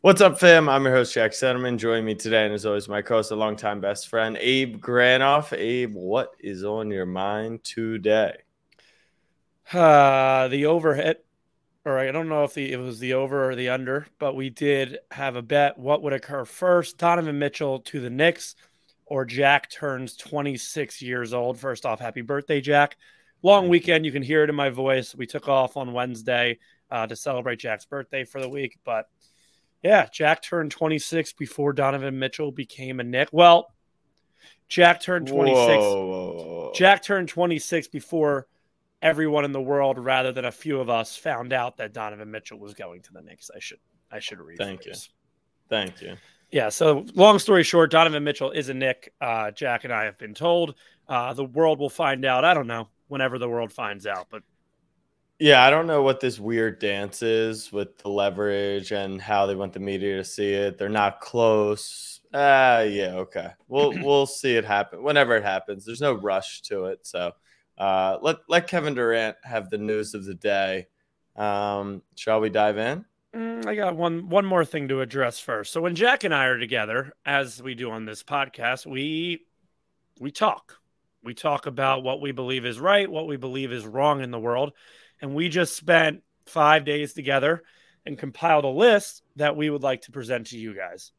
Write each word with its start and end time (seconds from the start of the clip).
What's 0.00 0.20
up, 0.20 0.38
fam? 0.38 0.68
I'm 0.68 0.84
your 0.84 0.94
host, 0.94 1.12
Jack 1.12 1.32
Settleman. 1.32 1.76
Joining 1.76 2.04
me 2.04 2.14
today, 2.14 2.44
and 2.44 2.54
as 2.54 2.64
always, 2.64 2.88
my 2.88 3.02
co-host, 3.02 3.32
a 3.32 3.34
longtime 3.34 3.80
best 3.80 4.06
friend, 4.06 4.36
Abe 4.38 4.76
Granoff. 4.76 5.52
Abe, 5.52 5.92
what 5.92 6.34
is 6.38 6.62
on 6.62 6.92
your 6.92 7.04
mind 7.04 7.64
today? 7.64 8.36
Uh, 9.72 10.46
the 10.48 10.62
overhit, 10.62 11.16
or 11.84 11.98
I 11.98 12.12
don't 12.12 12.28
know 12.28 12.44
if 12.44 12.54
the 12.54 12.72
it 12.72 12.78
was 12.78 13.00
the 13.00 13.14
over 13.14 13.50
or 13.50 13.56
the 13.56 13.70
under, 13.70 14.06
but 14.20 14.36
we 14.36 14.50
did 14.50 14.98
have 15.10 15.34
a 15.34 15.42
bet. 15.42 15.76
What 15.76 16.00
would 16.02 16.12
occur 16.12 16.44
first? 16.44 16.96
Donovan 16.96 17.38
Mitchell 17.38 17.80
to 17.80 18.00
the 18.00 18.08
Knicks, 18.08 18.54
or 19.04 19.24
Jack 19.24 19.68
turns 19.68 20.16
26 20.16 21.02
years 21.02 21.34
old. 21.34 21.58
First 21.58 21.84
off, 21.84 21.98
happy 21.98 22.22
birthday, 22.22 22.60
Jack! 22.60 22.96
Long 23.42 23.68
weekend. 23.68 24.06
You 24.06 24.12
can 24.12 24.22
hear 24.22 24.44
it 24.44 24.48
in 24.48 24.56
my 24.56 24.70
voice. 24.70 25.14
We 25.14 25.26
took 25.26 25.48
off 25.48 25.76
on 25.76 25.92
Wednesday 25.92 26.60
uh, 26.90 27.06
to 27.08 27.16
celebrate 27.16 27.58
Jack's 27.58 27.84
birthday 27.84 28.24
for 28.24 28.40
the 28.40 28.48
week, 28.48 28.78
but 28.84 29.08
yeah, 29.82 30.08
Jack 30.12 30.42
turned 30.42 30.70
26 30.70 31.32
before 31.34 31.72
Donovan 31.72 32.18
Mitchell 32.18 32.52
became 32.52 33.00
a 33.00 33.04
Knick. 33.04 33.28
Well, 33.32 33.72
Jack 34.68 35.00
turned 35.00 35.28
26. 35.28 35.58
Whoa. 35.58 36.72
Jack 36.74 37.02
turned 37.02 37.28
26 37.28 37.88
before 37.88 38.46
everyone 39.00 39.44
in 39.44 39.52
the 39.52 39.60
world, 39.60 39.98
rather 39.98 40.32
than 40.32 40.44
a 40.44 40.52
few 40.52 40.80
of 40.80 40.90
us, 40.90 41.16
found 41.16 41.52
out 41.52 41.76
that 41.78 41.92
Donovan 41.92 42.30
Mitchell 42.30 42.58
was 42.58 42.74
going 42.74 43.02
to 43.02 43.12
the 43.12 43.22
Knicks. 43.22 43.50
I 43.54 43.60
should 43.60 43.78
I 44.10 44.18
should 44.18 44.40
read. 44.40 44.58
Thank 44.58 44.86
you. 44.86 44.92
Thank 45.68 46.00
you. 46.00 46.16
Yeah. 46.50 46.70
So 46.70 47.06
long 47.14 47.38
story 47.38 47.62
short, 47.62 47.90
Donovan 47.90 48.24
Mitchell 48.24 48.50
is 48.50 48.68
a 48.68 48.74
Knick. 48.74 49.12
Uh, 49.20 49.50
Jack 49.50 49.84
and 49.84 49.92
I 49.92 50.04
have 50.04 50.18
been 50.18 50.34
told. 50.34 50.74
Uh, 51.08 51.32
the 51.34 51.44
world 51.44 51.78
will 51.78 51.90
find 51.90 52.24
out. 52.24 52.44
I 52.44 52.54
don't 52.54 52.66
know 52.66 52.88
whenever 53.08 53.38
the 53.38 53.48
world 53.48 53.72
finds 53.72 54.06
out, 54.06 54.26
but 54.30 54.42
Yeah, 55.40 55.64
I 55.64 55.70
don't 55.70 55.86
know 55.86 56.02
what 56.02 56.18
this 56.18 56.40
weird 56.40 56.80
dance 56.80 57.22
is 57.22 57.70
with 57.70 57.96
the 57.98 58.08
leverage 58.08 58.90
and 58.90 59.22
how 59.22 59.46
they 59.46 59.54
want 59.54 59.72
the 59.72 59.78
media 59.78 60.16
to 60.16 60.24
see 60.24 60.52
it. 60.52 60.78
They're 60.78 60.88
not 60.88 61.20
close. 61.20 62.20
Ah, 62.34 62.80
yeah, 62.80 63.14
okay. 63.14 63.50
We'll 63.68 63.92
we'll 64.02 64.26
see 64.26 64.56
it 64.56 64.64
happen 64.64 65.02
whenever 65.02 65.36
it 65.36 65.44
happens. 65.44 65.84
There's 65.84 66.00
no 66.00 66.14
rush 66.14 66.62
to 66.62 66.86
it, 66.86 67.06
so 67.06 67.32
uh, 67.78 68.18
let 68.20 68.38
let 68.48 68.66
Kevin 68.66 68.94
Durant 68.94 69.36
have 69.44 69.70
the 69.70 69.78
news 69.78 70.14
of 70.14 70.24
the 70.24 70.34
day. 70.34 70.88
Um, 71.36 72.02
shall 72.16 72.40
we 72.40 72.50
dive 72.50 72.78
in? 72.78 73.04
Mm, 73.34 73.66
I 73.66 73.76
got 73.76 73.96
one 73.96 74.28
one 74.28 74.44
more 74.44 74.64
thing 74.64 74.88
to 74.88 75.02
address 75.02 75.38
first. 75.38 75.72
So 75.72 75.80
when 75.80 75.94
Jack 75.94 76.24
and 76.24 76.34
I 76.34 76.46
are 76.46 76.58
together, 76.58 77.12
as 77.24 77.62
we 77.62 77.76
do 77.76 77.92
on 77.92 78.04
this 78.04 78.24
podcast, 78.24 78.86
we 78.86 79.46
we 80.18 80.32
talk. 80.32 80.74
We 81.22 81.34
talk 81.34 81.66
about 81.66 82.02
what 82.02 82.20
we 82.20 82.32
believe 82.32 82.64
is 82.64 82.80
right, 82.80 83.10
what 83.10 83.26
we 83.26 83.36
believe 83.36 83.72
is 83.72 83.86
wrong 83.86 84.22
in 84.22 84.30
the 84.30 84.38
world, 84.38 84.72
and 85.20 85.34
we 85.34 85.48
just 85.48 85.76
spent 85.76 86.22
5 86.46 86.84
days 86.84 87.12
together 87.12 87.62
and 88.06 88.18
compiled 88.18 88.64
a 88.64 88.68
list 88.68 89.22
that 89.36 89.56
we 89.56 89.68
would 89.70 89.82
like 89.82 90.02
to 90.02 90.12
present 90.12 90.48
to 90.48 90.58
you 90.58 90.74
guys. 90.74 91.12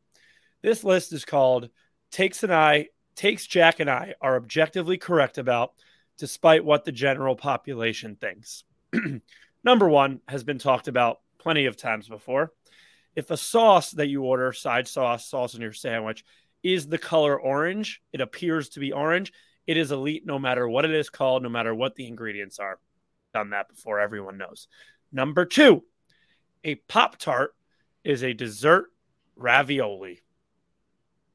This 0.61 0.83
list 0.83 1.13
is 1.13 1.25
called 1.25 1.69
Takes 2.11 2.43
and 2.43 2.53
I 2.53 2.87
Takes 3.15 3.45
Jack 3.45 3.79
and 3.79 3.89
I 3.89 4.15
are 4.21 4.37
objectively 4.37 4.97
correct 4.97 5.37
about 5.37 5.73
despite 6.17 6.65
what 6.65 6.85
the 6.85 6.91
general 6.91 7.35
population 7.35 8.15
thinks. 8.15 8.63
Number 9.63 9.87
1 9.87 10.21
has 10.27 10.43
been 10.43 10.57
talked 10.57 10.87
about 10.87 11.19
plenty 11.37 11.65
of 11.65 11.77
times 11.77 12.07
before. 12.07 12.51
If 13.15 13.31
a 13.31 13.37
sauce 13.37 13.91
that 13.91 14.07
you 14.07 14.23
order, 14.23 14.53
side 14.53 14.87
sauce, 14.87 15.27
sauce 15.27 15.53
in 15.53 15.61
your 15.61 15.73
sandwich, 15.73 16.23
is 16.63 16.87
the 16.87 16.97
color 16.97 17.39
orange, 17.39 18.01
it 18.13 18.21
appears 18.21 18.69
to 18.69 18.79
be 18.79 18.91
orange, 18.91 19.31
it 19.67 19.77
is 19.77 19.91
elite 19.91 20.25
no 20.25 20.39
matter 20.39 20.67
what 20.67 20.85
it 20.85 20.91
is 20.91 21.09
called, 21.09 21.43
no 21.43 21.49
matter 21.49 21.73
what 21.73 21.95
the 21.95 22.07
ingredients 22.07 22.59
are. 22.59 22.79
Done 23.33 23.51
that 23.51 23.69
before, 23.69 23.99
everyone 23.99 24.37
knows. 24.37 24.67
Number 25.11 25.45
two, 25.45 25.83
a 26.63 26.75
Pop 26.75 27.17
Tart 27.17 27.55
is 28.03 28.23
a 28.23 28.33
dessert 28.33 28.87
ravioli, 29.35 30.21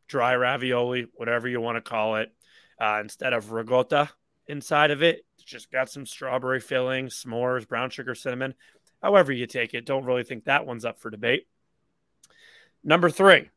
dry 0.09 0.35
ravioli, 0.35 1.07
whatever 1.15 1.49
you 1.49 1.61
want 1.61 1.77
to 1.77 1.81
call 1.81 2.17
it. 2.17 2.33
Uh, 2.81 2.99
instead 3.01 3.33
of 3.33 3.53
ricotta 3.53 4.11
inside 4.49 4.91
of 4.91 5.03
it, 5.03 5.25
it's 5.37 5.45
just 5.45 5.71
got 5.71 5.89
some 5.89 6.05
strawberry 6.05 6.61
filling, 6.61 7.07
s'mores, 7.07 7.67
brown 7.67 7.91
sugar, 7.91 8.15
cinnamon 8.15 8.55
however 9.05 9.33
you 9.33 9.47
take 9.47 9.75
it. 9.75 9.85
Don't 9.85 10.07
really 10.07 10.25
think 10.25 10.45
that 10.45 10.65
one's 10.65 10.87
up 10.87 10.99
for 10.99 11.11
debate. 11.11 11.47
Number 12.83 13.11
three, 13.11 13.51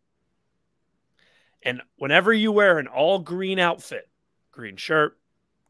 and 1.63 1.81
whenever 1.95 2.33
you 2.33 2.51
wear 2.51 2.79
an 2.79 2.87
all 2.87 3.19
green 3.19 3.57
outfit, 3.57 4.09
green 4.51 4.75
shirt, 4.75 5.17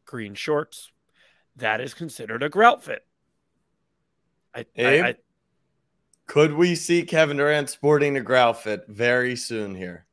green 0.04 0.34
shorts, 0.34 0.90
that 1.58 1.80
is 1.80 1.94
considered 1.94 2.42
a 2.42 2.50
groutfit. 2.50 3.00
I, 4.54 4.66
Abe? 4.76 5.04
I, 5.04 5.08
I, 5.08 5.14
Could 6.26 6.54
we 6.54 6.74
see 6.74 7.02
Kevin 7.02 7.36
Durant 7.36 7.70
sporting 7.70 8.16
a 8.16 8.20
grout 8.20 8.62
fit 8.62 8.84
very 8.88 9.36
soon 9.36 9.74
here? 9.74 10.06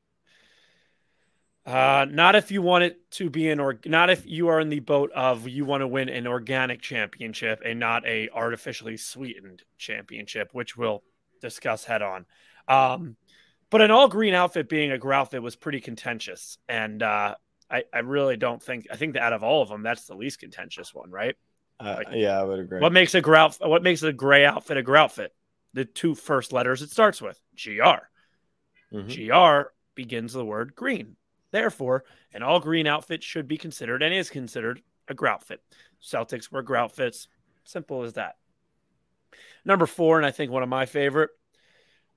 uh, 1.65 2.05
not 2.09 2.35
if 2.35 2.51
you 2.51 2.61
want 2.61 2.83
it 2.83 3.09
to 3.09 3.29
be 3.29 3.49
an 3.49 3.59
or 3.59 3.79
not 3.85 4.09
if 4.09 4.25
you 4.25 4.49
are 4.49 4.59
in 4.59 4.69
the 4.69 4.79
boat 4.79 5.11
of 5.13 5.47
you 5.47 5.65
want 5.65 5.81
to 5.81 5.87
win 5.87 6.09
an 6.09 6.27
organic 6.27 6.79
championship 6.79 7.61
and 7.65 7.79
not 7.79 8.05
a 8.05 8.29
artificially 8.29 8.97
sweetened 8.97 9.63
championship, 9.77 10.49
which 10.51 10.77
we'll 10.77 11.03
discuss 11.41 11.83
head 11.83 12.03
on. 12.03 12.25
Um, 12.67 13.15
but 13.71 13.81
an 13.81 13.89
all 13.89 14.07
green 14.07 14.35
outfit 14.35 14.69
being 14.69 14.91
a 14.91 14.97
grout 14.99 15.31
fit 15.31 15.41
was 15.41 15.55
pretty 15.55 15.81
contentious, 15.81 16.59
and 16.69 17.01
uh, 17.01 17.35
I, 17.69 17.83
I 17.93 17.99
really 17.99 18.37
don't 18.37 18.61
think 18.61 18.87
I 18.91 18.95
think 18.95 19.13
that 19.13 19.23
out 19.23 19.33
of 19.33 19.43
all 19.43 19.61
of 19.61 19.69
them, 19.69 19.83
that's 19.83 20.05
the 20.05 20.15
least 20.15 20.39
contentious 20.39 20.93
one, 20.93 21.09
right? 21.09 21.35
Uh, 21.79 21.95
Like, 21.97 22.07
yeah, 22.13 22.39
I 22.39 22.43
would 22.43 22.59
agree. 22.59 22.79
What 22.79 22.93
makes 22.93 23.15
a 23.15 23.21
grout? 23.21 23.57
What 23.59 23.83
makes 23.83 24.03
a 24.03 24.13
gray 24.13 24.45
outfit 24.45 24.77
a 24.77 24.83
grout 24.83 25.11
fit? 25.11 25.33
The 25.73 25.85
two 25.85 26.15
first 26.15 26.53
letters 26.53 26.81
it 26.81 26.91
starts 26.91 27.21
with 27.21 27.39
gr. 27.61 27.71
Mhm. 28.93 29.07
GR 29.07 29.71
begins 29.95 30.33
the 30.33 30.45
word 30.45 30.75
green. 30.75 31.17
Therefore, 31.51 32.05
an 32.33 32.43
all 32.43 32.59
green 32.59 32.87
outfit 32.87 33.23
should 33.23 33.47
be 33.47 33.57
considered 33.57 34.03
and 34.03 34.13
is 34.13 34.29
considered 34.29 34.81
a 35.07 35.13
grout 35.13 35.43
fit. 35.43 35.61
Celtics 36.01 36.51
were 36.51 36.61
grout 36.61 36.91
fits. 36.91 37.27
Simple 37.63 38.03
as 38.03 38.13
that. 38.13 38.35
Number 39.63 39.85
four, 39.85 40.17
and 40.17 40.25
I 40.25 40.31
think 40.31 40.51
one 40.51 40.63
of 40.63 40.69
my 40.69 40.85
favorite, 40.85 41.31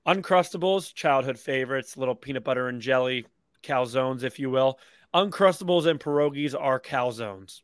Uncrustables, 0.05 0.93
childhood 0.93 1.37
favorites, 1.37 1.97
little 1.97 2.15
peanut 2.15 2.43
butter 2.43 2.67
and 2.67 2.81
jelly 2.81 3.25
calzones, 3.61 4.23
if 4.23 4.39
you 4.39 4.49
will. 4.49 4.79
Uncrustables 5.13 5.87
and 5.87 5.99
pierogies 5.99 6.55
are 6.59 6.79
calzones. 6.79 7.61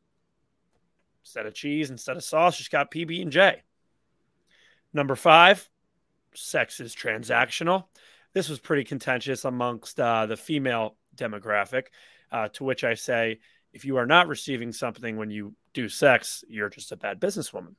Instead 1.23 1.45
of 1.45 1.53
cheese, 1.53 1.89
instead 1.89 2.17
of 2.17 2.23
sauce, 2.23 2.57
just 2.57 2.71
got 2.71 2.91
PB 2.91 3.21
and 3.21 3.31
J. 3.31 3.63
Number 4.93 5.15
five, 5.15 5.69
sex 6.33 6.79
is 6.79 6.95
transactional. 6.95 7.85
This 8.33 8.49
was 8.49 8.59
pretty 8.59 8.83
contentious 8.83 9.45
amongst 9.45 9.99
uh, 9.99 10.25
the 10.25 10.37
female 10.37 10.97
demographic, 11.15 11.85
uh, 12.31 12.49
to 12.49 12.63
which 12.63 12.83
I 12.83 12.93
say, 12.93 13.39
if 13.73 13.85
you 13.85 13.97
are 13.97 14.05
not 14.05 14.27
receiving 14.27 14.71
something 14.71 15.17
when 15.17 15.29
you 15.29 15.53
do 15.73 15.89
sex, 15.89 16.43
you're 16.47 16.69
just 16.69 16.91
a 16.91 16.97
bad 16.97 17.19
businesswoman. 17.19 17.75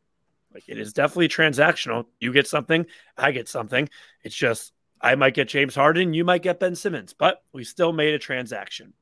Like 0.53 0.69
it 0.69 0.78
is 0.78 0.93
definitely 0.93 1.28
transactional. 1.28 2.06
You 2.21 2.32
get 2.32 2.47
something, 2.47 2.87
I 3.16 3.32
get 3.32 3.49
something. 3.49 3.88
It's 4.22 4.34
just 4.34 4.72
I 5.00 5.15
might 5.15 5.34
get 5.34 5.49
James 5.49 5.75
Harden, 5.75 6.15
you 6.15 6.25
might 6.25 6.43
get 6.43 6.60
Ben 6.60 6.75
Simmons, 6.75 7.15
but 7.15 7.43
we 7.53 7.65
still 7.65 7.93
made 7.93 8.15
a 8.15 8.19
transaction. 8.19 8.93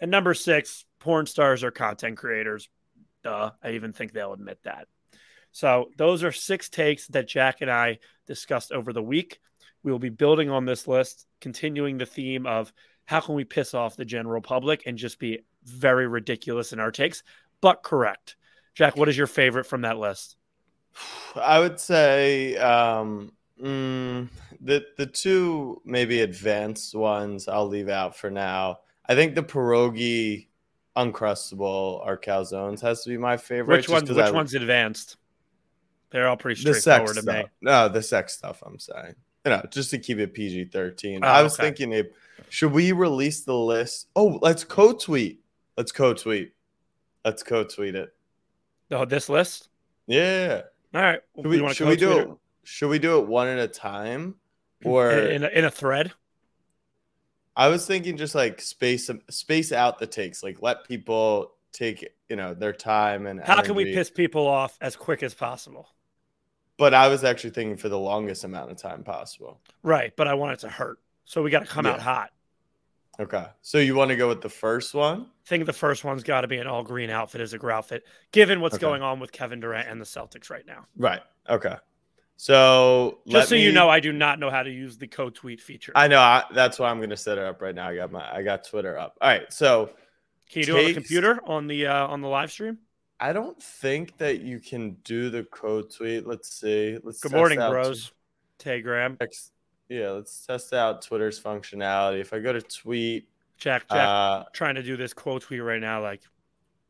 And 0.00 0.10
number 0.10 0.34
six, 0.34 0.84
porn 0.98 1.26
stars 1.26 1.62
are 1.62 1.70
content 1.70 2.16
creators. 2.16 2.68
Duh. 3.22 3.50
I 3.62 3.72
even 3.72 3.92
think 3.92 4.12
they'll 4.12 4.32
admit 4.32 4.58
that. 4.64 4.88
So 5.52 5.90
those 5.96 6.22
are 6.22 6.32
six 6.32 6.68
takes 6.68 7.06
that 7.08 7.28
Jack 7.28 7.60
and 7.60 7.70
I 7.70 7.98
discussed 8.26 8.72
over 8.72 8.92
the 8.92 9.02
week. 9.02 9.40
We 9.82 9.92
will 9.92 9.98
be 9.98 10.10
building 10.10 10.50
on 10.50 10.64
this 10.64 10.86
list, 10.86 11.26
continuing 11.40 11.98
the 11.98 12.06
theme 12.06 12.46
of 12.46 12.72
how 13.06 13.20
can 13.20 13.34
we 13.34 13.44
piss 13.44 13.74
off 13.74 13.96
the 13.96 14.04
general 14.04 14.40
public 14.40 14.84
and 14.86 14.96
just 14.96 15.18
be 15.18 15.40
very 15.64 16.06
ridiculous 16.06 16.72
in 16.72 16.80
our 16.80 16.92
takes, 16.92 17.22
but 17.60 17.82
correct. 17.82 18.36
Jack, 18.74 18.96
what 18.96 19.08
is 19.08 19.16
your 19.16 19.26
favorite 19.26 19.66
from 19.66 19.82
that 19.82 19.98
list? 19.98 20.36
I 21.36 21.58
would 21.58 21.80
say 21.80 22.56
um, 22.56 23.32
mm, 23.60 24.28
the 24.60 24.84
the 24.96 25.06
two 25.06 25.80
maybe 25.84 26.20
advanced 26.20 26.94
ones 26.94 27.48
I'll 27.48 27.66
leave 27.66 27.88
out 27.88 28.16
for 28.16 28.30
now. 28.30 28.78
I 29.10 29.16
think 29.16 29.34
the 29.34 29.42
pierogi 29.42 30.46
uncrustable 30.96 32.06
or 32.06 32.16
calzones 32.16 32.80
has 32.80 33.02
to 33.02 33.10
be 33.10 33.16
my 33.16 33.36
favorite. 33.36 33.78
Which 33.78 33.88
one? 33.88 34.06
Which 34.06 34.16
I- 34.16 34.30
one's 34.30 34.54
advanced? 34.54 35.16
They're 36.10 36.28
all 36.28 36.36
pretty 36.36 36.60
straightforward 36.60 37.16
to 37.16 37.22
me. 37.22 37.44
No, 37.60 37.88
the 37.88 38.02
sex 38.02 38.34
stuff. 38.34 38.62
I'm 38.64 38.78
saying, 38.78 39.14
you 39.44 39.50
know, 39.50 39.62
just 39.70 39.90
to 39.90 39.98
keep 39.98 40.18
it 40.18 40.32
PG 40.32 40.66
thirteen. 40.66 41.24
Oh, 41.24 41.26
I 41.26 41.42
was 41.42 41.54
okay. 41.54 41.64
thinking, 41.64 41.92
Abe, 41.92 42.06
should 42.50 42.70
we 42.70 42.92
release 42.92 43.40
the 43.42 43.56
list? 43.56 44.08
Oh, 44.14 44.38
let's 44.42 44.62
co-tweet. 44.62 45.40
Let's 45.76 45.90
co-tweet. 45.90 46.52
Let's 47.24 47.42
co-tweet 47.42 47.96
it. 47.96 48.14
Oh, 48.92 49.04
this 49.04 49.28
list. 49.28 49.70
Yeah. 50.06 50.62
All 50.94 51.00
right. 51.02 51.20
Should 51.36 51.46
we, 51.46 51.60
wanna 51.60 51.74
should 51.74 51.88
we 51.88 51.96
do 51.96 52.18
it? 52.18 52.28
Should 52.62 52.88
we 52.88 53.00
do 53.00 53.18
it 53.18 53.26
one 53.26 53.48
at 53.48 53.58
a 53.58 53.68
time, 53.68 54.36
or 54.84 55.10
in, 55.10 55.30
in, 55.32 55.44
a, 55.44 55.48
in 55.48 55.64
a 55.64 55.70
thread? 55.70 56.12
I 57.56 57.68
was 57.68 57.86
thinking 57.86 58.16
just 58.16 58.34
like 58.34 58.60
space 58.60 59.10
um, 59.10 59.20
space 59.30 59.72
out 59.72 59.98
the 59.98 60.06
takes, 60.06 60.42
like 60.42 60.62
let 60.62 60.84
people 60.84 61.52
take 61.72 62.08
you 62.28 62.36
know 62.36 62.54
their 62.54 62.72
time 62.72 63.26
and 63.26 63.40
How 63.40 63.62
can 63.62 63.74
we 63.74 63.84
piss 63.86 64.10
people 64.10 64.46
off 64.46 64.76
as 64.80 64.96
quick 64.96 65.22
as 65.22 65.34
possible? 65.34 65.88
but 66.78 66.94
I 66.94 67.08
was 67.08 67.24
actually 67.24 67.50
thinking 67.50 67.76
for 67.76 67.90
the 67.90 67.98
longest 67.98 68.42
amount 68.44 68.70
of 68.70 68.78
time 68.78 69.04
possible. 69.04 69.60
Right, 69.82 70.16
but 70.16 70.26
I 70.26 70.32
want 70.32 70.54
it 70.54 70.60
to 70.60 70.68
hurt. 70.70 70.98
So 71.26 71.42
we 71.42 71.50
got 71.50 71.60
to 71.60 71.66
come 71.66 71.84
out 71.84 72.00
hot. 72.00 72.30
Okay. 73.20 73.44
So 73.60 73.76
you 73.76 73.94
want 73.94 74.08
to 74.08 74.16
go 74.16 74.28
with 74.28 74.40
the 74.40 74.48
first 74.48 74.94
one? 74.94 75.26
I 75.44 75.46
think 75.46 75.66
the 75.66 75.74
first 75.74 76.04
one's 76.04 76.22
got 76.22 76.40
to 76.40 76.48
be 76.48 76.56
an 76.56 76.66
all 76.66 76.82
green 76.82 77.10
outfit 77.10 77.42
as 77.42 77.52
a 77.52 77.58
grow 77.58 77.76
outfit, 77.76 78.04
given 78.32 78.62
what's 78.62 78.76
Okay. 78.76 78.80
going 78.80 79.02
on 79.02 79.20
with 79.20 79.30
Kevin 79.30 79.60
Durant 79.60 79.90
and 79.90 80.00
the 80.00 80.06
Celtics 80.06 80.48
right 80.48 80.66
now. 80.66 80.86
Right. 80.96 81.20
Okay. 81.50 81.76
So 82.40 83.18
Just 83.26 83.50
so 83.50 83.54
you 83.54 83.70
know, 83.70 83.90
I 83.90 84.00
do 84.00 84.14
not 84.14 84.38
know 84.38 84.48
how 84.48 84.62
to 84.62 84.70
use 84.70 84.96
the 84.96 85.06
co-tweet 85.06 85.60
feature. 85.60 85.92
I 85.94 86.08
know 86.08 86.20
I, 86.20 86.44
that's 86.54 86.78
why 86.78 86.88
I'm 86.88 86.96
going 86.96 87.10
to 87.10 87.16
set 87.16 87.36
it 87.36 87.44
up 87.44 87.60
right 87.60 87.74
now. 87.74 87.88
I 87.88 87.96
got 87.96 88.10
my 88.10 88.34
I 88.34 88.42
got 88.42 88.64
Twitter 88.64 88.98
up. 88.98 89.18
All 89.20 89.28
right. 89.28 89.52
So 89.52 89.90
Can 90.50 90.60
you 90.60 90.64
do 90.64 90.76
it 90.78 90.80
on 90.80 90.84
the 90.86 90.94
computer 90.94 91.40
on 91.44 91.66
the 91.66 91.86
uh, 91.88 92.06
on 92.06 92.22
the 92.22 92.28
live 92.28 92.50
stream? 92.50 92.78
I 93.20 93.34
don't 93.34 93.62
think 93.62 94.16
that 94.16 94.40
you 94.40 94.58
can 94.58 94.96
do 95.04 95.28
the 95.28 95.44
co-tweet. 95.44 96.26
Let's 96.26 96.50
see. 96.50 96.96
Let's 97.04 97.20
Good 97.20 97.32
morning, 97.32 97.58
bros. 97.58 98.10
Tay 98.56 98.80
Graham, 98.80 99.18
Yeah, 99.90 100.12
let's 100.12 100.46
test 100.46 100.72
out 100.72 101.02
Twitter's 101.02 101.38
functionality. 101.38 102.22
If 102.22 102.32
I 102.32 102.38
go 102.38 102.54
to 102.54 102.62
tweet, 102.62 103.28
Jack, 103.58 103.86
Jack, 103.90 104.08
uh, 104.08 104.44
trying 104.54 104.76
to 104.76 104.82
do 104.82 104.96
this 104.96 105.12
quote 105.12 105.42
tweet 105.42 105.62
right 105.62 105.80
now. 105.80 106.00
Like, 106.00 106.22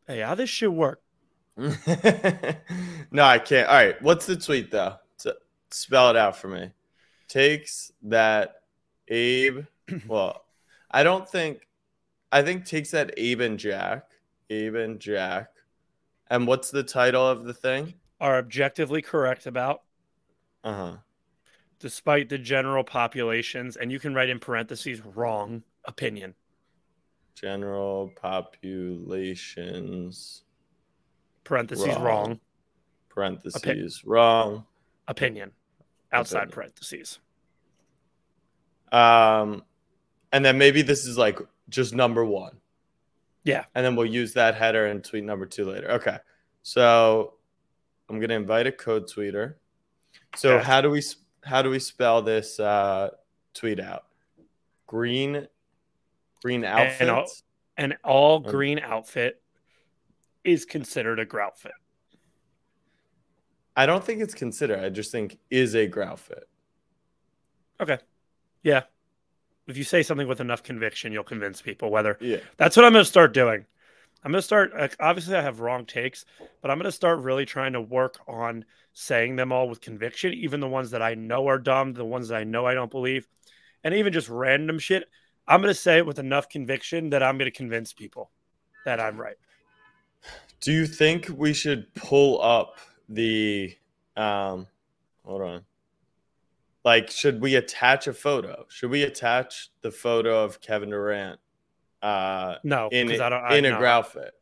hey, 0.06 0.20
how 0.20 0.36
this 0.36 0.48
shit 0.48 0.72
work? 0.72 1.02
no, 1.56 1.64
I 3.24 3.40
can't. 3.40 3.68
All 3.68 3.74
right, 3.74 4.00
what's 4.00 4.26
the 4.26 4.36
tweet 4.36 4.70
though? 4.70 4.94
Spell 5.70 6.10
it 6.10 6.16
out 6.16 6.36
for 6.36 6.48
me. 6.48 6.72
Takes 7.28 7.92
that 8.02 8.62
Abe. 9.08 9.64
Well, 10.06 10.44
I 10.90 11.02
don't 11.02 11.28
think. 11.28 11.66
I 12.32 12.42
think 12.42 12.64
takes 12.64 12.92
that 12.92 13.12
Abe 13.16 13.40
and 13.40 13.58
Jack. 13.58 14.04
Abe 14.50 14.76
and 14.76 15.00
Jack. 15.00 15.48
And 16.28 16.46
what's 16.46 16.70
the 16.70 16.84
title 16.84 17.26
of 17.26 17.44
the 17.44 17.52
thing? 17.54 17.94
Are 18.20 18.38
objectively 18.38 19.02
correct 19.02 19.46
about, 19.46 19.82
Uh 20.62 20.74
huh. 20.74 20.96
despite 21.80 22.28
the 22.28 22.38
general 22.38 22.84
populations, 22.84 23.76
and 23.76 23.90
you 23.90 23.98
can 23.98 24.14
write 24.14 24.28
in 24.28 24.38
parentheses 24.38 25.04
wrong 25.04 25.64
opinion. 25.86 26.34
General 27.34 28.12
populations. 28.20 30.44
Parentheses 31.42 31.86
Wrong. 31.86 32.02
wrong, 32.04 32.40
Parentheses 33.08 34.04
wrong. 34.04 34.66
opinion. 35.08 35.50
Outside 36.12 36.50
parentheses. 36.50 37.18
Um, 38.92 39.62
and 40.32 40.44
then 40.44 40.58
maybe 40.58 40.82
this 40.82 41.06
is 41.06 41.16
like 41.16 41.38
just 41.68 41.94
number 41.94 42.24
one. 42.24 42.56
Yeah. 43.44 43.64
And 43.74 43.84
then 43.84 43.96
we'll 43.96 44.06
use 44.06 44.34
that 44.34 44.54
header 44.54 44.86
and 44.86 45.02
tweet 45.02 45.24
number 45.24 45.46
two 45.46 45.64
later. 45.70 45.90
Okay. 45.92 46.18
So 46.62 47.34
I'm 48.08 48.20
gonna 48.20 48.34
invite 48.34 48.66
a 48.66 48.72
co-tweeter. 48.72 49.54
So 50.36 50.56
Okay. 50.56 50.64
how 50.64 50.80
do 50.80 50.90
we 50.90 51.02
how 51.42 51.62
do 51.62 51.70
we 51.70 51.78
spell 51.78 52.20
this 52.22 52.60
uh, 52.60 53.10
tweet 53.54 53.80
out? 53.80 54.06
Green, 54.86 55.46
green 56.42 56.64
outfit. 56.64 57.08
An 57.76 57.96
all 58.04 58.36
Um, 58.36 58.42
green 58.42 58.78
outfit 58.78 59.40
is 60.44 60.64
considered 60.64 61.18
a 61.18 61.24
grout 61.24 61.58
fit. 61.58 61.72
I 63.76 63.86
don't 63.86 64.04
think 64.04 64.20
it's 64.20 64.34
considered. 64.34 64.80
I 64.80 64.88
just 64.88 65.12
think 65.12 65.38
is 65.50 65.74
a 65.74 65.86
grout 65.86 66.18
fit. 66.18 66.48
Okay. 67.80 67.98
Yeah. 68.62 68.82
If 69.66 69.76
you 69.76 69.84
say 69.84 70.02
something 70.02 70.26
with 70.26 70.40
enough 70.40 70.62
conviction, 70.62 71.12
you'll 71.12 71.24
convince 71.24 71.62
people 71.62 71.90
whether 71.90 72.18
Yeah. 72.20 72.38
That's 72.56 72.76
what 72.76 72.84
I'm 72.84 72.92
going 72.92 73.04
to 73.04 73.08
start 73.08 73.32
doing. 73.32 73.64
I'm 74.22 74.32
going 74.32 74.40
to 74.40 74.46
start. 74.46 74.74
Like, 74.76 74.96
obviously, 75.00 75.34
I 75.36 75.42
have 75.42 75.60
wrong 75.60 75.86
takes, 75.86 76.24
but 76.60 76.70
I'm 76.70 76.76
going 76.76 76.84
to 76.84 76.92
start 76.92 77.20
really 77.20 77.46
trying 77.46 77.72
to 77.72 77.80
work 77.80 78.18
on 78.28 78.64
saying 78.92 79.36
them 79.36 79.52
all 79.52 79.68
with 79.68 79.80
conviction, 79.80 80.34
even 80.34 80.60
the 80.60 80.68
ones 80.68 80.90
that 80.90 81.00
I 81.00 81.14
know 81.14 81.46
are 81.46 81.58
dumb, 81.58 81.94
the 81.94 82.04
ones 82.04 82.28
that 82.28 82.36
I 82.36 82.44
know 82.44 82.66
I 82.66 82.74
don't 82.74 82.90
believe, 82.90 83.28
and 83.82 83.94
even 83.94 84.12
just 84.12 84.28
random 84.28 84.78
shit. 84.78 85.08
I'm 85.48 85.62
going 85.62 85.72
to 85.72 85.80
say 85.80 85.98
it 85.98 86.06
with 86.06 86.18
enough 86.18 86.48
conviction 86.48 87.10
that 87.10 87.22
I'm 87.22 87.38
going 87.38 87.50
to 87.50 87.56
convince 87.56 87.92
people 87.92 88.30
that 88.84 89.00
I'm 89.00 89.18
right. 89.18 89.36
Do 90.60 90.72
you 90.72 90.86
think 90.86 91.30
we 91.34 91.54
should 91.54 91.92
pull 91.94 92.42
up 92.42 92.78
the 93.10 93.76
um 94.16 94.66
hold 95.24 95.42
on. 95.42 95.64
Like 96.84 97.10
should 97.10 97.42
we 97.42 97.56
attach 97.56 98.06
a 98.06 98.14
photo? 98.14 98.64
Should 98.68 98.90
we 98.90 99.02
attach 99.02 99.68
the 99.82 99.90
photo 99.90 100.42
of 100.44 100.60
Kevin 100.62 100.90
Durant 100.90 101.38
uh 102.00 102.54
No, 102.64 102.88
in 102.90 103.08
because 103.08 103.20
I 103.20 103.28
don't. 103.28 103.44
I, 103.44 103.56
in 103.56 103.66
a 103.66 103.70
no, 103.70 103.78
grout 103.78 104.12
fit? 104.12 104.32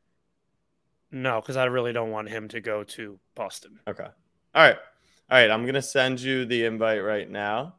No, 1.11 1.41
because 1.41 1.57
I 1.57 1.65
really 1.65 1.93
don't 1.93 2.11
want 2.11 2.29
him 2.29 2.49
to 2.49 2.61
go 2.61 2.85
to 2.85 3.19
Boston. 3.35 3.81
Okay. 3.89 4.07
All 4.55 4.63
right. 4.63 4.77
All 5.31 5.39
right, 5.39 5.51
I'm 5.51 5.63
going 5.63 5.75
to 5.75 5.83
send 5.83 6.21
you 6.21 6.47
the 6.47 6.65
invite 6.65 7.05
right 7.05 7.29
now. 7.31 7.75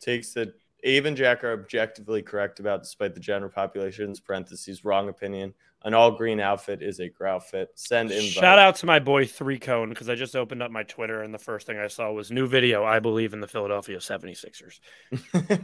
Takes 0.00 0.32
the 0.32 0.52
Abe 0.84 1.06
and 1.06 1.16
Jack 1.16 1.42
are 1.42 1.52
objectively 1.52 2.22
correct 2.22 2.60
about 2.60 2.82
despite 2.82 3.14
the 3.14 3.20
general 3.20 3.50
population's 3.50 4.20
parentheses 4.20 4.84
wrong 4.84 5.08
opinion. 5.08 5.54
An 5.82 5.92
all 5.92 6.12
green 6.12 6.40
outfit 6.40 6.82
is 6.82 7.00
a 7.00 7.08
grout 7.08 7.48
fit. 7.48 7.70
Send 7.74 8.10
invite. 8.10 8.30
Shout 8.30 8.58
out 8.58 8.76
to 8.76 8.86
my 8.86 8.98
boy 8.98 9.26
Three 9.26 9.58
Cone 9.58 9.90
because 9.90 10.08
I 10.08 10.14
just 10.14 10.36
opened 10.36 10.62
up 10.62 10.70
my 10.70 10.82
Twitter 10.82 11.22
and 11.22 11.32
the 11.34 11.38
first 11.38 11.66
thing 11.66 11.78
I 11.78 11.88
saw 11.88 12.10
was 12.12 12.30
new 12.30 12.46
video. 12.46 12.84
I 12.84 13.00
believe 13.00 13.32
in 13.34 13.40
the 13.40 13.48
Philadelphia 13.48 13.98
76ers. 13.98 14.80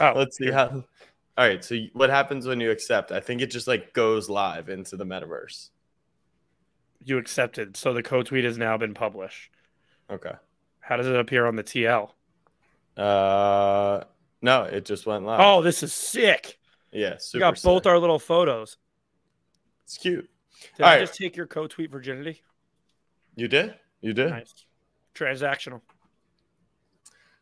Oh, 0.00 0.12
Let's 0.14 0.36
see 0.36 0.44
here. 0.44 0.54
how. 0.54 0.68
All 0.68 0.84
right. 1.48 1.64
So 1.64 1.76
what 1.92 2.08
happens 2.10 2.46
when 2.46 2.60
you 2.60 2.70
accept? 2.70 3.10
I 3.10 3.18
think 3.18 3.40
it 3.40 3.50
just 3.50 3.66
like 3.66 3.92
goes 3.92 4.28
live 4.28 4.68
into 4.68 4.96
the 4.96 5.04
metaverse. 5.04 5.70
You 7.04 7.18
accepted. 7.18 7.76
So 7.76 7.92
the 7.92 8.02
co 8.02 8.22
tweet 8.22 8.44
has 8.44 8.58
now 8.58 8.76
been 8.76 8.94
published. 8.94 9.50
Okay. 10.08 10.34
How 10.78 10.96
does 10.96 11.06
it 11.08 11.16
appear 11.16 11.46
on 11.46 11.56
the 11.56 11.64
TL? 11.64 12.10
Uh, 12.96 14.04
no, 14.42 14.64
it 14.64 14.84
just 14.84 15.06
went 15.06 15.24
live. 15.24 15.40
Oh, 15.40 15.62
this 15.62 15.82
is 15.82 15.92
sick. 15.94 16.58
yeah, 16.90 17.12
We 17.14 17.18
super. 17.20 17.40
got 17.40 17.62
both 17.62 17.86
our 17.86 17.98
little 17.98 18.18
photos. 18.18 18.76
It's 19.84 19.96
cute. 19.96 20.28
Did 20.76 20.82
All 20.84 20.88
I 20.90 20.94
right. 20.96 21.00
just 21.00 21.14
take 21.18 21.36
your 21.36 21.46
co-tweet 21.46 21.90
virginity? 21.90 22.42
You 23.36 23.48
did. 23.48 23.74
You 24.00 24.12
did. 24.12 24.30
Nice. 24.30 24.52
Transactional. 25.14 25.80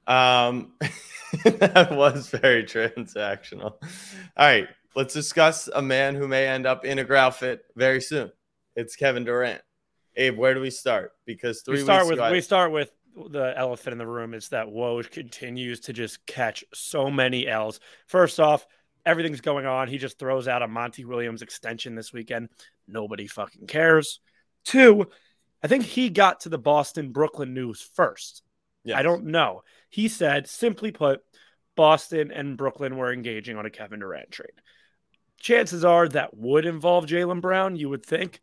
Um, 0.07 0.73
that 1.45 1.89
was 1.93 2.29
very 2.29 2.65
transactional. 2.65 3.73
All 3.73 3.81
right, 4.39 4.69
let's 4.97 5.15
discuss 5.15 5.69
a 5.69 5.83
man 5.83 6.15
who 6.15 6.27
may 6.27 6.47
end 6.47 6.67
up 6.67 6.85
in 6.85 6.99
a 6.99 7.05
grout 7.05 7.37
fit 7.37 7.65
very 7.77 8.01
soon. 8.01 8.31
It's 8.77 8.97
Kevin 8.97 9.25
Durant. 9.25 9.63
Abe, 10.17 10.37
where 10.37 10.55
do 10.55 10.61
we 10.61 10.71
start? 10.71 11.13
Because 11.27 11.63
three 11.63 11.77
we 11.79 11.83
start 11.85 12.03
weeks 12.05 12.11
with 12.11 12.19
ago, 12.19 12.33
we 12.33 12.41
start 12.41 12.73
with 12.73 12.91
the 13.29 13.53
elephant 13.57 13.93
in 13.93 13.99
the 13.99 14.07
room 14.07 14.35
is 14.35 14.49
that 14.49 14.67
Woj 14.67 15.11
continues 15.11 15.81
to 15.81 15.93
just 15.93 16.25
catch 16.27 16.65
so 16.73 17.11
many 17.11 17.47
L's. 17.47 17.81
First 18.07 18.41
off, 18.41 18.67
everything's 19.05 19.41
going 19.41 19.67
on. 19.67 19.89
He 19.89 19.99
just 19.99 20.19
throws 20.19 20.49
out 20.49 20.63
a 20.63 20.69
Monty 20.69 21.05
Williams 21.05 21.43
extension 21.43 21.95
this 21.95 22.13
weekend. 22.13 22.49
Nobody 22.87 23.27
fucking 23.27 23.67
cares. 23.67 24.21
Two, 24.65 25.07
I 25.63 25.69
think 25.69 25.85
he 25.85 26.11
got 26.11 26.41
to 26.41 26.49
the 26.49 26.59
Boston 26.59 27.13
Brooklyn 27.13 27.55
news 27.55 27.81
first. 27.95 28.43
Yes. 28.85 28.99
I 28.99 29.03
don't 29.03 29.27
know. 29.27 29.63
He 29.89 30.09
said, 30.09 30.49
simply 30.49 30.91
put, 30.91 31.21
Boston 31.77 32.31
and 32.31 32.57
Brooklyn 32.57 32.97
were 32.97 33.13
engaging 33.13 33.57
on 33.57 33.67
a 33.67 33.71
Kevin 33.71 34.01
Durant 34.01 34.31
trade. 34.31 34.51
Chances 35.39 35.85
are 35.85 36.09
that 36.09 36.37
would 36.37 36.67
involve 36.67 37.07
Jaylen 37.07 37.41
Brown, 37.41 37.77
you 37.77 37.89
would 37.89 38.05
think. 38.05 38.41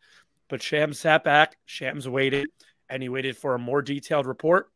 But 0.49 0.63
Shams 0.63 0.99
sat 0.99 1.23
back, 1.23 1.57
Shams 1.65 2.07
waited, 2.07 2.47
and 2.89 3.01
he 3.01 3.09
waited 3.09 3.37
for 3.37 3.55
a 3.55 3.59
more 3.59 3.81
detailed 3.81 4.25
report. 4.25 4.71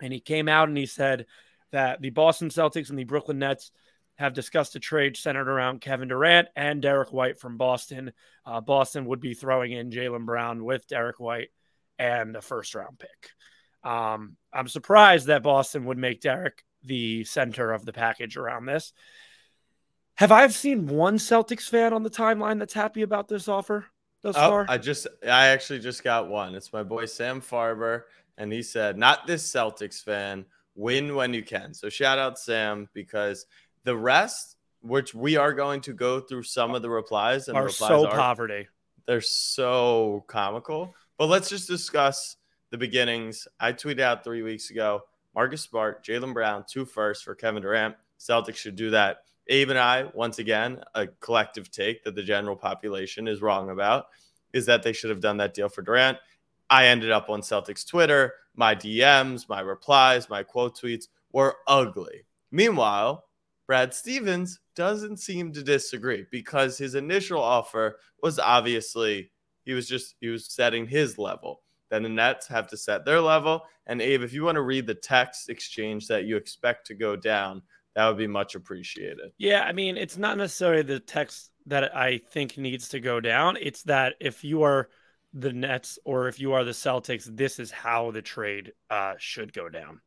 And 0.00 0.12
he 0.12 0.20
came 0.20 0.48
out 0.48 0.68
and 0.68 0.76
he 0.76 0.86
said 0.86 1.26
that 1.72 2.00
the 2.00 2.10
Boston 2.10 2.48
Celtics 2.48 2.90
and 2.90 2.98
the 2.98 3.04
Brooklyn 3.04 3.38
Nets 3.38 3.70
have 4.16 4.34
discussed 4.34 4.76
a 4.76 4.80
trade 4.80 5.16
centered 5.16 5.48
around 5.48 5.80
Kevin 5.80 6.08
Durant 6.08 6.48
and 6.54 6.82
Derrick 6.82 7.12
White 7.12 7.38
from 7.38 7.56
Boston. 7.56 8.12
Uh, 8.44 8.60
Boston 8.60 9.06
would 9.06 9.20
be 9.20 9.34
throwing 9.34 9.72
in 9.72 9.90
Jaylen 9.90 10.26
Brown 10.26 10.64
with 10.64 10.86
Derrick 10.86 11.18
White 11.18 11.48
and 11.98 12.36
a 12.36 12.42
first 12.42 12.74
round 12.74 12.98
pick. 12.98 13.30
Um, 13.82 14.36
I'm 14.52 14.68
surprised 14.68 15.28
that 15.28 15.42
Boston 15.42 15.86
would 15.86 15.98
make 15.98 16.20
Derrick 16.20 16.64
the 16.84 17.24
center 17.24 17.72
of 17.72 17.84
the 17.84 17.92
package 17.92 18.36
around 18.36 18.66
this. 18.66 18.92
Have 20.14 20.32
I 20.32 20.46
seen 20.48 20.86
one 20.86 21.16
Celtics 21.16 21.68
fan 21.68 21.94
on 21.94 22.02
the 22.02 22.10
timeline 22.10 22.58
that's 22.58 22.74
happy 22.74 23.00
about 23.00 23.28
this 23.28 23.48
offer 23.48 23.86
thus 24.22 24.36
Oh, 24.36 24.48
far? 24.50 24.66
I 24.68 24.78
just, 24.78 25.06
I 25.24 25.48
actually 25.48 25.78
just 25.80 26.02
got 26.04 26.28
one. 26.28 26.54
It's 26.54 26.72
my 26.72 26.82
boy 26.82 27.06
Sam 27.06 27.40
Farber, 27.40 28.02
and 28.38 28.52
he 28.52 28.62
said, 28.62 28.96
"Not 28.98 29.26
this 29.26 29.50
Celtics 29.50 30.02
fan. 30.02 30.44
Win 30.74 31.14
when 31.14 31.34
you 31.34 31.42
can." 31.42 31.74
So 31.74 31.88
shout 31.88 32.18
out 32.18 32.38
Sam 32.38 32.88
because 32.94 33.46
the 33.84 33.96
rest, 33.96 34.56
which 34.82 35.14
we 35.14 35.36
are 35.36 35.52
going 35.52 35.80
to 35.82 35.92
go 35.92 36.20
through 36.20 36.44
some 36.44 36.74
of 36.74 36.82
the 36.82 36.90
replies, 36.90 37.48
and 37.48 37.56
are 37.56 37.64
replies 37.64 37.88
so 37.88 38.06
are 38.06 38.16
poverty. 38.16 38.68
they're 39.06 39.20
so 39.20 40.24
comical. 40.28 40.94
But 41.18 41.26
let's 41.26 41.48
just 41.48 41.68
discuss 41.68 42.36
the 42.70 42.78
beginnings. 42.78 43.46
I 43.58 43.72
tweeted 43.72 44.00
out 44.00 44.24
three 44.24 44.42
weeks 44.42 44.70
ago 44.70 45.02
Marcus 45.34 45.62
Smart, 45.62 46.04
Jaylen 46.04 46.32
Brown, 46.32 46.64
two 46.68 46.84
firsts 46.84 47.22
for 47.24 47.34
Kevin 47.34 47.62
Durant. 47.62 47.94
Celtics 48.18 48.56
should 48.56 48.76
do 48.76 48.90
that. 48.90 49.24
Abe 49.48 49.70
and 49.70 49.78
I, 49.78 50.10
once 50.14 50.38
again, 50.38 50.80
a 50.94 51.06
collective 51.06 51.70
take 51.70 52.04
that 52.04 52.14
the 52.14 52.22
general 52.22 52.56
population 52.56 53.26
is 53.26 53.42
wrong 53.42 53.70
about 53.70 54.06
is 54.52 54.66
that 54.66 54.82
they 54.82 54.92
should 54.92 55.10
have 55.10 55.20
done 55.20 55.36
that 55.38 55.54
deal 55.54 55.68
for 55.68 55.82
Durant. 55.82 56.18
I 56.68 56.86
ended 56.86 57.10
up 57.10 57.30
on 57.30 57.40
Celtics 57.40 57.86
Twitter 57.86 58.34
my 58.54 58.74
DMs, 58.74 59.48
my 59.48 59.60
replies, 59.60 60.28
my 60.28 60.42
quote 60.42 60.78
tweets 60.78 61.06
were 61.32 61.56
ugly. 61.66 62.26
Meanwhile, 62.50 63.24
Brad 63.66 63.94
Stevens 63.94 64.60
doesn't 64.74 65.18
seem 65.18 65.52
to 65.52 65.62
disagree 65.62 66.26
because 66.30 66.76
his 66.76 66.94
initial 66.94 67.40
offer 67.40 67.98
was 68.22 68.38
obviously 68.38 69.30
he 69.64 69.72
was 69.72 69.88
just 69.88 70.16
he 70.20 70.28
was 70.28 70.46
setting 70.46 70.86
his 70.86 71.18
level. 71.18 71.62
Then 71.90 72.02
the 72.02 72.08
Nets 72.08 72.46
have 72.48 72.66
to 72.68 72.76
set 72.76 73.04
their 73.04 73.20
level. 73.20 73.62
And 73.86 74.00
Abe, 74.00 74.22
if 74.22 74.32
you 74.32 74.44
want 74.44 74.56
to 74.56 74.62
read 74.62 74.86
the 74.86 74.94
text 74.94 75.48
exchange 75.48 76.06
that 76.08 76.24
you 76.24 76.36
expect 76.36 76.86
to 76.88 76.94
go 76.94 77.16
down, 77.16 77.62
that 77.94 78.08
would 78.08 78.18
be 78.18 78.26
much 78.26 78.54
appreciated. 78.54 79.32
Yeah, 79.38 79.62
I 79.62 79.72
mean, 79.72 79.96
it's 79.96 80.16
not 80.16 80.38
necessarily 80.38 80.82
the 80.82 81.00
text 81.00 81.50
that 81.66 81.96
I 81.96 82.18
think 82.18 82.56
needs 82.56 82.88
to 82.90 83.00
go 83.00 83.20
down. 83.20 83.56
It's 83.60 83.82
that 83.84 84.14
if 84.20 84.44
you 84.44 84.62
are 84.62 84.88
the 85.32 85.52
Nets 85.52 85.98
or 86.04 86.28
if 86.28 86.40
you 86.40 86.52
are 86.52 86.64
the 86.64 86.70
Celtics, 86.70 87.24
this 87.24 87.58
is 87.58 87.70
how 87.70 88.10
the 88.10 88.22
trade 88.22 88.72
uh, 88.90 89.14
should 89.18 89.52
go 89.52 89.68
down. 89.68 90.00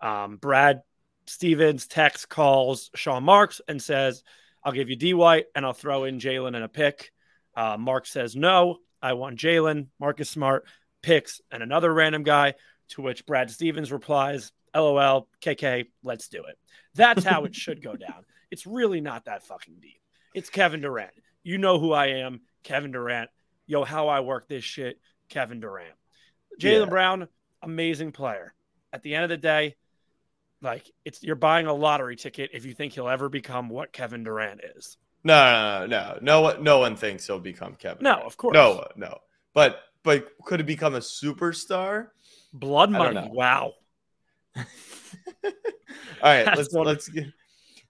Um, 0.00 0.36
Brad 0.36 0.82
Stevens 1.26 1.86
text 1.86 2.28
calls 2.28 2.90
Sean 2.94 3.24
Marks 3.24 3.60
and 3.68 3.82
says, 3.82 4.22
I'll 4.62 4.72
give 4.72 4.90
you 4.90 4.96
D 4.96 5.14
White 5.14 5.46
and 5.54 5.64
I'll 5.64 5.72
throw 5.72 6.04
in 6.04 6.18
Jaylen 6.18 6.54
and 6.54 6.64
a 6.64 6.68
pick. 6.68 7.12
Uh, 7.54 7.76
Mark 7.78 8.06
says, 8.06 8.36
No, 8.36 8.78
I 9.00 9.14
want 9.14 9.38
Jaylen. 9.38 9.88
Marcus 9.98 10.28
Smart 10.30 10.66
picks 11.02 11.40
and 11.50 11.62
another 11.62 11.92
random 11.92 12.22
guy, 12.22 12.54
to 12.88 13.02
which 13.02 13.26
Brad 13.26 13.50
Stevens 13.50 13.92
replies, 13.92 14.52
LOL, 14.76 15.28
KK, 15.40 15.86
let's 16.02 16.28
do 16.28 16.44
it. 16.44 16.58
That's 16.94 17.24
how 17.24 17.44
it 17.44 17.54
should 17.54 17.82
go 17.82 17.96
down. 17.96 18.24
It's 18.48 18.64
really 18.64 19.00
not 19.00 19.24
that 19.24 19.44
fucking 19.44 19.74
deep. 19.82 20.00
It's 20.32 20.50
Kevin 20.50 20.80
Durant. 20.80 21.10
You 21.42 21.58
know 21.58 21.80
who 21.80 21.92
I 21.92 22.06
am, 22.06 22.42
Kevin 22.62 22.92
Durant. 22.92 23.28
Yo, 23.66 23.82
how 23.82 24.06
I 24.06 24.20
work 24.20 24.46
this 24.46 24.62
shit, 24.62 25.00
Kevin 25.28 25.58
Durant. 25.58 25.96
Jaylen 26.60 26.84
yeah. 26.84 26.90
Brown, 26.90 27.28
amazing 27.60 28.12
player. 28.12 28.54
At 28.92 29.02
the 29.02 29.16
end 29.16 29.24
of 29.24 29.30
the 29.30 29.36
day, 29.36 29.74
like 30.62 30.90
it's 31.04 31.22
you're 31.22 31.34
buying 31.34 31.66
a 31.66 31.74
lottery 31.74 32.16
ticket 32.16 32.50
if 32.52 32.64
you 32.64 32.72
think 32.72 32.92
he'll 32.92 33.08
ever 33.08 33.28
become 33.28 33.68
what 33.68 33.92
Kevin 33.92 34.24
Durant 34.24 34.60
is. 34.76 34.96
No, 35.24 35.34
no, 35.34 35.86
no, 35.86 36.18
no, 36.22 36.50
no. 36.52 36.60
No 36.62 36.78
one 36.78 36.94
thinks 36.96 37.26
he'll 37.26 37.40
become 37.40 37.74
Kevin. 37.74 38.04
No, 38.04 38.12
Durant. 38.12 38.26
of 38.26 38.36
course. 38.36 38.54
No, 38.54 38.86
no. 38.96 39.18
But 39.54 39.80
but 40.02 40.28
could 40.44 40.60
it 40.60 40.66
become 40.66 40.94
a 40.94 41.00
superstar? 41.00 42.08
Blood 42.52 42.90
money. 42.90 43.28
Wow. 43.32 43.72
All 45.44 45.52
right, 46.22 46.46
let's 46.56 46.72
let's 46.72 47.10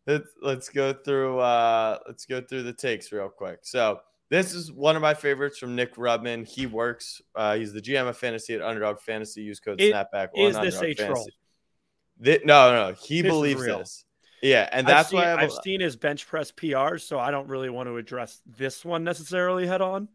let's 0.06 0.28
let's 0.42 0.68
go 0.68 0.92
through 0.92 1.38
uh 1.38 1.99
let's 2.06 2.26
go 2.26 2.40
through 2.40 2.64
the 2.64 2.73
takes 2.73 3.12
real 3.12 3.28
quick. 3.28 3.61
So 3.62 4.00
this 4.28 4.54
is 4.54 4.73
one 4.73 4.96
of 4.96 5.02
my 5.02 5.14
favorites 5.14 5.58
from 5.58 5.76
Nick 5.76 5.96
Rubman. 5.96 6.44
He 6.44 6.66
works. 6.66 7.23
Uh, 7.35 7.56
he's 7.56 7.73
the 7.73 7.80
GM 7.80 8.08
of 8.08 8.16
fantasy 8.16 8.54
at 8.54 8.62
Underdog 8.62 9.00
Fantasy. 9.00 9.42
Use 9.42 9.61
code 9.61 9.80
it, 9.80 9.94
Snapback. 9.94 10.28
Is 10.35 10.56
this 10.56 10.80
a 10.82 10.94
troll? 10.94 11.26
no, 12.18 12.38
no, 12.44 12.94
he 13.00 13.23
this 13.23 13.30
believes 13.30 13.64
this. 13.64 14.04
Yeah, 14.42 14.68
and 14.70 14.87
that's 14.87 15.06
I've 15.06 15.11
seen, 15.11 15.18
why 15.20 15.32
I've, 15.32 15.38
I've 15.38 15.52
seen 15.64 15.80
his 15.80 15.96
bench 15.96 16.26
press 16.26 16.52
PRs, 16.52 17.02
so 17.02 17.18
I 17.18 17.30
don't 17.30 17.49
really 17.49 17.70
want 17.70 17.88
to 17.88 17.96
address 17.96 18.42
this 18.46 18.85
one 18.85 19.02
necessarily 19.02 19.66
head 19.66 19.80
on. 19.80 20.08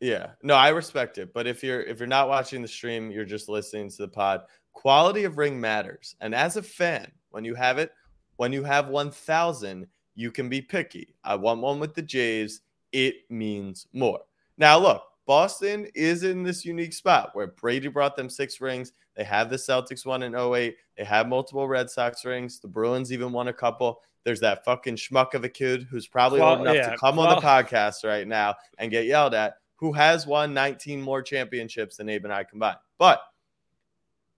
Yeah, 0.00 0.32
no, 0.42 0.54
I 0.54 0.68
respect 0.68 1.18
it, 1.18 1.32
but 1.32 1.46
if 1.46 1.62
you're 1.62 1.82
if 1.82 1.98
you're 1.98 2.06
not 2.06 2.28
watching 2.28 2.62
the 2.62 2.68
stream, 2.68 3.10
you're 3.10 3.24
just 3.24 3.48
listening 3.48 3.90
to 3.90 3.96
the 3.98 4.08
pod. 4.08 4.42
Quality 4.74 5.24
of 5.24 5.38
ring 5.38 5.60
matters, 5.60 6.14
and 6.20 6.34
as 6.34 6.56
a 6.56 6.62
fan, 6.62 7.10
when 7.30 7.44
you 7.44 7.54
have 7.54 7.78
it, 7.78 7.92
when 8.36 8.52
you 8.52 8.62
have 8.62 8.88
one 8.88 9.10
thousand, 9.10 9.86
you 10.14 10.30
can 10.30 10.48
be 10.48 10.60
picky. 10.60 11.14
I 11.24 11.36
want 11.36 11.60
one 11.60 11.80
with 11.80 11.94
the 11.94 12.02
Jays. 12.02 12.60
It 12.92 13.28
means 13.30 13.86
more. 13.92 14.20
Now, 14.58 14.78
look, 14.78 15.02
Boston 15.26 15.88
is 15.94 16.22
in 16.22 16.42
this 16.42 16.64
unique 16.64 16.92
spot 16.92 17.30
where 17.32 17.48
Brady 17.48 17.88
brought 17.88 18.14
them 18.16 18.28
six 18.28 18.60
rings. 18.60 18.92
They 19.16 19.24
have 19.24 19.48
the 19.48 19.56
Celtics 19.56 20.04
one 20.04 20.22
in 20.22 20.34
08. 20.34 20.76
They 20.96 21.04
have 21.04 21.28
multiple 21.28 21.66
Red 21.66 21.88
Sox 21.88 22.24
rings. 22.24 22.60
The 22.60 22.68
Bruins 22.68 23.12
even 23.12 23.32
won 23.32 23.48
a 23.48 23.52
couple. 23.52 24.00
There's 24.24 24.40
that 24.40 24.64
fucking 24.64 24.96
schmuck 24.96 25.34
of 25.34 25.44
a 25.44 25.48
kid 25.48 25.86
who's 25.90 26.06
probably 26.06 26.40
old 26.40 26.60
enough 26.60 26.74
yeah, 26.74 26.90
to 26.90 26.98
come 26.98 27.18
on 27.18 27.34
the 27.34 27.40
podcast 27.46 28.04
right 28.04 28.26
now 28.26 28.54
and 28.78 28.90
get 28.90 29.06
yelled 29.06 29.34
at, 29.34 29.56
who 29.76 29.92
has 29.92 30.26
won 30.26 30.54
19 30.54 31.00
more 31.00 31.22
championships 31.22 31.96
than 31.96 32.08
Abe 32.08 32.24
and 32.24 32.32
I 32.32 32.44
combined. 32.44 32.78
But 32.98 33.20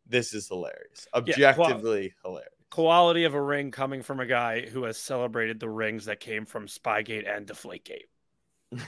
this 0.09 0.35
is 0.35 0.49
hilarious. 0.49 1.07
Objectively 1.15 2.03
yeah, 2.03 2.11
hilarious. 2.25 2.53
Quality 2.71 3.25
of 3.25 3.35
a 3.35 3.41
ring 3.41 3.71
coming 3.71 4.03
from 4.03 4.21
a 4.21 4.27
guy 4.27 4.67
who 4.67 4.85
has 4.85 4.99
celebrated 4.99 5.61
the 5.61 5.69
rings 5.69 6.07
that 6.07 6.21
came 6.21 6.47
from 6.47 6.67
Spygate 6.67 7.29
and 7.29 7.47
Deflategate. 7.47 8.09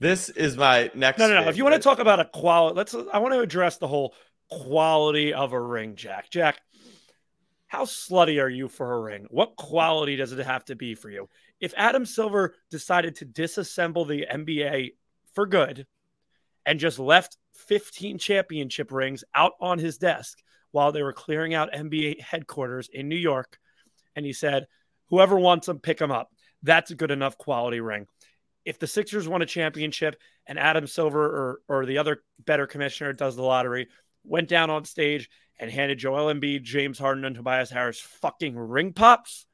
this 0.00 0.28
is 0.30 0.56
my 0.56 0.90
next. 0.94 1.18
No, 1.18 1.28
no, 1.28 1.34
no. 1.34 1.40
Favorite. 1.40 1.50
If 1.50 1.56
you 1.58 1.64
want 1.64 1.76
to 1.76 1.80
talk 1.80 1.98
about 1.98 2.20
a 2.20 2.24
quality, 2.24 2.76
let's. 2.76 2.94
I 2.94 3.18
want 3.18 3.34
to 3.34 3.40
address 3.40 3.76
the 3.76 3.88
whole 3.88 4.14
quality 4.50 5.34
of 5.34 5.52
a 5.52 5.60
ring, 5.60 5.96
Jack. 5.96 6.30
Jack, 6.30 6.60
how 7.66 7.84
slutty 7.84 8.42
are 8.42 8.48
you 8.48 8.68
for 8.68 8.94
a 8.94 9.00
ring? 9.00 9.26
What 9.30 9.56
quality 9.56 10.16
does 10.16 10.32
it 10.32 10.44
have 10.44 10.64
to 10.66 10.74
be 10.74 10.94
for 10.94 11.10
you? 11.10 11.28
If 11.60 11.74
Adam 11.76 12.06
Silver 12.06 12.54
decided 12.70 13.16
to 13.16 13.26
disassemble 13.26 14.08
the 14.08 14.26
NBA 14.32 14.92
for 15.34 15.46
good 15.46 15.86
and 16.64 16.80
just 16.80 16.98
left 16.98 17.36
15 17.66 18.18
championship 18.18 18.92
rings 18.92 19.24
out 19.34 19.52
on 19.60 19.78
his 19.78 19.98
desk 19.98 20.38
while 20.70 20.92
they 20.92 21.02
were 21.02 21.12
clearing 21.12 21.54
out 21.54 21.72
NBA 21.72 22.20
headquarters 22.20 22.88
in 22.92 23.08
New 23.08 23.16
York, 23.16 23.58
and 24.14 24.24
he 24.24 24.32
said, 24.32 24.66
Whoever 25.10 25.38
wants 25.38 25.66
them, 25.66 25.78
pick 25.78 25.98
them 25.98 26.10
up. 26.10 26.30
That's 26.62 26.90
a 26.90 26.94
good 26.94 27.10
enough 27.10 27.38
quality 27.38 27.80
ring. 27.80 28.06
If 28.64 28.78
the 28.78 28.86
Sixers 28.86 29.26
won 29.26 29.40
a 29.40 29.46
championship 29.46 30.20
and 30.46 30.58
Adam 30.58 30.86
Silver 30.86 31.24
or, 31.24 31.60
or 31.68 31.86
the 31.86 31.98
other 31.98 32.22
better 32.44 32.66
commissioner 32.66 33.14
does 33.14 33.36
the 33.36 33.42
lottery, 33.42 33.88
went 34.24 34.48
down 34.48 34.68
on 34.68 34.84
stage 34.84 35.30
and 35.58 35.70
handed 35.70 35.98
Joel 35.98 36.32
Embiid, 36.32 36.62
James 36.62 36.98
Harden, 36.98 37.24
and 37.24 37.34
Tobias 37.34 37.70
Harris 37.70 38.00
fucking 38.00 38.56
ring 38.56 38.92
pops, 38.92 39.46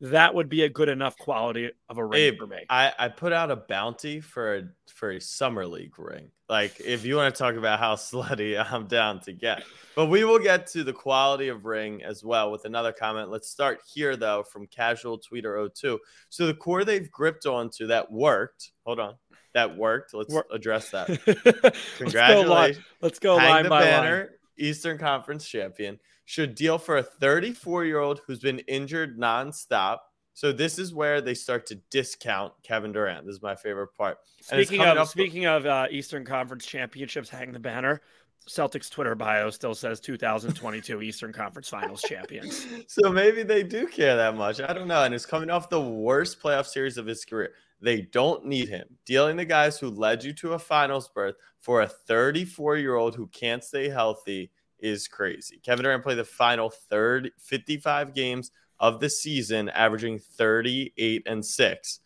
that 0.00 0.34
would 0.34 0.48
be 0.48 0.62
a 0.62 0.68
good 0.68 0.88
enough 0.88 1.16
quality 1.16 1.70
of 1.88 1.98
a 1.98 2.04
ring 2.04 2.36
for 2.36 2.46
me. 2.46 2.64
I, 2.68 2.92
I 2.98 3.08
put 3.08 3.32
out 3.32 3.50
a 3.50 3.56
bounty 3.56 4.20
for 4.20 4.56
a 4.56 4.62
for 4.94 5.12
a 5.12 5.20
summer 5.20 5.66
league 5.66 5.98
ring. 5.98 6.30
Like 6.48 6.80
if 6.80 7.04
you 7.04 7.16
want 7.16 7.34
to 7.34 7.38
talk 7.38 7.54
about 7.56 7.78
how 7.78 7.94
slutty, 7.96 8.62
I'm 8.72 8.86
down 8.86 9.20
to 9.20 9.32
get. 9.32 9.62
But 9.94 10.06
we 10.06 10.24
will 10.24 10.38
get 10.38 10.66
to 10.68 10.84
the 10.84 10.92
quality 10.92 11.48
of 11.48 11.64
ring 11.64 12.02
as 12.02 12.22
well 12.22 12.50
with 12.50 12.64
another 12.64 12.92
comment. 12.92 13.30
Let's 13.30 13.48
start 13.48 13.80
here 13.92 14.16
though 14.16 14.42
from 14.42 14.66
casual 14.66 15.18
tweeter 15.18 15.68
02. 15.74 15.98
So 16.28 16.46
the 16.46 16.54
core 16.54 16.84
they've 16.84 17.10
gripped 17.10 17.46
onto 17.46 17.86
that 17.88 18.10
worked. 18.12 18.72
Hold 18.84 19.00
on 19.00 19.14
that 19.56 19.74
worked. 19.74 20.12
Let's 20.12 20.36
address 20.52 20.90
that. 20.90 21.06
Congratulations. 21.98 21.98
Let's 22.00 22.12
go, 22.12 22.42
line, 22.42 22.84
Let's 23.00 23.18
go 23.18 23.36
line 23.36 23.62
the 23.64 23.70
by 23.70 23.84
banner. 23.84 24.18
Line. 24.18 24.28
Eastern 24.58 24.98
Conference 24.98 25.46
champion 25.48 25.98
should 26.26 26.54
deal 26.54 26.76
for 26.76 26.98
a 26.98 27.02
34 27.02 27.86
year 27.86 28.00
old 28.00 28.20
who's 28.26 28.40
been 28.40 28.58
injured 28.60 29.18
nonstop. 29.18 29.98
So 30.34 30.52
this 30.52 30.78
is 30.78 30.92
where 30.92 31.22
they 31.22 31.32
start 31.32 31.64
to 31.68 31.76
discount 31.90 32.52
Kevin 32.62 32.92
Durant. 32.92 33.24
This 33.24 33.36
is 33.36 33.42
my 33.42 33.54
favorite 33.54 33.94
part. 33.96 34.18
Speaking 34.42 34.82
of 34.82 35.08
speaking 35.08 35.46
of 35.46 35.64
uh, 35.64 35.86
Eastern 35.90 36.26
Conference 36.26 36.66
championships, 36.66 37.30
hang 37.30 37.52
the 37.52 37.58
banner. 37.58 38.02
Celtics 38.46 38.90
Twitter 38.90 39.14
bio 39.14 39.50
still 39.50 39.74
says 39.74 39.98
2022 40.00 41.00
Eastern 41.02 41.32
Conference 41.32 41.68
Finals 41.68 42.02
champions. 42.02 42.66
So 42.86 43.10
maybe 43.10 43.42
they 43.42 43.62
do 43.62 43.86
care 43.86 44.14
that 44.16 44.36
much. 44.36 44.60
I 44.60 44.72
don't 44.72 44.86
know. 44.86 45.02
And 45.02 45.14
it's 45.14 45.26
coming 45.26 45.50
off 45.50 45.68
the 45.68 45.80
worst 45.80 46.40
playoff 46.40 46.66
series 46.66 46.98
of 46.98 47.06
his 47.06 47.24
career. 47.24 47.52
They 47.80 48.02
don't 48.02 48.44
need 48.44 48.68
him. 48.68 48.86
Dealing 49.04 49.36
the 49.36 49.44
guys 49.44 49.78
who 49.78 49.90
led 49.90 50.22
you 50.22 50.32
to 50.34 50.52
a 50.52 50.58
finals 50.58 51.08
berth 51.08 51.34
for 51.60 51.82
a 51.82 51.88
34 51.88 52.76
year 52.76 52.94
old 52.94 53.16
who 53.16 53.26
can't 53.28 53.64
stay 53.64 53.88
healthy 53.88 54.50
is 54.78 55.08
crazy. 55.08 55.60
Kevin 55.62 55.84
Durant 55.84 56.02
played 56.02 56.18
the 56.18 56.24
final 56.24 56.70
third 56.70 57.30
55 57.38 58.14
games 58.14 58.50
of 58.78 59.00
the 59.00 59.08
season, 59.08 59.68
averaging 59.68 60.18
38 60.18 61.22
and 61.26 61.44
six. 61.44 62.00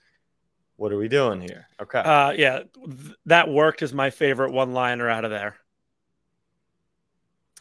What 0.77 0.93
are 0.93 0.99
we 0.99 1.09
doing 1.09 1.41
here? 1.41 1.67
Okay. 1.81 1.99
Uh, 1.99 2.31
yeah, 2.31 2.61
th- 2.75 3.15
that 3.27 3.51
worked 3.51 3.83
is 3.83 3.93
my 3.93 4.11
favorite 4.11 4.53
one 4.53 4.73
liner 4.73 5.11
out 5.11 5.25
of 5.25 5.31
there. 5.31 5.57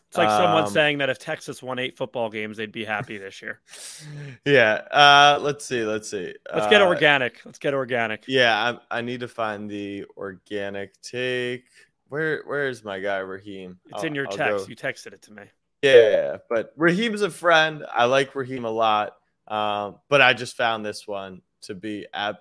It's 0.09 0.17
like 0.17 0.29
someone 0.29 0.63
um, 0.63 0.69
saying 0.69 0.97
that 0.99 1.09
if 1.09 1.19
Texas 1.19 1.61
won 1.61 1.77
eight 1.77 1.95
football 1.95 2.31
games, 2.31 2.57
they'd 2.57 2.71
be 2.71 2.83
happy 2.83 3.17
this 3.17 3.41
year. 3.41 3.59
Yeah. 4.45 4.73
Uh, 4.89 5.37
let's 5.41 5.65
see. 5.65 5.83
Let's 5.83 6.09
see. 6.09 6.33
Let's 6.51 6.67
get 6.67 6.81
uh, 6.81 6.87
organic. 6.87 7.41
Let's 7.45 7.59
get 7.59 7.73
organic. 7.73 8.23
Yeah, 8.27 8.77
I, 8.89 8.99
I 8.99 9.01
need 9.01 9.19
to 9.19 9.27
find 9.27 9.69
the 9.69 10.05
organic 10.17 10.99
take. 11.01 11.65
Where 12.09 12.43
Where 12.45 12.67
is 12.67 12.83
my 12.83 12.99
guy 12.99 13.17
Raheem? 13.17 13.79
It's 13.85 13.99
I'll, 13.99 14.05
in 14.05 14.15
your 14.15 14.27
I'll 14.27 14.37
text. 14.37 14.65
Go. 14.65 14.69
You 14.69 14.75
texted 14.75 15.13
it 15.13 15.21
to 15.23 15.33
me. 15.33 15.43
Yeah, 15.81 16.37
but 16.49 16.73
Raheem's 16.75 17.21
a 17.21 17.29
friend. 17.29 17.85
I 17.89 18.05
like 18.05 18.35
Raheem 18.35 18.65
a 18.65 18.69
lot. 18.69 19.13
Um, 19.47 19.95
but 20.09 20.21
I 20.21 20.33
just 20.33 20.57
found 20.57 20.85
this 20.85 21.07
one 21.07 21.41
to 21.61 21.73
be 21.73 22.05
ab. 22.13 22.35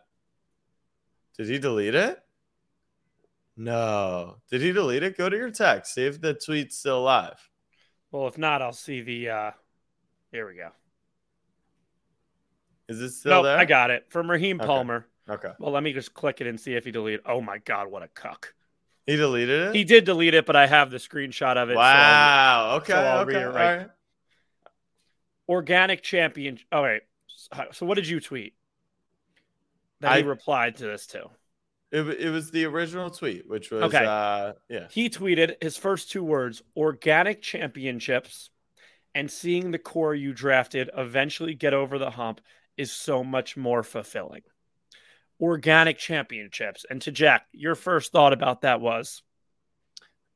Did 1.37 1.49
he 1.49 1.59
delete 1.59 1.95
it? 1.95 2.21
No. 3.57 4.37
Did 4.51 4.61
he 4.61 4.73
delete 4.73 5.03
it? 5.03 5.17
Go 5.17 5.29
to 5.29 5.37
your 5.37 5.51
text. 5.51 5.95
See 5.95 6.05
if 6.05 6.21
the 6.21 6.35
tweet's 6.35 6.77
still 6.77 6.99
alive. 6.99 7.49
Well, 8.11 8.27
if 8.27 8.39
not, 8.39 8.61
I'll 8.61 8.73
see 8.73 9.03
the. 9.03 9.31
uh 9.31 9.51
Here 10.33 10.47
we 10.47 10.57
go. 10.57 10.71
Is 12.89 13.01
it 13.01 13.11
still 13.11 13.31
nope, 13.31 13.45
there? 13.45 13.59
I 13.59 13.67
got 13.67 13.91
it 13.91 14.07
from 14.09 14.31
Raheem 14.31 14.59
Palmer. 14.59 15.07
Okay. 15.29 15.53
Well, 15.59 15.73
let 15.73 15.83
me 15.83 15.93
just 15.93 16.15
click 16.15 16.41
it 16.41 16.47
and 16.47 16.59
see 16.59 16.75
if 16.75 16.85
he 16.85 16.91
deleted. 16.91 17.21
Oh 17.27 17.41
my 17.41 17.59
god, 17.59 17.91
what 17.91 18.03
a 18.03 18.09
cuck! 18.09 18.55
He 19.09 19.17
deleted 19.17 19.69
it. 19.71 19.75
He 19.75 19.85
did 19.85 20.05
delete 20.05 20.35
it, 20.35 20.45
but 20.45 20.55
I 20.55 20.67
have 20.67 20.91
the 20.91 20.99
screenshot 20.99 21.57
of 21.57 21.71
it. 21.71 21.73
so- 21.73 21.79
wow. 21.79 22.77
okay. 22.77 22.93
so 22.93 22.99
I'll 22.99 23.25
read 23.25 23.37
okay. 23.37 23.43
it 23.43 23.49
all 23.49 23.55
right. 23.55 23.77
right. 23.79 23.89
organic 25.49 26.03
champion. 26.03 26.59
All 26.71 26.83
right. 26.83 27.01
So 27.73 27.87
what 27.87 27.95
did 27.95 28.07
you 28.07 28.21
tweet? 28.21 28.55
That 30.01 30.19
he 30.19 30.23
replied 30.25 30.77
to 30.77 30.85
this 30.85 31.07
too. 31.07 31.25
It, 31.91 32.03
it 32.03 32.29
was 32.31 32.51
the 32.51 32.67
original 32.67 33.09
tweet, 33.09 33.49
which 33.49 33.71
was 33.71 33.85
Okay. 33.85 34.05
uh 34.05 34.53
yeah. 34.69 34.89
He 34.91 35.09
tweeted 35.09 35.55
his 35.63 35.79
first 35.79 36.11
two 36.11 36.23
words: 36.23 36.63
"Organic 36.77 37.41
championships," 37.41 38.51
and 39.15 39.31
seeing 39.31 39.71
the 39.71 39.79
core 39.79 40.15
you 40.15 40.35
drafted 40.35 40.91
eventually 40.95 41.55
get 41.55 41.73
over 41.73 41.99
the 41.99 42.11
hump 42.11 42.43
is 42.77 42.93
so 42.93 43.25
much 43.25 43.57
more 43.57 43.83
fulfilling. 43.83 44.43
Organic 45.41 45.99
championships. 45.99 46.85
And 46.89 47.01
to 47.03 47.13
Jack, 47.13 47.47
your 47.53 47.75
first 47.75 48.13
thought 48.13 48.33
about 48.33 48.63
that 48.63 48.81
was 48.81 49.23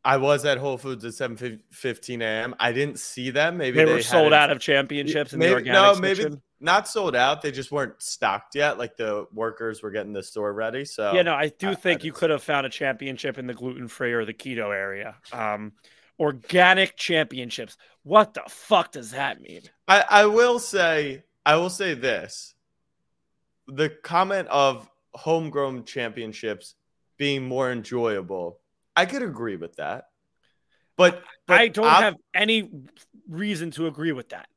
I 0.04 0.16
was 0.16 0.44
at 0.44 0.59
Whole 0.59 0.78
Foods 0.78 1.04
at 1.04 1.14
7 1.14 1.61
15 1.71 2.23
a.m. 2.23 2.54
I 2.59 2.73
didn't 2.73 2.99
see 2.99 3.30
them. 3.30 3.56
Maybe 3.56 3.76
they, 3.76 3.85
they, 3.85 3.92
were 3.92 4.02
sold 4.02 4.32
out 4.32 4.50
of 4.50 4.59
championships 4.59 5.32
in 5.32 5.38
maybe, 5.38 5.50
the 5.50 5.54
organic 5.54 5.94
No, 5.94 6.00
maybe 6.00 6.37
not 6.61 6.88
sold 6.88 7.14
out. 7.14 7.42
They 7.42 7.52
just 7.52 7.71
weren't 7.71 8.00
stocked 8.02 8.54
yet. 8.54 8.78
Like 8.78 8.97
the 8.97 9.26
workers 9.32 9.82
were 9.82 9.90
getting 9.90 10.12
the 10.12 10.23
store 10.23 10.52
ready. 10.52 10.85
So 10.85 11.12
Yeah, 11.12 11.23
no, 11.23 11.35
I 11.35 11.49
do 11.49 11.68
I- 11.68 11.73
I 11.73 11.75
think 11.75 12.04
you 12.04 12.12
could 12.12 12.30
have 12.30 12.42
found 12.42 12.66
a 12.66 12.71
championship 12.71 13.38
in 13.38 13.47
the 13.47 13.54
gluten 13.54 13.88
free 13.88 14.12
or 14.12 14.25
the 14.25 14.35
keto 14.35 14.75
area. 14.75 15.16
Um, 15.32 15.73
organic 16.18 16.97
championships. 16.97 17.76
What 18.02 18.35
the 18.35 18.42
fuck 18.49 18.92
does 18.92 19.12
that 19.12 19.40
mean? 19.40 19.62
I, 19.87 20.04
I 20.09 20.26
will 20.26 20.59
say 20.59 21.23
I 21.47 21.56
will 21.56 21.71
say 21.71 21.94
this. 21.94 22.54
The 23.68 23.88
comment 23.88 24.49
of 24.49 24.88
homegrown 25.14 25.85
championships 25.85 26.75
being 27.19 27.47
more 27.47 27.71
enjoyable, 27.71 28.59
I 28.97 29.07
could 29.07 29.23
agree 29.23 29.57
with 29.57 29.76
that. 29.76 30.09
But, 30.97 31.23
but 31.47 31.59
I 31.59 31.69
don't 31.69 31.87
ob- 31.87 32.02
have 32.02 32.16
any 32.35 32.71
reason 33.28 33.71
to 33.73 33.87
agree 33.87 34.12
with 34.12 34.31
that. 34.31 34.49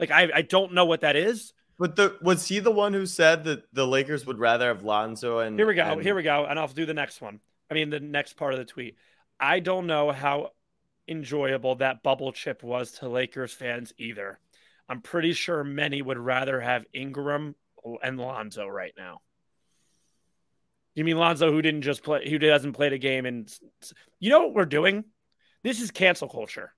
Like, 0.00 0.10
I, 0.10 0.30
I 0.34 0.42
don't 0.42 0.72
know 0.72 0.84
what 0.86 1.02
that 1.02 1.16
is. 1.16 1.52
But 1.78 1.96
the 1.96 2.16
was 2.22 2.46
he 2.46 2.58
the 2.60 2.70
one 2.70 2.92
who 2.92 3.06
said 3.06 3.44
that 3.44 3.64
the 3.72 3.86
Lakers 3.86 4.24
would 4.26 4.38
rather 4.38 4.68
have 4.68 4.84
Lonzo 4.84 5.38
and 5.40 5.58
Here 5.58 5.66
we 5.66 5.74
go. 5.74 5.82
and- 5.84 6.02
Here 6.02 6.14
we 6.14 6.22
go. 6.22 6.44
And 6.44 6.58
I'll 6.58 6.68
do 6.68 6.86
the 6.86 6.94
next 6.94 7.20
one. 7.20 7.40
I 7.70 7.74
mean, 7.74 7.90
the 7.90 8.00
next 8.00 8.34
part 8.34 8.52
of 8.52 8.58
the 8.58 8.64
tweet. 8.64 8.96
I 9.40 9.60
don't 9.60 9.86
know 9.86 10.12
how 10.12 10.50
enjoyable 11.08 11.76
that 11.76 12.02
bubble 12.02 12.32
chip 12.32 12.62
was 12.62 12.92
to 12.92 13.08
Lakers 13.08 13.52
fans 13.52 13.92
either. 13.98 14.38
I'm 14.88 15.00
pretty 15.00 15.32
sure 15.32 15.64
many 15.64 16.02
would 16.02 16.18
rather 16.18 16.60
have 16.60 16.84
Ingram 16.92 17.54
and 18.02 18.18
Lonzo 18.18 18.68
right 18.68 18.92
now. 18.96 19.20
You 20.94 21.04
mean 21.04 21.16
Lonzo, 21.16 21.50
who 21.50 21.62
didn't 21.62 21.82
just 21.82 22.02
play, 22.02 22.28
who 22.28 22.38
hasn't 22.46 22.76
played 22.76 22.92
a 22.92 22.98
game, 22.98 23.24
and 23.24 23.50
you 24.20 24.30
know 24.30 24.40
what 24.40 24.54
we're 24.54 24.64
doing? 24.66 25.04
This 25.62 25.80
is 25.80 25.90
cancel 25.90 26.28
culture. 26.28 26.74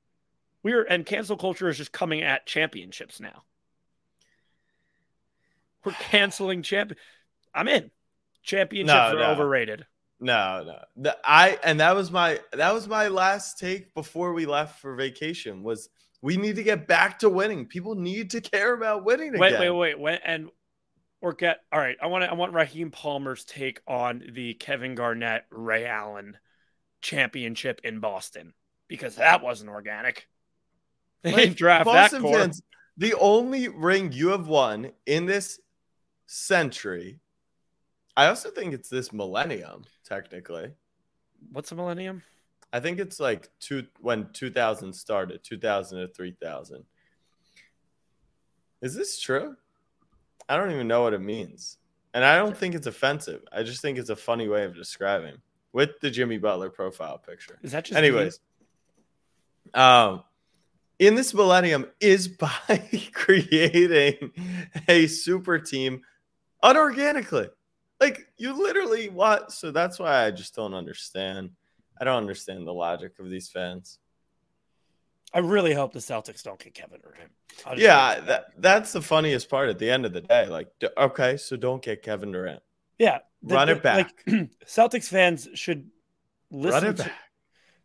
We're 0.62 0.84
and 0.84 1.04
cancel 1.04 1.36
culture 1.36 1.68
is 1.68 1.76
just 1.76 1.92
coming 1.92 2.22
at 2.22 2.46
championships 2.46 3.20
now. 3.20 3.42
We're 5.84 5.92
canceling 5.92 6.62
champ. 6.62 6.92
I'm 7.54 7.68
in. 7.68 7.90
Championships 8.42 8.94
No, 8.94 9.16
are 9.16 9.18
no. 9.18 9.30
overrated. 9.32 9.86
No, 10.20 10.62
no. 10.64 10.78
The, 10.96 11.18
I 11.24 11.58
and 11.64 11.80
that 11.80 11.94
was 11.94 12.10
my 12.10 12.40
that 12.52 12.72
was 12.72 12.86
my 12.88 13.08
last 13.08 13.58
take 13.58 13.94
before 13.94 14.32
we 14.32 14.46
left 14.46 14.80
for 14.80 14.94
vacation 14.94 15.62
was 15.62 15.88
we 16.22 16.36
need 16.36 16.56
to 16.56 16.62
get 16.62 16.86
back 16.86 17.18
to 17.18 17.28
winning. 17.28 17.66
People 17.66 17.94
need 17.96 18.30
to 18.30 18.40
care 18.40 18.72
about 18.72 19.04
winning 19.04 19.34
again. 19.34 19.40
Wait, 19.40 19.60
wait, 19.60 19.70
wait. 19.70 19.98
When 19.98 20.18
and 20.24 20.50
or 21.24 21.32
get 21.32 21.60
all 21.72 21.80
right. 21.80 21.96
I 22.02 22.06
want 22.06 22.22
to. 22.22 22.30
I 22.30 22.34
want 22.34 22.52
Raheem 22.52 22.90
Palmer's 22.90 23.46
take 23.46 23.80
on 23.88 24.22
the 24.34 24.52
Kevin 24.52 24.94
Garnett 24.94 25.46
Ray 25.50 25.86
Allen 25.86 26.36
championship 27.00 27.80
in 27.82 27.98
Boston 27.98 28.52
because 28.88 29.16
that 29.16 29.42
wasn't 29.42 29.70
organic. 29.70 30.28
They 31.22 31.32
Like, 31.32 31.56
draft 31.56 31.86
Boston 31.86 32.20
that 32.20 32.28
core. 32.28 32.38
fans, 32.40 32.60
the 32.98 33.14
only 33.14 33.68
ring 33.68 34.12
you 34.12 34.28
have 34.28 34.46
won 34.46 34.92
in 35.06 35.24
this 35.24 35.58
century. 36.26 37.20
I 38.14 38.26
also 38.26 38.50
think 38.50 38.74
it's 38.74 38.90
this 38.90 39.10
millennium, 39.10 39.84
technically. 40.04 40.72
What's 41.52 41.72
a 41.72 41.74
millennium? 41.74 42.22
I 42.70 42.80
think 42.80 42.98
it's 42.98 43.18
like 43.18 43.48
two 43.60 43.86
when 44.00 44.28
2000 44.34 44.92
started, 44.92 45.42
2000 45.42 46.00
to 46.00 46.08
3000. 46.08 46.84
Is 48.82 48.94
this 48.94 49.18
true? 49.18 49.56
I 50.48 50.56
don't 50.56 50.70
even 50.70 50.88
know 50.88 51.02
what 51.02 51.14
it 51.14 51.20
means. 51.20 51.78
And 52.12 52.24
I 52.24 52.36
don't 52.36 52.56
think 52.56 52.74
it's 52.74 52.86
offensive. 52.86 53.42
I 53.52 53.62
just 53.62 53.82
think 53.82 53.98
it's 53.98 54.10
a 54.10 54.16
funny 54.16 54.48
way 54.48 54.64
of 54.64 54.74
describing 54.74 55.36
with 55.72 55.98
the 56.00 56.10
Jimmy 56.10 56.38
Butler 56.38 56.70
profile 56.70 57.18
picture. 57.18 57.58
Is 57.62 57.72
that 57.72 57.84
just 57.84 57.98
Anyways, 57.98 58.38
um, 59.74 60.22
in 60.98 61.14
this 61.14 61.34
millennium 61.34 61.86
is 62.00 62.28
by 62.38 63.08
creating 63.12 64.32
a 64.88 65.06
super 65.06 65.58
team 65.58 66.02
unorganically. 66.62 67.50
Like 68.00 68.26
you 68.36 68.52
literally 68.52 69.08
what? 69.08 69.52
So 69.52 69.70
that's 69.70 69.98
why 69.98 70.24
I 70.24 70.30
just 70.30 70.54
don't 70.54 70.74
understand. 70.74 71.50
I 72.00 72.04
don't 72.04 72.16
understand 72.16 72.66
the 72.66 72.72
logic 72.72 73.18
of 73.18 73.30
these 73.30 73.48
fans. 73.48 73.98
I 75.34 75.40
really 75.40 75.74
hope 75.74 75.92
the 75.92 75.98
Celtics 75.98 76.44
don't 76.44 76.58
get 76.60 76.74
Kevin 76.74 77.00
Durant. 77.02 77.78
Yeah, 77.78 78.20
that, 78.20 78.44
that's 78.56 78.92
the 78.92 79.02
funniest 79.02 79.50
part 79.50 79.68
at 79.68 79.78
the 79.80 79.90
end 79.90 80.06
of 80.06 80.12
the 80.12 80.20
day. 80.20 80.46
Like, 80.46 80.68
okay, 80.96 81.36
so 81.36 81.56
don't 81.56 81.82
get 81.82 82.02
Kevin 82.02 82.30
Durant. 82.32 82.62
yeah. 82.98 83.18
the- 83.42 83.54
Run 83.54 83.66
the- 83.68 83.74
it 83.74 83.82
back. 83.82 84.12
Like, 84.26 84.50
Celtics 84.66 85.08
fans 85.08 85.48
should 85.54 85.90
listen. 86.50 86.82
Run 86.82 86.90
it 86.92 86.96
to, 86.98 87.02
back. 87.02 87.12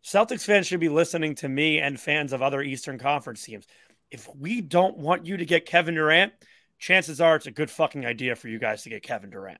Celtics 0.04 0.44
fans 0.46 0.68
should 0.68 0.80
be 0.80 0.90
listening 0.90 1.36
to 1.36 1.50
me 1.50 1.80
and 1.80 2.00
fans 2.00 2.32
of 2.34 2.42
other 2.42 2.62
Eastern 2.62 2.98
Conference 3.00 3.44
teams. 3.44 3.66
If 4.12 4.30
we 4.36 4.62
don't 4.62 4.98
want 4.98 5.26
you 5.26 5.38
to 5.38 5.46
get 5.46 5.66
Kevin 5.66 5.96
Durant, 5.96 6.34
chances 6.78 7.20
are 7.20 7.36
it's 7.36 7.48
a 7.48 7.52
good 7.52 7.70
fucking 7.70 8.06
idea 8.06 8.36
for 8.36 8.48
you 8.48 8.60
guys 8.60 8.84
to 8.84 8.90
get 8.90 9.04
Kevin 9.04 9.30
Durant. 9.32 9.60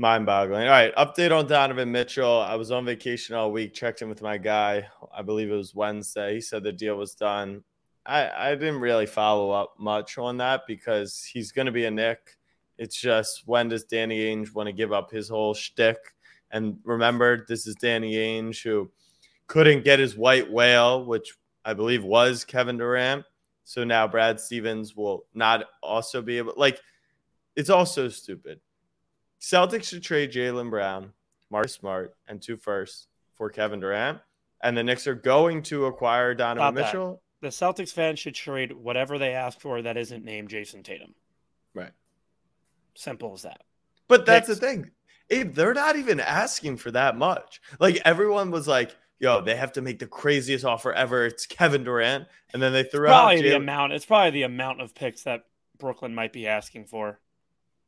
Mind 0.00 0.26
boggling. 0.26 0.62
All 0.62 0.68
right. 0.68 0.94
Update 0.94 1.36
on 1.36 1.48
Donovan 1.48 1.90
Mitchell. 1.90 2.40
I 2.40 2.54
was 2.54 2.70
on 2.70 2.84
vacation 2.84 3.34
all 3.34 3.50
week, 3.50 3.74
checked 3.74 4.00
in 4.00 4.08
with 4.08 4.22
my 4.22 4.38
guy. 4.38 4.86
I 5.12 5.22
believe 5.22 5.50
it 5.50 5.56
was 5.56 5.74
Wednesday. 5.74 6.34
He 6.34 6.40
said 6.40 6.62
the 6.62 6.70
deal 6.70 6.94
was 6.94 7.16
done. 7.16 7.64
I, 8.06 8.30
I 8.30 8.54
didn't 8.54 8.78
really 8.78 9.06
follow 9.06 9.50
up 9.50 9.74
much 9.76 10.16
on 10.16 10.36
that 10.36 10.62
because 10.68 11.24
he's 11.24 11.50
going 11.50 11.66
to 11.66 11.72
be 11.72 11.86
a 11.86 11.90
Knick. 11.90 12.38
It's 12.78 12.94
just 12.94 13.42
when 13.46 13.70
does 13.70 13.84
Danny 13.84 14.20
Ainge 14.20 14.54
want 14.54 14.68
to 14.68 14.72
give 14.72 14.92
up 14.92 15.10
his 15.10 15.28
whole 15.28 15.52
shtick? 15.52 15.98
And 16.52 16.78
remember, 16.84 17.44
this 17.48 17.66
is 17.66 17.74
Danny 17.74 18.14
Ainge 18.14 18.62
who 18.62 18.92
couldn't 19.48 19.84
get 19.84 19.98
his 19.98 20.16
white 20.16 20.48
whale, 20.48 21.04
which 21.06 21.34
I 21.64 21.74
believe 21.74 22.04
was 22.04 22.44
Kevin 22.44 22.78
Durant. 22.78 23.24
So 23.64 23.82
now 23.82 24.06
Brad 24.06 24.38
Stevens 24.38 24.94
will 24.94 25.26
not 25.34 25.64
also 25.82 26.22
be 26.22 26.38
able, 26.38 26.54
like, 26.56 26.80
it's 27.56 27.68
all 27.68 27.84
so 27.84 28.08
stupid. 28.08 28.60
Celtics 29.40 29.84
should 29.84 30.02
trade 30.02 30.32
Jaylen 30.32 30.70
Brown, 30.70 31.12
Marcus 31.50 31.74
Smart, 31.74 32.14
and 32.26 32.40
two 32.40 32.56
firsts 32.56 33.08
for 33.34 33.50
Kevin 33.50 33.80
Durant. 33.80 34.18
And 34.62 34.76
the 34.76 34.82
Knicks 34.82 35.06
are 35.06 35.14
going 35.14 35.62
to 35.64 35.86
acquire 35.86 36.34
Donovan 36.34 36.62
Stop 36.62 36.74
that. 36.74 36.84
Mitchell. 36.86 37.22
The 37.40 37.48
Celtics 37.48 37.92
fans 37.92 38.18
should 38.18 38.34
trade 38.34 38.72
whatever 38.72 39.16
they 39.16 39.32
ask 39.32 39.60
for 39.60 39.80
that 39.82 39.96
isn't 39.96 40.24
named 40.24 40.48
Jayson 40.48 40.82
Tatum. 40.82 41.14
Right. 41.74 41.92
Simple 42.96 43.32
as 43.34 43.42
that. 43.42 43.62
But 44.08 44.26
that's 44.26 44.48
Knicks. 44.48 44.60
the 44.60 44.66
thing. 44.66 44.90
Abe, 45.30 45.54
they're 45.54 45.74
not 45.74 45.94
even 45.96 46.18
asking 46.18 46.78
for 46.78 46.90
that 46.90 47.16
much. 47.16 47.60
Like 47.78 48.00
everyone 48.04 48.50
was 48.50 48.66
like, 48.66 48.96
yo, 49.20 49.40
they 49.40 49.54
have 49.54 49.72
to 49.74 49.82
make 49.82 50.00
the 50.00 50.06
craziest 50.06 50.64
offer 50.64 50.92
ever. 50.92 51.26
It's 51.26 51.46
Kevin 51.46 51.84
Durant. 51.84 52.26
And 52.52 52.60
then 52.60 52.72
they 52.72 52.82
threw 52.82 53.06
out 53.06 53.26
Probably 53.26 53.42
the 53.42 53.56
amount. 53.56 53.92
It's 53.92 54.06
probably 54.06 54.30
the 54.30 54.42
amount 54.42 54.80
of 54.80 54.94
picks 54.94 55.22
that 55.22 55.44
Brooklyn 55.78 56.14
might 56.14 56.32
be 56.32 56.48
asking 56.48 56.86
for. 56.86 57.20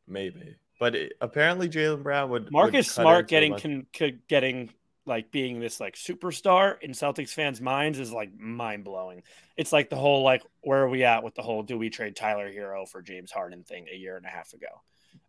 Maybe. 0.07 0.57
But 0.81 0.97
it, 0.97 1.12
apparently 1.21 1.69
Jaylen 1.69 2.03
Brown 2.03 2.29
would. 2.31 2.45
would 2.45 2.53
Marcus 2.53 2.88
cut 2.93 3.03
Smart 3.03 3.29
getting 3.29 3.53
bunch- 3.53 3.62
con, 3.62 3.87
could 3.93 4.27
getting 4.27 4.71
like 5.07 5.31
being 5.31 5.61
this 5.61 5.79
like 5.81 5.95
superstar 5.95 6.81
in 6.83 6.90
Celtics 6.93 7.31
fans' 7.31 7.61
minds 7.61 7.99
is 7.99 8.12
like 8.12 8.37
mind 8.38 8.85
blowing. 8.85 9.23
It's 9.57 9.73
like 9.73 9.90
the 9.90 9.97
whole 9.97 10.23
like 10.23 10.43
where 10.62 10.81
are 10.83 10.88
we 10.88 11.05
at 11.05 11.23
with 11.23 11.35
the 11.37 11.43
whole 11.43 11.62
do 11.62 11.79
we 11.79 11.90
trade 11.90 12.16
Tyler 12.16 12.51
Herro 12.53 12.87
for 12.88 13.01
James 13.03 13.31
Harden 13.31 13.62
thing 13.62 13.87
a 13.93 13.97
year 13.97 14.16
and 14.16 14.27
a 14.27 14.29
half 14.29 14.53
ago? 14.53 14.66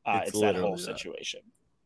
Uh, 0.05 0.19
It's 0.21 0.29
it's, 0.31 0.39
that 0.39 0.55
whole 0.55 0.71
literally 0.71 0.75
that. 0.85 0.97
situation 0.97 1.41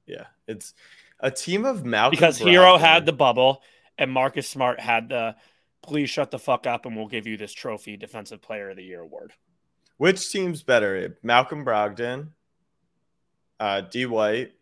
Yeah. 0.06 0.25
It's 0.47 0.73
a 1.19 1.32
team 1.32 1.65
of 1.65 1.86
Malcolm. 1.86 2.12
because 2.12 2.39
Herro 2.39 2.78
had 2.80 3.06
the 3.06 3.13
bubble 3.13 3.62
and 3.97 4.12
Marcus 4.12 4.47
Smart 4.49 4.80
had 4.80 5.10
the 5.10 5.36
please 5.82 6.10
shut 6.10 6.32
the 6.32 6.39
fuck 6.39 6.67
up 6.67 6.86
and 6.86 6.95
we'll 6.95 7.08
give 7.08 7.25
you 7.28 7.38
this 7.38 7.54
trophy 7.54 7.97
defensive 7.97 8.41
player 8.41 8.69
of 8.71 8.75
the 8.78 8.84
year 8.84 9.01
award. 9.01 9.34
Which 9.97 10.30
team's 10.32 10.63
better? 10.63 11.17
Malcolm 11.23 11.63
Brogdon, 11.63 12.30
uh, 13.60 13.82
D. 13.82 14.06
White, 14.06 14.54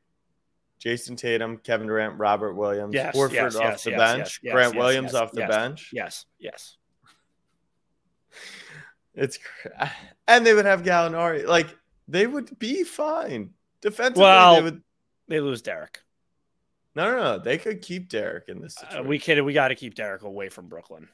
Jayson 0.84 1.16
Tatum, 1.18 1.58
Kevin 1.58 1.88
Durant, 1.88 2.18
Robert 2.20 2.54
Williams, 2.54 2.94
Yes, 2.94 3.16
Horford 3.16 3.34
yes, 3.34 3.56
off 3.56 3.62
yes, 3.64 3.84
the 3.84 3.92
yes, 3.92 4.00
bench, 4.00 4.20
yes, 4.20 4.40
yes, 4.44 4.54
Grant 4.54 4.74
yes, 4.74 4.80
Williams 4.82 5.14
off 5.14 5.32
the 5.32 5.46
bench. 5.48 5.90
Yes, 5.94 6.26
yes. 6.40 6.78
It's 9.16 9.38
and 10.28 10.46
they 10.46 10.54
would 10.54 10.66
have 10.66 10.82
Gallinari. 10.82 11.46
Like 11.46 11.68
they 12.08 12.26
would 12.26 12.58
be 12.58 12.84
fine 12.84 13.52
defensively. 13.82 14.24
Well, 14.24 14.56
they 14.56 14.62
would. 14.64 14.82
They 15.28 15.40
lose 15.40 15.62
Derrick. 15.62 16.00
No, 16.96 17.12
no, 17.12 17.24
no. 17.24 17.40
They 17.40 17.58
could 17.58 17.82
keep 17.82 18.10
Derrick 18.10 18.46
in 18.50 18.60
this 18.62 18.76
Uh, 18.78 18.82
situation. 18.82 19.08
we 19.08 19.20
can. 19.20 19.46
We 19.46 19.54
got 19.54 19.70
to 19.70 19.76
keep 19.76 19.96
Derrick 19.96 20.24
away 20.24 20.50
from 20.50 20.68
Brooklyn. 20.68 21.08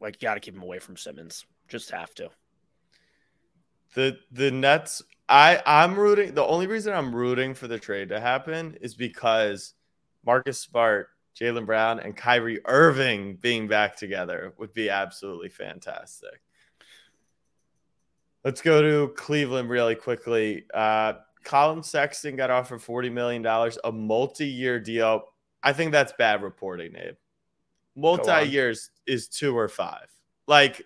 Like, 0.00 0.18
got 0.20 0.34
to 0.34 0.40
keep 0.40 0.54
him 0.54 0.62
away 0.62 0.78
from 0.78 0.96
Simmons. 0.96 1.44
Just 1.68 1.90
have 1.90 2.14
to. 2.16 2.30
the 3.94 4.18
the 4.32 4.50
Nets. 4.50 5.02
I 5.28 5.62
I'm 5.64 5.98
rooting. 5.98 6.34
The 6.34 6.44
only 6.44 6.66
reason 6.66 6.92
I'm 6.92 7.14
rooting 7.14 7.54
for 7.54 7.66
the 7.66 7.78
trade 7.78 8.10
to 8.10 8.20
happen 8.20 8.76
is 8.80 8.94
because 8.94 9.74
Marcus 10.24 10.58
Smart, 10.60 11.08
Jaylen 11.38 11.66
Brown, 11.66 12.00
and 12.00 12.16
Kyrie 12.16 12.60
Irving 12.66 13.36
being 13.36 13.66
back 13.66 13.96
together 13.96 14.52
would 14.58 14.72
be 14.74 14.90
absolutely 14.90 15.48
fantastic. 15.48 16.40
Let's 18.44 18.60
go 18.60 18.82
to 18.82 19.14
Cleveland 19.14 19.70
really 19.70 19.94
quickly. 19.94 20.66
Uh, 20.72 21.14
Collin 21.44 21.82
Sexton 21.82 22.36
got 22.36 22.50
offered 22.50 22.82
forty 22.82 23.08
million 23.08 23.40
dollars, 23.40 23.78
a 23.84 23.92
multi-year 23.92 24.78
deal. 24.78 25.24
I 25.62 25.72
think 25.72 25.92
that's 25.92 26.12
bad 26.18 26.42
reporting, 26.42 26.94
Abe. 26.96 27.14
Multi-years 27.96 28.90
is 29.06 29.28
two 29.28 29.56
or 29.56 29.68
five. 29.68 30.08
Like, 30.46 30.82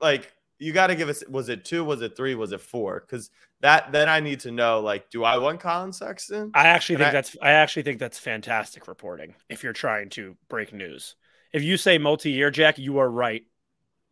like 0.00 0.32
you 0.58 0.72
got 0.72 0.88
to 0.88 0.94
give 0.94 1.08
us. 1.08 1.22
Was 1.28 1.48
it 1.48 1.64
two? 1.64 1.84
Was 1.84 2.02
it 2.02 2.16
three? 2.16 2.34
Was 2.34 2.52
it 2.52 2.60
four? 2.60 3.00
Because 3.00 3.30
that 3.60 3.92
then 3.92 4.08
I 4.08 4.20
need 4.20 4.40
to 4.40 4.50
know. 4.50 4.80
Like, 4.80 5.10
do 5.10 5.24
I 5.24 5.38
want 5.38 5.60
Collin 5.60 5.92
Sexton? 5.92 6.50
I 6.54 6.66
actually 6.68 6.96
And 6.96 7.00
think 7.04 7.08
I- 7.08 7.12
that's. 7.12 7.36
I 7.42 7.50
actually 7.52 7.82
think 7.82 7.98
that's 7.98 8.18
fantastic 8.18 8.88
reporting. 8.88 9.34
If 9.48 9.62
you're 9.64 9.72
trying 9.72 10.08
to 10.10 10.36
break 10.48 10.72
news, 10.72 11.14
if 11.52 11.62
you 11.62 11.76
say 11.76 11.98
multi-year, 11.98 12.50
Jack, 12.50 12.78
you 12.78 12.98
are 12.98 13.08
right. 13.10 13.44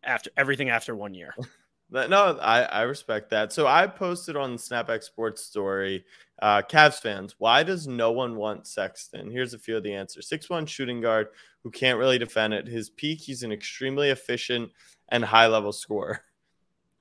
After 0.03 0.29
everything 0.37 0.69
after 0.69 0.95
one 0.95 1.15
year, 1.15 1.33
No, 1.91 2.37
I, 2.39 2.61
I 2.63 2.81
respect 2.83 3.31
that. 3.31 3.51
So 3.53 3.65
I 3.65 3.87
posted 3.87 4.35
on 4.35 4.51
the 4.53 4.57
Snapback 4.59 5.01
Sports 5.01 5.43
story, 5.43 6.05
uh, 6.41 6.61
Cavs 6.61 6.99
fans, 7.01 7.35
why 7.39 7.63
does 7.63 7.87
no 7.87 8.11
one 8.11 8.35
want 8.35 8.67
Sexton? 8.67 9.31
Here's 9.31 9.53
a 9.55 9.59
few 9.59 9.77
of 9.77 9.83
the 9.83 9.93
answers. 9.95 10.27
Six 10.29 10.47
one 10.49 10.65
shooting 10.67 11.01
guard 11.01 11.29
who 11.63 11.71
can't 11.71 11.97
really 11.97 12.19
defend 12.19 12.53
it. 12.53 12.67
His 12.67 12.89
peak, 12.91 13.19
he's 13.21 13.41
an 13.41 13.51
extremely 13.51 14.09
efficient 14.09 14.69
and 15.09 15.23
high 15.25 15.47
level 15.47 15.71
scorer. 15.71 16.21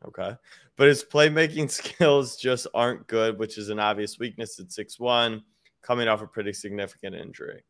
Okay. 0.07 0.37
But 0.77 0.89
his 0.89 1.05
playmaking 1.05 1.71
skills 1.71 2.37
just 2.37 2.67
aren't 2.75 3.07
good, 3.07 3.39
which 3.39 3.59
is 3.59 3.69
an 3.69 3.79
obvious 3.79 4.19
weakness 4.19 4.59
at 4.61 4.73
six 4.73 4.99
one, 4.99 5.43
coming 5.83 6.09
off 6.09 6.23
a 6.23 6.27
pretty 6.27 6.53
significant 6.53 7.15
injury. 7.15 7.63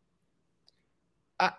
I, 1.39 1.53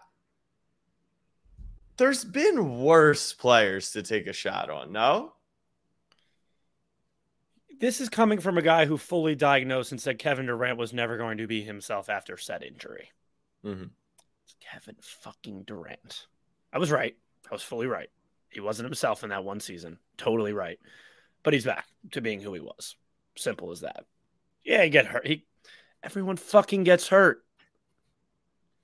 there's 1.98 2.26
been 2.26 2.80
worse 2.80 3.34
players 3.34 3.92
to 3.92 4.04
take 4.04 4.28
a 4.28 4.34
shot 4.34 4.70
on, 4.70 4.92
no? 4.92 5.34
this 7.80 8.02
is 8.02 8.10
coming 8.10 8.40
from 8.40 8.58
a 8.58 8.62
guy 8.62 8.86
who 8.86 8.98
fully 8.98 9.36
diagnosed 9.36 9.92
and 9.92 10.02
said 10.02 10.20
Kevin 10.20 10.46
Durant 10.46 10.78
was 10.78 10.94
never 10.94 11.18
going 11.18 11.38
to 11.38 11.48
be 11.48 11.62
himself 11.64 12.10
after 12.10 12.38
said 12.38 12.64
injury. 12.64 13.12
Mhm. 13.64 13.92
It's 14.44 14.56
Kevin 14.60 14.96
fucking 15.02 15.64
Durant. 15.64 16.28
I 16.72 16.78
was 16.78 16.92
right. 16.92 17.18
I 17.50 17.54
was 17.54 17.64
fully 17.64 17.88
right. 17.88 18.10
He 18.56 18.62
wasn't 18.62 18.86
himself 18.86 19.24
in 19.24 19.30
that 19.30 19.44
one 19.44 19.60
season. 19.60 20.00
Totally 20.18 20.54
right. 20.54 20.80
But 21.44 21.54
he's 21.54 21.66
back 21.66 21.86
to 22.12 22.22
being 22.22 22.40
who 22.40 22.54
he 22.54 22.62
was. 22.62 22.96
Simple 23.38 23.72
as 23.72 23.82
that. 23.82 24.06
Yeah, 24.64 24.84
he 24.84 24.90
get 24.90 25.06
hurt. 25.06 25.28
He 25.28 25.46
everyone 26.02 26.38
fucking 26.38 26.86
gets 26.86 27.10
hurt. 27.10 27.44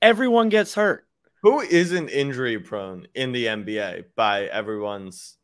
Everyone 0.01 0.49
gets 0.49 0.75
hurt. 0.75 1.07
Who 1.41 1.61
isn't 1.61 2.09
injury 2.09 2.59
prone 2.59 3.07
in 3.15 3.31
the 3.31 3.45
NBA 3.45 4.05
by 4.15 4.43
everyone's 4.43 5.37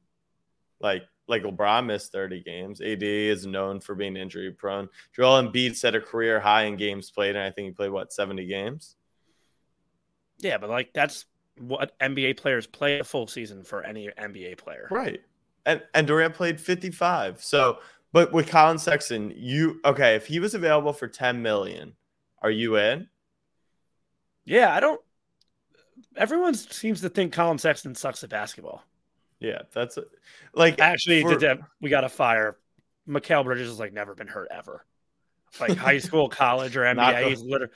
like 0.82 1.04
like 1.30 1.44
LeBron 1.44 1.86
missed 1.86 2.12
30 2.12 2.44
games. 2.44 2.82
AD 2.82 3.04
is 3.04 3.46
known 3.46 3.80
for 3.80 3.96
being 3.96 4.18
injury 4.18 4.52
prone. 4.52 4.90
Joel 5.16 5.42
Embiid 5.42 5.76
set 5.76 5.96
a 5.96 6.02
career 6.02 6.40
high 6.40 6.64
in 6.64 6.76
games 6.76 7.12
played, 7.12 7.36
and 7.36 7.44
I 7.44 7.52
think 7.52 7.68
he 7.68 7.72
played 7.72 7.92
what 7.92 8.14
70 8.14 8.46
games. 8.46 8.96
Yeah, 10.40 10.58
but 10.58 10.70
like 10.70 10.92
that's 10.94 11.26
what 11.60 11.98
NBA 12.00 12.38
players 12.38 12.68
play 12.68 13.00
a 13.00 13.04
full 13.04 13.28
season 13.28 13.64
for 13.64 13.84
any 13.84 14.10
NBA 14.18 14.58
player. 14.58 14.88
Right. 14.92 15.22
And 15.66 15.82
and 15.94 16.08
Durant 16.08 16.34
played 16.34 16.62
55. 16.62 17.44
So 17.44 17.80
but 18.14 18.32
with 18.32 18.48
Collin 18.50 18.80
Sexton, 18.80 19.34
you 19.36 19.80
okay, 19.86 20.16
if 20.16 20.26
he 20.28 20.40
was 20.40 20.54
available 20.54 20.94
for 20.94 21.08
10 21.08 21.42
million, 21.42 21.94
are 22.42 22.52
you 22.52 22.78
in? 22.78 23.08
Yeah, 24.46 24.74
I 24.74 24.80
don't. 24.80 25.02
Everyone 26.16 26.54
seems 26.54 27.02
to 27.02 27.10
think 27.10 27.34
Collin 27.34 27.58
Sexton 27.58 27.96
sucks 27.96 28.24
at 28.24 28.30
basketball. 28.30 28.84
Yeah, 29.40 29.64
that's 29.74 29.98
it. 29.98 30.08
Like 30.54 30.80
Actually, 30.80 31.22
for- 31.22 31.36
that, 31.36 31.60
we 31.82 31.90
got 31.90 32.02
to 32.02 32.10
fire. 32.10 32.58
Mikal 33.08 33.44
Bridges 33.44 33.68
has 33.70 33.80
like 33.80 33.94
never 33.94 34.16
been 34.16 34.28
hurt 34.28 34.48
ever, 34.52 34.86
like 35.60 35.78
high 35.78 35.98
school, 36.00 36.28
college, 36.28 36.76
or 36.76 36.82
NBA. 36.82 37.30
he's 37.30 37.42
literally 37.42 37.74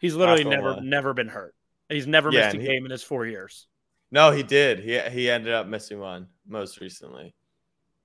he's 0.00 0.14
literally 0.14 0.44
never 0.44 0.72
lie. 0.72 0.80
never 0.80 1.14
been 1.14 1.28
hurt. 1.28 1.54
He's 1.94 2.06
never 2.06 2.30
Yeah, 2.30 2.46
missed 2.46 2.56
a 2.56 2.60
he- 2.60 2.66
game 2.66 2.84
in 2.84 2.90
his 2.90 3.02
four 3.02 3.26
years. 3.26 3.66
No, 4.10 4.30
he 4.30 4.42
did. 4.42 4.80
He 4.80 4.98
he 5.10 5.30
ended 5.30 5.52
up 5.54 5.66
missing 5.66 5.98
one 5.98 6.28
most 6.46 6.80
recently. 6.80 7.34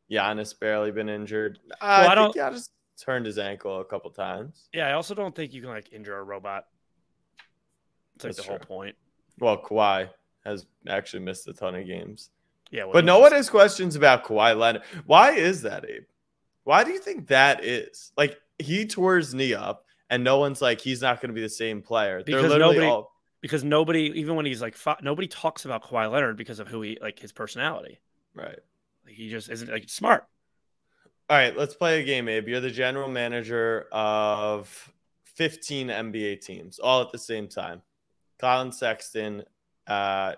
Giannis 0.10 0.58
barely 0.58 0.92
been 0.92 1.10
injured. 1.10 1.60
Uh, 1.70 1.76
Well, 1.82 2.10
I 2.10 2.12
I, 2.12 2.16
don't- 2.16 2.34
think 2.34 2.46
Giannis 2.46 2.70
turned 3.00 3.26
his 3.26 3.38
ankle 3.38 3.82
a 3.82 3.86
couple 3.86 4.10
times. 4.12 4.70
Yeah, 4.74 4.88
I 4.88 4.94
also 4.94 5.14
don't 5.14 5.36
think 5.36 5.54
you 5.54 5.62
can 5.62 5.70
like 5.70 5.92
injure 5.92 6.18
a 6.18 6.24
robot. 6.24 6.66
It's 8.16 8.24
like 8.24 8.36
That's 8.36 8.46
the 8.48 8.52
whole 8.52 8.60
point. 8.60 8.96
Well, 9.40 9.62
Kawhi 9.62 10.10
has 10.46 10.66
actually 10.88 11.20
missed 11.24 11.48
a 11.48 11.54
ton 11.54 11.76
of 11.76 11.86
games, 11.86 12.30
Yeah, 12.72 12.86
well, 12.86 12.94
but 12.94 13.06
no 13.06 13.20
one 13.20 13.34
has 13.34 13.50
questions 13.50 13.96
about 13.96 14.24
Kawhi 14.24 14.58
Leonard. 14.58 14.82
Why 15.06 15.32
is 15.34 15.62
that, 15.64 15.84
Abe? 15.88 16.04
Why 16.64 16.84
do 16.84 16.92
you 16.92 17.00
think 17.00 17.28
that 17.28 17.64
is? 17.64 18.12
Like 18.18 18.40
he 18.58 18.86
tore 18.88 19.18
his 19.18 19.34
knee 19.34 19.54
up, 19.54 19.86
and 20.10 20.24
no 20.24 20.38
one's 20.40 20.62
like 20.62 20.82
he's 20.82 21.02
not 21.02 21.22
going 21.22 21.30
to 21.30 21.36
be 21.36 21.42
the 21.42 21.50
same 21.50 21.82
player. 21.82 22.24
They're 22.24 22.38
Because 22.38 22.50
literally 22.52 22.76
nobody- 22.78 22.92
all 22.92 23.12
because 23.42 23.64
nobody, 23.64 24.12
even 24.16 24.36
when 24.36 24.46
he's 24.46 24.62
like, 24.62 24.76
fi- 24.76 25.00
nobody 25.02 25.28
talks 25.28 25.66
about 25.66 25.84
Kawhi 25.84 26.12
Leonard 26.12 26.38
because 26.38 26.60
of 26.60 26.68
who 26.68 26.82
he 26.82 26.98
like 27.02 27.20
his 27.20 27.32
personality. 27.32 28.00
right. 28.34 28.60
Like 29.06 29.16
he 29.16 29.30
just 29.30 29.50
isn't 29.50 29.70
like 29.70 29.90
smart. 29.90 30.28
All 31.30 31.38
right, 31.38 31.58
let's 31.58 31.76
play 31.76 32.02
a 32.02 32.06
game, 32.06 32.30
Abe. 32.30 32.48
You're 32.48 32.62
the 32.62 32.72
general 32.72 33.10
manager 33.10 33.88
of 33.92 34.94
15 35.36 35.90
NBA 35.90 36.42
teams 36.42 36.80
all 36.80 37.02
at 37.02 37.12
the 37.12 37.18
same 37.18 37.48
time. 37.48 37.82
Collin 38.40 38.72
Sexton, 38.72 39.44
uh, 39.88 40.34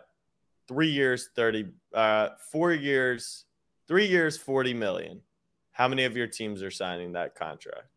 three 0.67 0.89
years, 0.89 1.29
30, 1.35 1.67
uh, 1.93 2.29
four 2.51 2.73
years, 2.73 3.45
three 3.87 4.07
years, 4.07 4.37
40 4.37 4.73
million. 4.73 5.21
How 5.71 5.87
many 5.87 6.05
of 6.05 6.17
your 6.17 6.27
teams 6.27 6.63
are 6.63 6.71
signing 6.71 7.13
that 7.13 7.35
contract? 7.35 7.87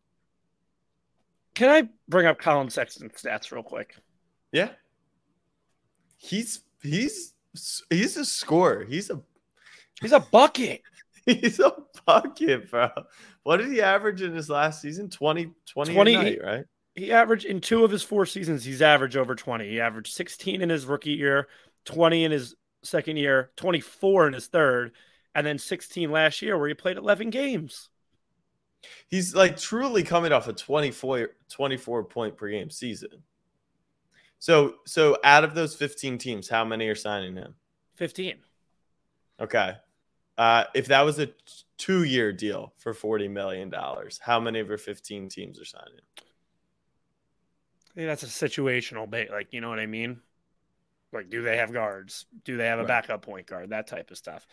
Can 1.55 1.69
I 1.69 1.89
bring 2.07 2.25
up 2.25 2.39
Collin 2.39 2.69
Sexton's 2.69 3.13
stats 3.13 3.51
real 3.51 3.63
quick? 3.63 3.95
Yeah. 4.51 4.69
He's, 6.23 6.61
he's, 6.81 7.33
he's 7.89 8.17
a 8.17 8.25
scorer. 8.25 8.85
He's 8.85 9.09
a, 9.09 9.21
He's 10.01 10.11
a 10.11 10.19
bucket. 10.19 10.81
he's 11.25 11.59
a 11.59 11.73
bucket, 12.05 12.69
bro. 12.69 12.89
What 13.43 13.57
did 13.57 13.71
he 13.71 13.81
average 13.81 14.21
in 14.21 14.33
his 14.33 14.49
last 14.49 14.81
season? 14.81 15.09
20, 15.09 15.51
20, 15.65 15.93
20 15.93 16.13
night, 16.15 16.39
right? 16.43 16.65
he 16.95 17.11
averaged 17.11 17.45
in 17.45 17.59
two 17.59 17.83
of 17.83 17.89
his 17.89 18.03
four 18.03 18.23
seasons 18.25 18.63
he's 18.63 18.81
averaged 18.81 19.17
over 19.17 19.33
20 19.33 19.67
he 19.67 19.81
averaged 19.81 20.13
16 20.13 20.61
in 20.61 20.69
his 20.69 20.85
rookie 20.85 21.13
year 21.13 21.47
20 21.85 22.23
in 22.23 22.31
his 22.31 22.55
second 22.83 23.17
year 23.17 23.49
24 23.55 24.27
in 24.27 24.33
his 24.33 24.45
third 24.45 24.91
and 25.33 25.45
then 25.47 25.57
16 25.57 26.11
last 26.11 26.43
year 26.43 26.55
where 26.55 26.67
he 26.67 26.75
played 26.75 26.97
11 26.97 27.31
games 27.31 27.89
He's 29.07 29.33
like 29.33 29.57
truly 29.57 30.03
coming 30.03 30.31
off 30.31 30.47
a 30.47 30.53
24, 30.53 31.29
24 31.49 32.03
point 32.03 32.35
per 32.35 32.49
game 32.49 32.69
season. 32.69 33.23
So 34.43 34.75
so 34.85 35.15
out 35.23 35.45
of 35.45 35.55
those 35.55 35.73
15 35.73 36.17
teams, 36.17 36.49
how 36.49 36.65
many 36.65 36.85
are 36.89 36.95
signing 36.95 37.37
him? 37.37 37.55
15 37.95 38.39
Okay. 39.39 39.75
Uh, 40.37 40.65
if 40.75 40.87
that 40.87 41.03
was 41.03 41.17
a 41.17 41.29
two 41.77 42.03
year 42.03 42.33
deal 42.33 42.73
for 42.77 42.93
$40 42.93 43.31
million, 43.31 43.71
how 44.19 44.41
many 44.41 44.59
of 44.59 44.67
your 44.67 44.77
15 44.77 45.29
teams 45.29 45.61
are 45.61 45.65
signing? 45.65 46.01
think 47.95 48.07
that's 48.07 48.23
a 48.23 48.25
situational 48.25 49.09
bait 49.09 49.29
like 49.31 49.53
you 49.53 49.61
know 49.61 49.69
what 49.69 49.77
i 49.79 49.85
mean 49.85 50.19
like 51.13 51.29
do 51.29 51.43
they 51.43 51.57
have 51.57 51.71
guards 51.71 52.25
do 52.43 52.57
they 52.57 52.65
have 52.65 52.79
a 52.79 52.81
Right. 52.81 52.87
backup 52.87 53.21
point 53.21 53.45
guard 53.45 53.69
that 53.69 53.85
type 53.87 54.09
of 54.11 54.17
stuff 54.17 54.45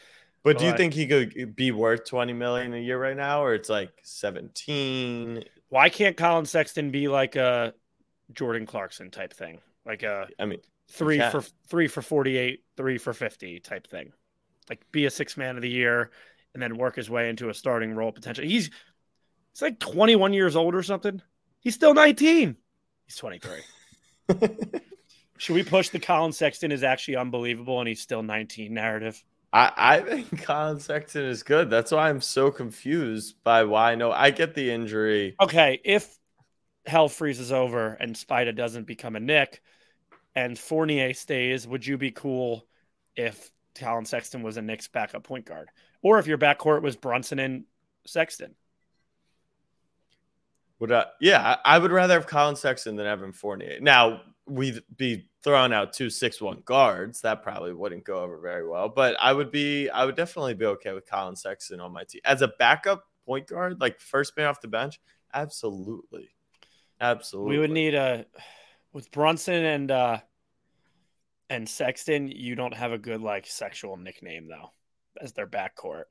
But 0.44 0.58
do 0.58 0.66
you 0.66 0.72
But- 0.72 0.76
think 0.76 0.92
he 0.94 1.06
could 1.06 1.56
be 1.56 1.70
worth 1.72 2.04
20 2.04 2.32
million 2.34 2.74
a 2.74 2.78
year 2.78 2.98
right 3.00 3.16
now, 3.16 3.42
or 3.42 3.54
it's 3.54 3.68
like 3.70 3.92
17? 4.02 5.42
why 5.70 5.88
can't 5.88 6.16
collin 6.18 6.44
sexton 6.44 6.90
be 6.92 7.08
like 7.08 7.34
a 7.34 7.72
jordan 8.32 8.66
clarkson 8.66 9.10
type 9.10 9.32
thing 9.32 9.58
like 9.86 10.02
a 10.02 10.28
I 10.38 10.46
mean, 10.46 10.60
three 10.90 11.18
can. 11.18 11.30
for 11.30 11.42
three 11.68 11.86
for 11.86 12.02
48 12.02 12.64
three 12.76 12.98
for 12.98 13.12
50 13.12 13.60
type 13.60 13.86
thing 13.86 14.12
like 14.68 14.80
be 14.92 15.06
a 15.06 15.10
six 15.10 15.36
man 15.36 15.56
of 15.56 15.62
the 15.62 15.70
year 15.70 16.10
and 16.52 16.62
then 16.62 16.76
work 16.76 16.96
his 16.96 17.08
way 17.08 17.28
into 17.28 17.48
a 17.48 17.54
starting 17.54 17.94
role 17.94 18.12
potentially 18.12 18.48
he's 18.48 18.70
he's 19.52 19.62
like 19.62 19.78
21 19.78 20.32
years 20.32 20.56
old 20.56 20.74
or 20.74 20.82
something 20.82 21.22
he's 21.60 21.74
still 21.74 21.94
19 21.94 22.56
he's 23.06 23.16
23 23.16 23.50
should 25.38 25.54
we 25.54 25.62
push 25.62 25.90
the 25.90 26.00
collin 26.00 26.32
sexton 26.32 26.72
is 26.72 26.82
actually 26.82 27.16
unbelievable 27.16 27.78
and 27.78 27.88
he's 27.88 28.00
still 28.00 28.22
19 28.22 28.74
narrative 28.74 29.22
I, 29.52 29.72
I 29.76 30.00
think 30.00 30.44
Collin 30.44 30.78
Sexton 30.78 31.24
is 31.24 31.42
good. 31.42 31.70
That's 31.70 31.90
why 31.90 32.08
I'm 32.08 32.20
so 32.20 32.52
confused 32.52 33.34
by 33.42 33.64
why. 33.64 33.96
No, 33.96 34.12
I 34.12 34.30
get 34.30 34.54
the 34.54 34.70
injury. 34.70 35.34
okay 35.40 35.80
if 35.82 36.19
hell 36.86 37.08
freezes 37.08 37.52
over 37.52 37.94
and 37.94 38.14
Spida 38.14 38.54
doesn't 38.54 38.86
become 38.86 39.16
a 39.16 39.20
Knick 39.20 39.62
and 40.34 40.58
Fournier 40.58 41.14
stays, 41.14 41.66
would 41.66 41.86
you 41.86 41.98
be 41.98 42.10
cool 42.10 42.66
if 43.16 43.50
Collin 43.74 44.04
Sexton 44.04 44.42
was 44.42 44.56
a 44.56 44.62
Knicks 44.62 44.88
backup 44.88 45.24
point 45.24 45.44
guard? 45.44 45.68
Or 46.02 46.18
if 46.18 46.26
your 46.26 46.38
backcourt 46.38 46.82
was 46.82 46.96
Brunson 46.96 47.38
and 47.38 47.64
Sexton? 48.06 48.54
Would 50.78 50.92
I, 50.92 51.06
yeah, 51.20 51.56
I 51.64 51.78
would 51.78 51.90
rather 51.90 52.14
have 52.14 52.26
Collin 52.26 52.56
Sexton 52.56 52.96
than 52.96 53.06
Evan 53.06 53.32
Fournier. 53.32 53.78
Now 53.80 54.22
we'd 54.46 54.82
be 54.96 55.28
throwing 55.42 55.72
out 55.72 55.92
two 55.92 56.08
six 56.08 56.40
one 56.40 56.62
guards. 56.64 57.20
That 57.20 57.42
probably 57.42 57.74
wouldn't 57.74 58.04
go 58.04 58.20
over 58.20 58.38
very 58.38 58.66
well. 58.66 58.88
But 58.88 59.16
I 59.20 59.32
would 59.32 59.50
be, 59.50 59.90
I 59.90 60.04
would 60.04 60.16
definitely 60.16 60.54
be 60.54 60.64
okay 60.66 60.92
with 60.92 61.06
Collin 61.06 61.36
Sexton 61.36 61.80
on 61.80 61.92
my 61.92 62.04
team 62.04 62.22
as 62.24 62.40
a 62.40 62.48
backup 62.58 63.04
point 63.26 63.46
guard, 63.46 63.80
like 63.80 64.00
first 64.00 64.36
man 64.36 64.46
off 64.46 64.60
the 64.62 64.68
bench. 64.68 65.00
Absolutely, 65.34 66.30
absolutely. 67.00 67.50
We 67.52 67.58
would 67.58 67.70
need 67.70 67.94
a 67.94 68.26
with 68.92 69.10
Brunson 69.10 69.64
and 69.64 69.90
uh 69.90 70.18
and 71.48 71.68
Sexton. 71.68 72.28
You 72.28 72.54
don't 72.54 72.74
have 72.74 72.92
a 72.92 72.98
good 72.98 73.20
like 73.20 73.46
sexual 73.46 73.96
nickname 73.96 74.48
though 74.48 74.70
as 75.20 75.32
their 75.32 75.46
backcourt. 75.46 76.04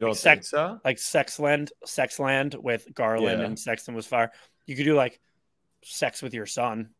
You 0.00 0.08
like 0.08 0.16
sex- 0.16 0.50
so? 0.50 0.80
like 0.84 0.96
Sexland, 0.96 1.70
Sexland 1.86 2.54
with 2.56 2.86
Garland 2.94 3.40
Yeah. 3.40 3.46
and 3.46 3.58
Sexton 3.58 3.94
was 3.94 4.06
fire. 4.06 4.32
You 4.66 4.74
could 4.76 4.84
do 4.84 4.94
like 4.94 5.20
sex 5.84 6.22
with 6.22 6.32
your 6.34 6.46
son. 6.46 6.90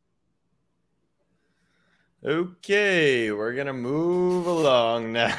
Okay, 2.25 3.31
we're 3.33 3.55
gonna 3.55 3.73
move 3.73 4.47
along 4.47 5.13
now. 5.13 5.35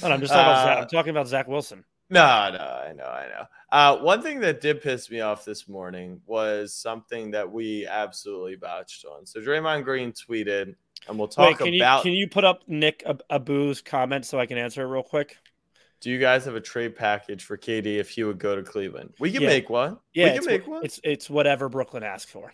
No, 0.00 0.08
no, 0.08 0.14
I'm 0.14 0.20
just 0.20 0.32
talking 0.32 0.46
about 0.52 0.64
Zach. 0.64 0.76
Uh, 0.78 0.80
I'm 0.82 0.88
talking 0.88 1.10
about 1.10 1.26
Zach 1.26 1.48
Wilson. 1.48 1.84
No, 2.12 2.50
no, 2.52 2.58
I 2.58 2.92
know, 2.92 3.04
I 3.06 3.28
know. 3.28 3.44
Uh, 3.70 3.96
one 4.02 4.20
thing 4.20 4.40
that 4.40 4.60
did 4.60 4.82
piss 4.82 5.10
me 5.10 5.20
off 5.20 5.46
this 5.46 5.66
morning 5.66 6.20
was 6.26 6.74
something 6.74 7.30
that 7.30 7.50
we 7.50 7.86
absolutely 7.86 8.54
botched 8.56 9.06
on. 9.06 9.24
So 9.24 9.40
Draymond 9.40 9.84
Green 9.84 10.12
tweeted, 10.12 10.74
and 11.08 11.18
we'll 11.18 11.28
talk 11.28 11.58
Wait, 11.58 11.58
can 11.58 11.74
about. 11.80 12.04
you 12.04 12.10
can 12.10 12.12
you 12.12 12.28
put 12.28 12.44
up 12.44 12.64
Nick 12.68 13.02
Ab- 13.06 13.22
Abu's 13.30 13.80
comment 13.80 14.26
so 14.26 14.38
I 14.38 14.44
can 14.44 14.58
answer 14.58 14.82
it 14.82 14.86
real 14.86 15.02
quick? 15.02 15.36
do 16.00 16.10
you 16.10 16.18
guys 16.18 16.44
have 16.44 16.56
a 16.56 16.60
trade 16.60 16.96
package 16.96 17.44
for 17.44 17.56
KD 17.56 17.98
if 17.98 18.10
he 18.10 18.24
would 18.24 18.38
go 18.40 18.56
to 18.56 18.62
Cleveland? 18.64 19.14
We 19.20 19.30
can 19.30 19.42
Yeah. 19.42 19.48
make 19.48 19.70
one. 19.70 19.98
Yeah, 20.12 20.32
we 20.32 20.38
can 20.40 20.46
make 20.46 20.66
one. 20.66 20.84
it's 20.84 21.00
it's 21.04 21.30
whatever 21.30 21.68
Brooklyn 21.68 22.02
asks 22.02 22.30
for. 22.30 22.52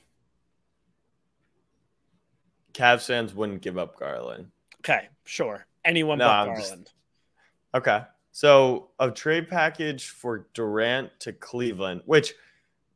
Cavs 2.75 3.07
fans 3.07 3.35
wouldn't 3.35 3.63
give 3.63 3.79
up 3.79 3.99
Garland. 3.99 4.51
Okay, 4.81 5.09
sure. 5.25 5.67
Anyone 5.85 6.19
No, 6.19 6.27
but 6.27 6.31
I'm 6.51 6.57
just- 6.57 6.69
Garland. 6.69 6.91
Okay. 7.75 8.03
So 8.39 8.91
a 9.01 9.11
trade 9.11 9.49
package 9.49 10.11
for 10.11 10.47
Durant 10.55 11.11
to 11.23 11.33
Cleveland, 11.33 12.03
which 12.05 12.35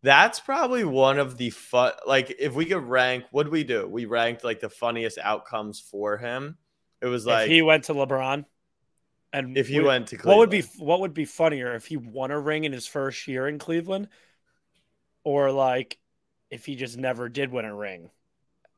that's 0.01 0.39
probably 0.39 0.85
one 0.85 1.19
of 1.19 1.37
the 1.37 1.51
fun. 1.51 1.95
Like, 2.07 2.37
if 2.39 2.55
we 2.55 2.65
could 2.65 2.85
rank, 2.85 3.25
what 3.33 3.51
we 3.51 3.65
do? 3.65 3.89
We 3.89 4.05
ranked 4.05 4.45
like 4.45 4.61
the 4.61 4.69
funniest 4.69 5.19
outcomes 5.19 5.81
for 5.81 6.17
him. 6.17 6.59
It 7.01 7.07
was 7.07 7.27
like 7.27 7.47
if 7.47 7.51
he 7.51 7.61
went 7.61 7.83
to 7.85 7.93
LeBron, 7.93 8.45
and 9.33 9.59
if 9.59 9.67
he 9.67 9.81
went 9.81 10.07
to 10.11 10.17
what 10.19 10.39
would 10.39 10.49
be 10.49 10.63
what 10.79 11.01
would 11.01 11.13
be 11.13 11.25
funnier 11.25 11.75
if 11.75 11.87
he 11.87 11.97
won 11.97 12.31
a 12.31 12.39
ring 12.39 12.63
in 12.63 12.73
his 12.73 12.87
first 12.87 13.27
year 13.27 13.49
in 13.49 13.59
Cleveland, 13.59 14.07
or 15.25 15.51
like 15.51 15.99
if 16.51 16.67
he 16.67 16.77
just 16.77 16.97
never 16.97 17.29
did 17.29 17.51
win 17.51 17.65
a 17.65 17.75
ring? 17.75 18.11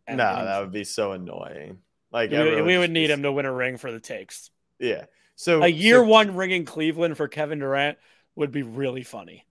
No, 0.08 0.12
And- 0.12 0.46
that 0.48 0.60
would 0.60 0.72
be 0.72 0.84
so 0.84 1.12
annoying. 1.12 1.80
Like 2.10 2.30
we, 2.30 2.62
we 2.62 2.78
would 2.78 2.90
need 2.90 3.08
be- 3.08 3.12
him 3.12 3.22
to 3.22 3.32
win 3.32 3.44
a 3.44 3.52
ring 3.52 3.76
for 3.76 3.92
the 3.92 4.00
takes. 4.00 4.50
Yeah. 4.78 5.04
So 5.36 5.62
A 5.62 5.68
year 5.68 5.96
so 5.96 6.04
one 6.04 6.36
ring 6.36 6.50
in 6.50 6.64
Cleveland 6.64 7.16
for 7.16 7.28
Kevin 7.28 7.58
Durant 7.58 7.98
would 8.36 8.52
be 8.52 8.62
really 8.62 9.02
funny. 9.02 9.44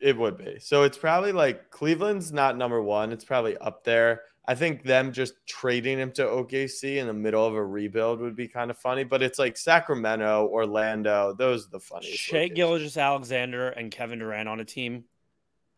It 0.00 0.16
would 0.16 0.38
be. 0.38 0.58
So 0.60 0.84
it's 0.84 0.98
probably 0.98 1.32
like 1.32 1.70
Cleveland's 1.70 2.32
not 2.32 2.56
number 2.56 2.82
one. 2.82 3.12
It's 3.12 3.24
probably 3.24 3.56
up 3.58 3.84
there. 3.84 4.22
I 4.46 4.54
think 4.54 4.82
them 4.82 5.12
just 5.12 5.34
trading 5.46 5.98
him 5.98 6.12
to 6.12 6.24
OKC 6.24 6.96
in 6.96 7.06
the 7.06 7.12
middle 7.12 7.46
of 7.46 7.54
a 7.54 7.64
rebuild 7.64 8.20
would 8.20 8.36
be 8.36 8.48
kind 8.48 8.70
of 8.70 8.78
funny. 8.78 9.04
But 9.04 9.22
it's 9.22 9.38
like 9.38 9.56
Sacramento, 9.56 10.48
Orlando. 10.48 11.34
Those 11.36 11.66
are 11.66 11.70
the 11.70 11.80
funniest. 11.80 12.18
Shai. 12.18 12.48
Gilgis 12.48 13.00
Alexander 13.00 13.68
and 13.68 13.90
Kevin 13.90 14.18
Durant 14.18 14.48
on 14.48 14.60
a 14.60 14.64
team 14.64 15.04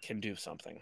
can 0.02 0.20
do 0.20 0.36
something. 0.36 0.80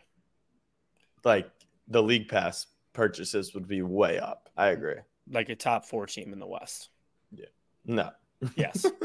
Like 1.25 1.51
the 1.89 2.03
league 2.03 2.29
pass 2.29 2.67
purchases 2.93 3.55
would 3.55 3.69
be 3.69 3.83
way 3.83 4.19
up. 4.19 4.51
I 4.57 4.69
agree. 4.69 4.97
Like 5.31 5.49
a 5.49 5.57
top 5.57 5.85
four 5.85 6.07
team 6.07 6.33
in 6.33 6.39
the 6.39 6.47
West. 6.47 6.91
Yeah. 7.33 7.47
No. 7.85 8.11
Yes. 8.57 8.87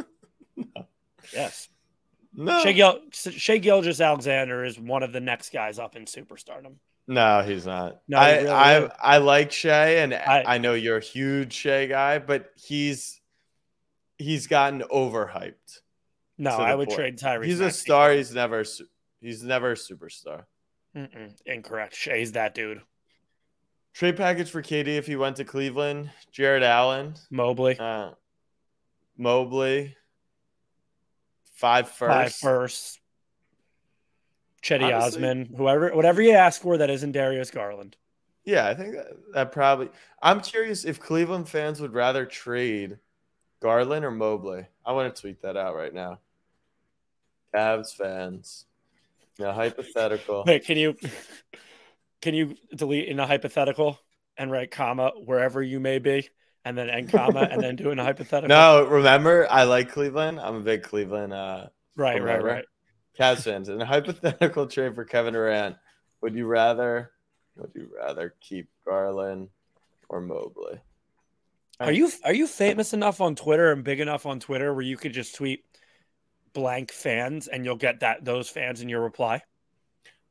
Yes. 1.33 1.69
No. 2.33 2.61
Shai, 2.63 2.73
Gil- 2.73 2.99
Shai 3.11 3.59
Gilgis 3.59 4.03
Alexander 4.05 4.63
is 4.63 4.79
one 4.79 5.03
of 5.03 5.11
the 5.11 5.19
next 5.19 5.51
guys 5.51 5.79
up 5.79 5.95
in 5.95 6.05
superstardom. 6.05 6.75
No, 7.07 7.41
he's 7.41 7.65
not. 7.65 8.01
No, 8.07 8.17
I 8.17 8.35
really 8.37 8.49
I. 8.49 8.89
I 9.01 9.17
like 9.17 9.51
Shai, 9.51 9.87
and 9.97 10.13
I, 10.13 10.43
I- 10.45 10.57
know 10.59 10.73
you're 10.73 10.97
a 10.97 11.01
huge 11.03 11.53
Shai 11.53 11.87
guy, 11.87 12.19
but 12.19 12.51
he's 12.55 13.19
he's 14.17 14.47
gotten 14.47 14.81
overhyped. 14.81 15.79
No, 16.37 16.51
I 16.51 16.75
would 16.75 16.87
point. 16.89 16.97
trade 16.99 17.17
Tyrese. 17.19 17.45
He's 17.45 17.59
a 17.59 17.71
star. 17.71 18.11
He's 18.11 18.33
never 18.33 18.63
he's 19.21 19.43
never 19.43 19.71
a 19.71 19.75
superstar. 19.75 20.43
Mm-mm, 20.95 21.33
incorrect. 21.45 21.95
Shai's 21.95 22.33
that 22.33 22.53
dude. 22.55 22.81
Trade 23.93 24.17
package 24.17 24.49
for 24.49 24.61
KD 24.61 24.87
if 24.89 25.07
he 25.07 25.15
went 25.15 25.37
to 25.37 25.45
Cleveland. 25.45 26.11
Jarrett 26.31 26.63
Allen, 26.63 27.15
Mobley. 27.31 27.77
uh, 27.79 28.11
Mobley, 29.17 29.95
five 31.55 31.89
first. 31.89 32.11
Five 32.13 32.35
first. 32.35 32.99
Cedi 34.63 34.83
Honestly- 34.83 35.19
Osman, 35.23 35.53
whoever, 35.55 35.95
whatever 35.95 36.21
you 36.21 36.31
ask 36.31 36.61
for, 36.61 36.77
that 36.77 36.89
isn't 36.89 37.11
Darius 37.11 37.51
Garland. 37.51 37.95
Yeah, 38.43 38.67
I 38.67 38.73
think 38.75 38.95
that, 38.95 39.07
that 39.33 39.51
probably. 39.51 39.89
I'm 40.21 40.41
curious 40.41 40.85
if 40.85 40.99
Cleveland 40.99 41.49
fans 41.49 41.79
would 41.81 41.93
rather 41.93 42.25
trade 42.25 42.99
Garland 43.59 44.05
or 44.05 44.11
Mobley. 44.11 44.65
I 44.85 44.91
want 44.91 45.13
to 45.15 45.19
tweet 45.21 45.41
that 45.41 45.57
out 45.57 45.75
right 45.75 45.93
now. 45.93 46.19
Cavs 47.53 47.95
fans. 47.95 48.65
Yeah, 49.39 49.53
hypothetical. 49.53 50.43
Wait, 50.45 50.63
can 50.65 50.77
you 50.77 50.95
can 52.21 52.33
you 52.33 52.55
delete 52.75 53.07
in 53.07 53.19
a 53.19 53.27
hypothetical 53.27 53.99
and 54.37 54.51
write 54.51 54.71
comma 54.71 55.11
wherever 55.25 55.61
you 55.61 55.79
may 55.79 55.99
be, 55.99 56.29
and 56.65 56.77
then 56.77 56.89
end 56.89 57.09
comma 57.09 57.47
and 57.49 57.61
then 57.61 57.75
do 57.75 57.91
in 57.91 57.99
a 57.99 58.03
hypothetical? 58.03 58.49
No, 58.49 58.83
remember, 58.83 59.47
I 59.49 59.63
like 59.63 59.91
Cleveland. 59.91 60.39
I'm 60.39 60.55
a 60.55 60.61
big 60.61 60.83
Cleveland 60.83 61.31
uh, 61.31 61.67
right, 61.95 62.21
right, 62.21 62.43
right. 62.43 62.65
Cavs 63.17 63.43
fans. 63.43 63.69
In 63.69 63.79
a 63.81 63.85
hypothetical 63.85 64.67
trade 64.67 64.95
for 64.95 65.05
Kevin 65.05 65.33
Durant, 65.33 65.77
would 66.21 66.35
you 66.35 66.47
rather 66.47 67.11
would 67.55 67.71
you 67.73 67.89
rather 67.95 68.33
keep 68.41 68.67
Garland 68.83 69.49
or 70.09 70.19
Mobley? 70.19 70.79
Are 71.79 71.91
you 71.91 72.11
are 72.23 72.33
you 72.33 72.47
famous 72.47 72.93
enough 72.93 73.21
on 73.21 73.35
Twitter 73.35 73.71
and 73.71 73.83
big 73.83 73.99
enough 73.99 74.25
on 74.25 74.39
Twitter 74.39 74.73
where 74.73 74.83
you 74.83 74.97
could 74.97 75.13
just 75.13 75.35
tweet 75.35 75.63
blank 76.53 76.91
fans 76.91 77.47
and 77.47 77.63
you'll 77.63 77.75
get 77.75 77.99
that 77.99 78.25
those 78.25 78.49
fans 78.49 78.81
in 78.81 78.89
your 78.89 79.01
reply? 79.01 79.41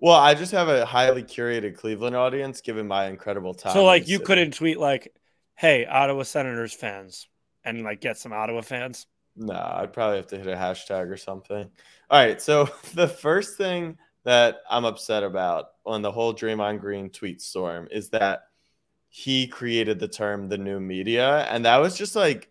Well, 0.01 0.17
I 0.17 0.35
just 0.35 0.53
have 0.53 0.69
a 0.69 0.85
highly 0.85 1.23
curated 1.23 1.77
Cleveland 1.77 2.17
audience 2.17 2.61
given 2.61 2.87
my 2.87 3.07
incredible 3.07 3.55
time. 3.55 3.73
so 3.73 3.85
like 3.85 4.09
you 4.09 4.17
city. 4.17 4.25
couldn't 4.25 4.55
tweet 4.55 4.79
like, 4.79 5.15
"Hey, 5.55 5.87
Ottawa 5.87 6.23
Senators 6.23 6.73
fans," 6.73 7.29
and 7.65 7.83
like 7.83 8.01
get 8.01 8.19
some 8.19 8.33
Ottawa 8.33 8.61
fans. 8.61 9.07
No, 9.37 9.55
I'd 9.55 9.93
probably 9.93 10.19
have 10.19 10.29
to 10.29 10.39
hit 10.39 10.47
a 10.47 10.57
hashtag 10.57 11.11
or 11.11 11.17
something. 11.17 11.69
All 12.11 12.25
right. 12.25 12.41
So 12.41 12.69
the 12.95 13.09
first 13.09 13.57
thing 13.57 13.99
that 14.25 14.63
I'm 14.71 14.85
upset 14.85 15.23
about 15.23 15.67
on 15.85 16.03
the 16.03 16.13
whole 16.13 16.35
Draymond 16.35 16.81
Green 16.81 17.11
tweet 17.11 17.43
storm 17.43 17.89
is 17.91 18.11
that 18.11 18.45
he 19.09 19.47
created 19.47 19.99
the 19.99 20.09
term 20.09 20.49
the 20.49 20.59
new 20.59 20.81
media. 20.81 21.47
And 21.51 21.65
that 21.65 21.77
was 21.79 21.97
just 21.97 22.17
like 22.17 22.51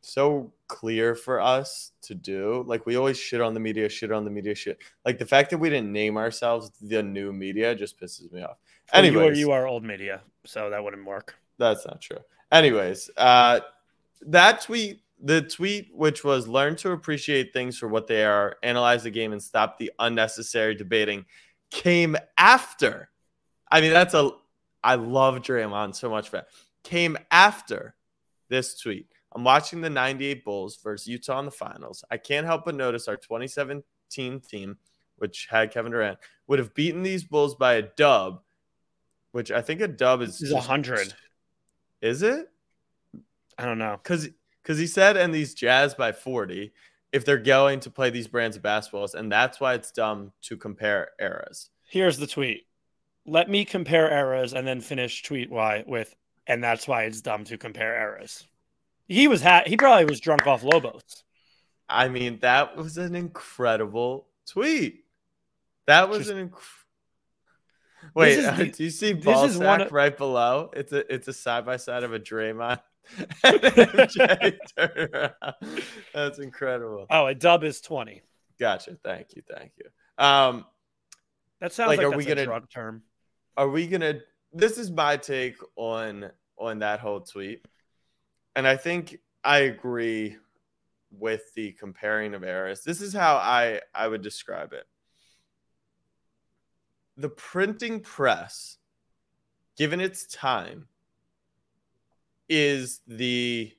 so 0.00 0.52
clear 0.68 1.14
for 1.14 1.40
us 1.40 1.92
to 2.02 2.14
do. 2.14 2.64
Like 2.66 2.86
we 2.86 2.96
always 2.96 3.18
shit 3.18 3.40
on 3.40 3.54
the 3.54 3.60
media, 3.60 3.88
shit 3.88 4.12
on 4.12 4.24
the 4.24 4.30
media, 4.30 4.54
shit. 4.54 4.78
Like 5.04 5.18
the 5.18 5.26
fact 5.26 5.50
that 5.50 5.58
we 5.58 5.70
didn't 5.70 5.92
name 5.92 6.16
ourselves 6.16 6.70
the 6.80 7.02
new 7.02 7.32
media 7.32 7.74
just 7.74 8.00
pisses 8.00 8.30
me 8.32 8.42
off. 8.42 8.58
Anyway, 8.92 9.28
you 9.28 9.34
you 9.34 9.50
are 9.52 9.66
old 9.66 9.84
media, 9.84 10.20
so 10.44 10.70
that 10.70 10.82
wouldn't 10.82 11.04
work. 11.04 11.36
That's 11.58 11.86
not 11.86 12.00
true. 12.00 12.18
Anyways, 12.50 13.10
uh, 13.16 13.60
that 14.26 14.62
tweet, 14.62 15.00
the 15.22 15.42
tweet 15.42 15.90
which 15.94 16.24
was 16.24 16.48
learn 16.48 16.76
to 16.76 16.92
appreciate 16.92 17.52
things 17.52 17.78
for 17.78 17.88
what 17.88 18.06
they 18.06 18.24
are, 18.24 18.56
analyze 18.62 19.04
the 19.04 19.10
game, 19.10 19.32
and 19.32 19.42
stop 19.42 19.78
the 19.78 19.92
unnecessary 19.98 20.74
debating, 20.74 21.24
came 21.70 22.16
after. 22.36 23.08
I 23.70 23.80
mean, 23.80 23.92
that's 23.92 24.14
a. 24.14 24.30
I 24.84 24.96
love 24.96 25.36
Draymond 25.36 25.94
so 25.94 26.10
much 26.10 26.28
for 26.28 26.36
that. 26.36 26.48
Came 26.82 27.16
after 27.30 27.94
this 28.48 28.78
tweet. 28.78 29.06
I'm 29.34 29.44
watching 29.44 29.80
the 29.80 29.88
98 29.88 30.44
Bulls 30.44 30.78
versus 30.82 31.06
Utah 31.06 31.38
in 31.38 31.46
the 31.46 31.50
finals. 31.50 32.04
I 32.10 32.18
can't 32.18 32.46
help 32.46 32.66
but 32.66 32.74
notice 32.74 33.08
our 33.08 33.16
2017 33.16 34.40
team, 34.40 34.76
which 35.16 35.48
had 35.50 35.70
Kevin 35.70 35.92
Durant, 35.92 36.18
would 36.48 36.58
have 36.58 36.74
beaten 36.74 37.02
these 37.02 37.24
Bulls 37.24 37.54
by 37.54 37.74
a 37.74 37.82
dub, 37.82 38.42
which 39.30 39.50
I 39.50 39.62
think 39.62 39.80
a 39.80 39.88
dub 39.88 40.20
is 40.20 40.42
is 40.42 40.52
a 40.52 40.60
hundred. 40.60 41.14
Is 42.02 42.22
it? 42.22 42.50
I 43.58 43.64
don't 43.64 43.78
know. 43.78 43.98
Because 44.02 44.28
because 44.62 44.78
he 44.78 44.86
said 44.86 45.16
and 45.16 45.34
these 45.34 45.54
Jazz 45.54 45.94
by 45.94 46.12
40 46.12 46.72
if 47.12 47.24
they're 47.24 47.36
going 47.38 47.78
to 47.80 47.90
play 47.90 48.08
these 48.10 48.26
brands 48.26 48.56
of 48.56 48.62
basketballs, 48.62 49.14
and 49.14 49.30
that's 49.30 49.60
why 49.60 49.74
it's 49.74 49.90
dumb 49.92 50.32
to 50.42 50.56
compare 50.56 51.10
eras. 51.20 51.68
Here's 51.88 52.16
the 52.16 52.26
tweet. 52.26 52.66
let 53.26 53.48
me 53.50 53.64
compare 53.64 54.10
eras 54.10 54.52
and 54.54 54.66
then 54.66 54.80
finish 54.80 55.22
tweet 55.22 55.50
why 55.50 55.84
with, 55.86 56.14
and 56.46 56.64
that's 56.64 56.88
why 56.88 57.04
it's 57.04 57.20
dumb 57.20 57.44
to 57.44 57.56
compare 57.58 57.94
eras. 57.94 58.46
He 59.08 59.28
was 59.28 59.42
ha- 59.42 59.62
he 59.66 59.76
probably 59.76 60.06
was 60.06 60.20
drunk 60.20 60.46
off 60.46 60.62
Lobos. 60.64 61.22
I 61.88 62.08
mean, 62.08 62.38
that 62.40 62.76
was 62.76 62.96
an 62.98 63.14
incredible 63.14 64.26
tweet. 64.46 65.04
That 65.86 66.08
was 66.08 66.20
Just- 66.20 66.30
an 66.30 66.48
inc- 66.48 66.81
Wait, 68.14 68.38
is 68.38 68.44
uh, 68.46 68.56
do 68.72 68.84
you 68.84 68.90
see 68.90 69.12
this 69.12 69.24
ball 69.24 69.44
is 69.44 69.56
one 69.58 69.80
sack 69.80 69.86
of- 69.88 69.92
right 69.92 70.16
below? 70.16 70.70
It's 70.74 70.92
a 70.92 71.12
it's 71.12 71.28
a 71.28 71.32
side 71.32 71.64
by 71.64 71.76
side 71.76 72.02
of 72.02 72.12
a 72.12 72.18
Draymond 72.20 72.80
and 73.44 73.60
MJ. 73.60 75.32
That's 76.14 76.38
incredible. 76.38 77.06
Oh, 77.10 77.26
a 77.26 77.34
dub 77.34 77.64
is 77.64 77.80
20. 77.80 78.22
Gotcha. 78.58 78.96
Thank 79.04 79.34
you. 79.36 79.42
Thank 79.48 79.72
you. 79.78 80.24
Um, 80.24 80.66
That 81.60 81.72
sounds 81.72 81.88
Like, 81.88 81.98
like, 81.98 82.06
are 82.06 82.10
that's 82.10 82.18
we 82.18 82.24
a 82.32 82.34
gonna- 82.34 82.44
drug 82.44 82.70
term. 82.70 83.02
are 83.56 83.68
we 83.68 83.86
gonna 83.86 84.20
this 84.52 84.78
is 84.78 84.90
my 84.90 85.16
take 85.16 85.56
on 85.76 86.30
on 86.58 86.78
that 86.80 87.00
whole 87.00 87.20
tweet 87.20 87.64
and 88.54 88.66
i 88.68 88.76
think 88.76 89.18
i 89.44 89.58
agree 89.60 90.36
with 91.10 91.42
the 91.54 91.72
comparing 91.72 92.34
of 92.34 92.44
eras 92.44 92.82
this 92.84 93.00
is 93.00 93.12
how 93.14 93.36
i 93.36 93.80
i 93.94 94.06
would 94.06 94.20
describe 94.22 94.72
it 94.74 94.84
the 97.16 97.28
printing 97.28 98.00
press 98.00 98.78
given 99.76 100.00
its 100.00 100.26
time 100.26 100.86
is 102.48 103.00
the 103.06 103.72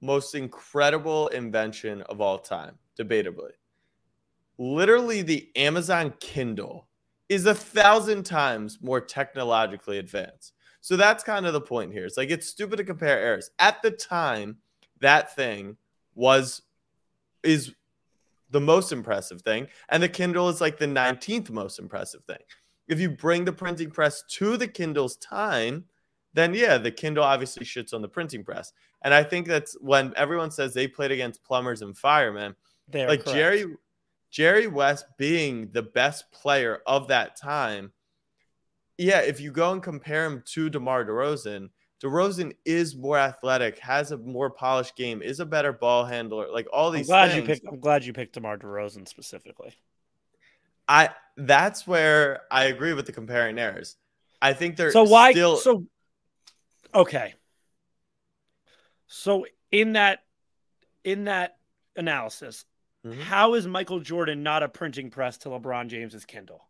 most 0.00 0.34
incredible 0.34 1.28
invention 1.28 2.02
of 2.02 2.20
all 2.20 2.38
time 2.38 2.78
debatably 2.98 3.50
literally 4.58 5.22
the 5.22 5.50
amazon 5.56 6.12
kindle 6.20 6.88
is 7.28 7.46
a 7.46 7.54
thousand 7.54 8.24
times 8.24 8.78
more 8.80 9.00
technologically 9.00 9.98
advanced. 9.98 10.54
So 10.80 10.96
that's 10.96 11.24
kind 11.24 11.46
of 11.46 11.52
the 11.52 11.60
point 11.60 11.92
here. 11.92 12.06
It's 12.06 12.16
like 12.16 12.30
it's 12.30 12.46
stupid 12.46 12.76
to 12.76 12.84
compare 12.84 13.20
eras. 13.20 13.50
At 13.58 13.82
the 13.82 13.90
time, 13.90 14.58
that 15.00 15.34
thing 15.34 15.76
was 16.14 16.62
is 17.42 17.74
the 18.50 18.60
most 18.60 18.92
impressive 18.92 19.42
thing, 19.42 19.68
and 19.88 20.02
the 20.02 20.08
Kindle 20.08 20.48
is 20.48 20.60
like 20.60 20.78
the 20.78 20.86
19th 20.86 21.50
most 21.50 21.78
impressive 21.78 22.24
thing. 22.24 22.38
If 22.88 23.00
you 23.00 23.10
bring 23.10 23.44
the 23.44 23.52
printing 23.52 23.90
press 23.90 24.22
to 24.30 24.56
the 24.56 24.68
Kindle's 24.68 25.16
time, 25.16 25.84
then 26.34 26.54
yeah, 26.54 26.78
the 26.78 26.90
Kindle 26.90 27.24
obviously 27.24 27.64
shits 27.64 27.92
on 27.92 28.02
the 28.02 28.08
printing 28.08 28.44
press. 28.44 28.72
And 29.02 29.12
I 29.12 29.22
think 29.22 29.46
that's 29.46 29.76
when 29.80 30.12
everyone 30.16 30.50
says 30.50 30.72
they 30.72 30.88
played 30.88 31.10
against 31.10 31.44
plumbers 31.44 31.82
and 31.82 31.96
firemen, 31.96 32.54
They 32.88 33.06
like 33.06 33.24
correct. 33.24 33.36
Jerry 33.36 33.66
Jerry 34.30 34.66
West 34.66 35.06
being 35.16 35.70
the 35.72 35.82
best 35.82 36.30
player 36.32 36.80
of 36.86 37.08
that 37.08 37.36
time. 37.36 37.92
Yeah, 38.98 39.20
if 39.20 39.40
you 39.40 39.52
go 39.52 39.72
and 39.72 39.82
compare 39.82 40.26
him 40.26 40.42
to 40.46 40.68
DeMar 40.68 41.04
DeRozan, 41.04 41.70
DeRozan 42.02 42.54
is 42.64 42.94
more 42.96 43.18
athletic, 43.18 43.78
has 43.80 44.12
a 44.12 44.18
more 44.18 44.50
polished 44.50 44.94
game, 44.96 45.20
is 45.20 45.40
a 45.40 45.46
better 45.46 45.72
ball 45.72 46.04
handler. 46.04 46.48
Like 46.52 46.68
all 46.72 46.90
these. 46.90 47.10
I'm 47.10 47.14
glad 47.26 47.30
things. 47.32 47.36
you 47.36 47.42
picked. 47.54 47.66
I'm 47.66 47.80
glad 47.80 48.04
you 48.04 48.12
picked 48.12 48.34
Demar 48.34 48.56
Derozan 48.56 49.08
specifically. 49.08 49.74
I 50.88 51.10
that's 51.36 51.86
where 51.86 52.42
I 52.50 52.64
agree 52.64 52.94
with 52.94 53.06
the 53.06 53.12
comparing 53.12 53.58
errors. 53.58 53.96
I 54.40 54.52
think 54.52 54.76
they're 54.76 54.92
So 54.92 55.02
why? 55.04 55.32
still 55.32 55.56
So 55.56 55.86
okay. 56.94 57.34
So 59.08 59.46
in 59.72 59.94
that 59.94 60.20
in 61.04 61.24
that 61.24 61.56
analysis, 61.96 62.64
Mhm. 63.04 63.20
how 63.22 63.54
is 63.54 63.66
Michael 63.66 64.00
Jordan 64.00 64.42
not 64.42 64.62
a 64.62 64.68
printing 64.68 65.10
press 65.10 65.36
to 65.38 65.48
LeBron 65.48 65.88
James's 65.88 66.24
Kindle? 66.24 66.64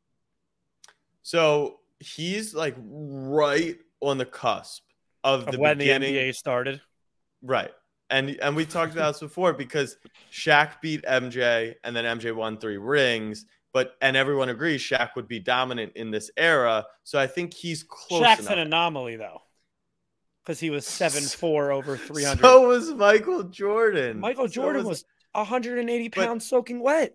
so 1.22 1.80
he's 2.00 2.54
like 2.54 2.74
right 2.78 3.78
on 4.00 4.16
the 4.18 4.24
cusp 4.24 4.80
of, 5.24 5.46
Of 5.46 5.52
the 5.52 5.58
when 5.58 5.78
beginning. 5.78 6.14
the 6.14 6.20
NBA 6.20 6.34
started. 6.34 6.80
Right. 7.42 7.70
And 8.10 8.30
and 8.40 8.56
we 8.56 8.64
talked 8.64 8.92
about 8.94 9.12
this 9.14 9.20
before 9.20 9.52
because 9.52 9.96
Shaq 10.32 10.80
beat 10.80 11.02
MJ 11.04 11.74
and 11.84 11.94
then 11.94 12.04
MJ 12.18 12.34
won 12.34 12.56
three 12.58 12.78
rings, 12.78 13.44
but 13.74 13.96
and 14.00 14.16
everyone 14.16 14.48
agrees 14.48 14.80
Shaq 14.80 15.10
would 15.16 15.28
be 15.28 15.38
dominant 15.40 15.92
in 15.94 16.10
this 16.10 16.30
era. 16.36 16.86
So 17.04 17.18
I 17.18 17.26
think 17.26 17.52
he's 17.52 17.82
close 17.82 18.22
Shaq's 18.22 18.40
enough. 18.40 18.52
an 18.52 18.58
anomaly 18.60 19.16
though, 19.16 19.42
because 20.42 20.58
he 20.58 20.70
was 20.70 20.86
seven 20.86 21.22
four 21.22 21.70
over 21.70 21.98
three 21.98 22.24
hundred. 22.24 22.40
So 22.42 22.68
was 22.68 22.88
Michael 22.94 23.42
Jordan. 23.44 24.20
Michael 24.20 24.48
So 24.48 24.52
Jordan 24.54 24.86
was 24.86 25.04
180 25.32 26.08
But- 26.08 26.24
pounds 26.26 26.48
soaking 26.48 26.80
wet. 26.80 27.14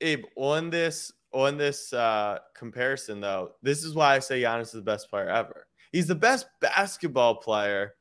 Abe 0.00 0.24
on 0.36 0.68
this 0.70 1.12
on 1.32 1.58
this 1.58 1.92
uh 1.92 2.38
comparison 2.56 3.20
though. 3.20 3.52
This 3.62 3.84
is 3.84 3.94
why 3.94 4.16
I 4.16 4.18
say 4.18 4.42
Giannis 4.42 4.62
is 4.62 4.72
the 4.72 4.82
best 4.82 5.08
player 5.10 5.28
ever. 5.28 5.65
He's 5.92 6.06
the 6.06 6.14
best 6.14 6.46
basketball 6.60 7.36
player 7.36 7.94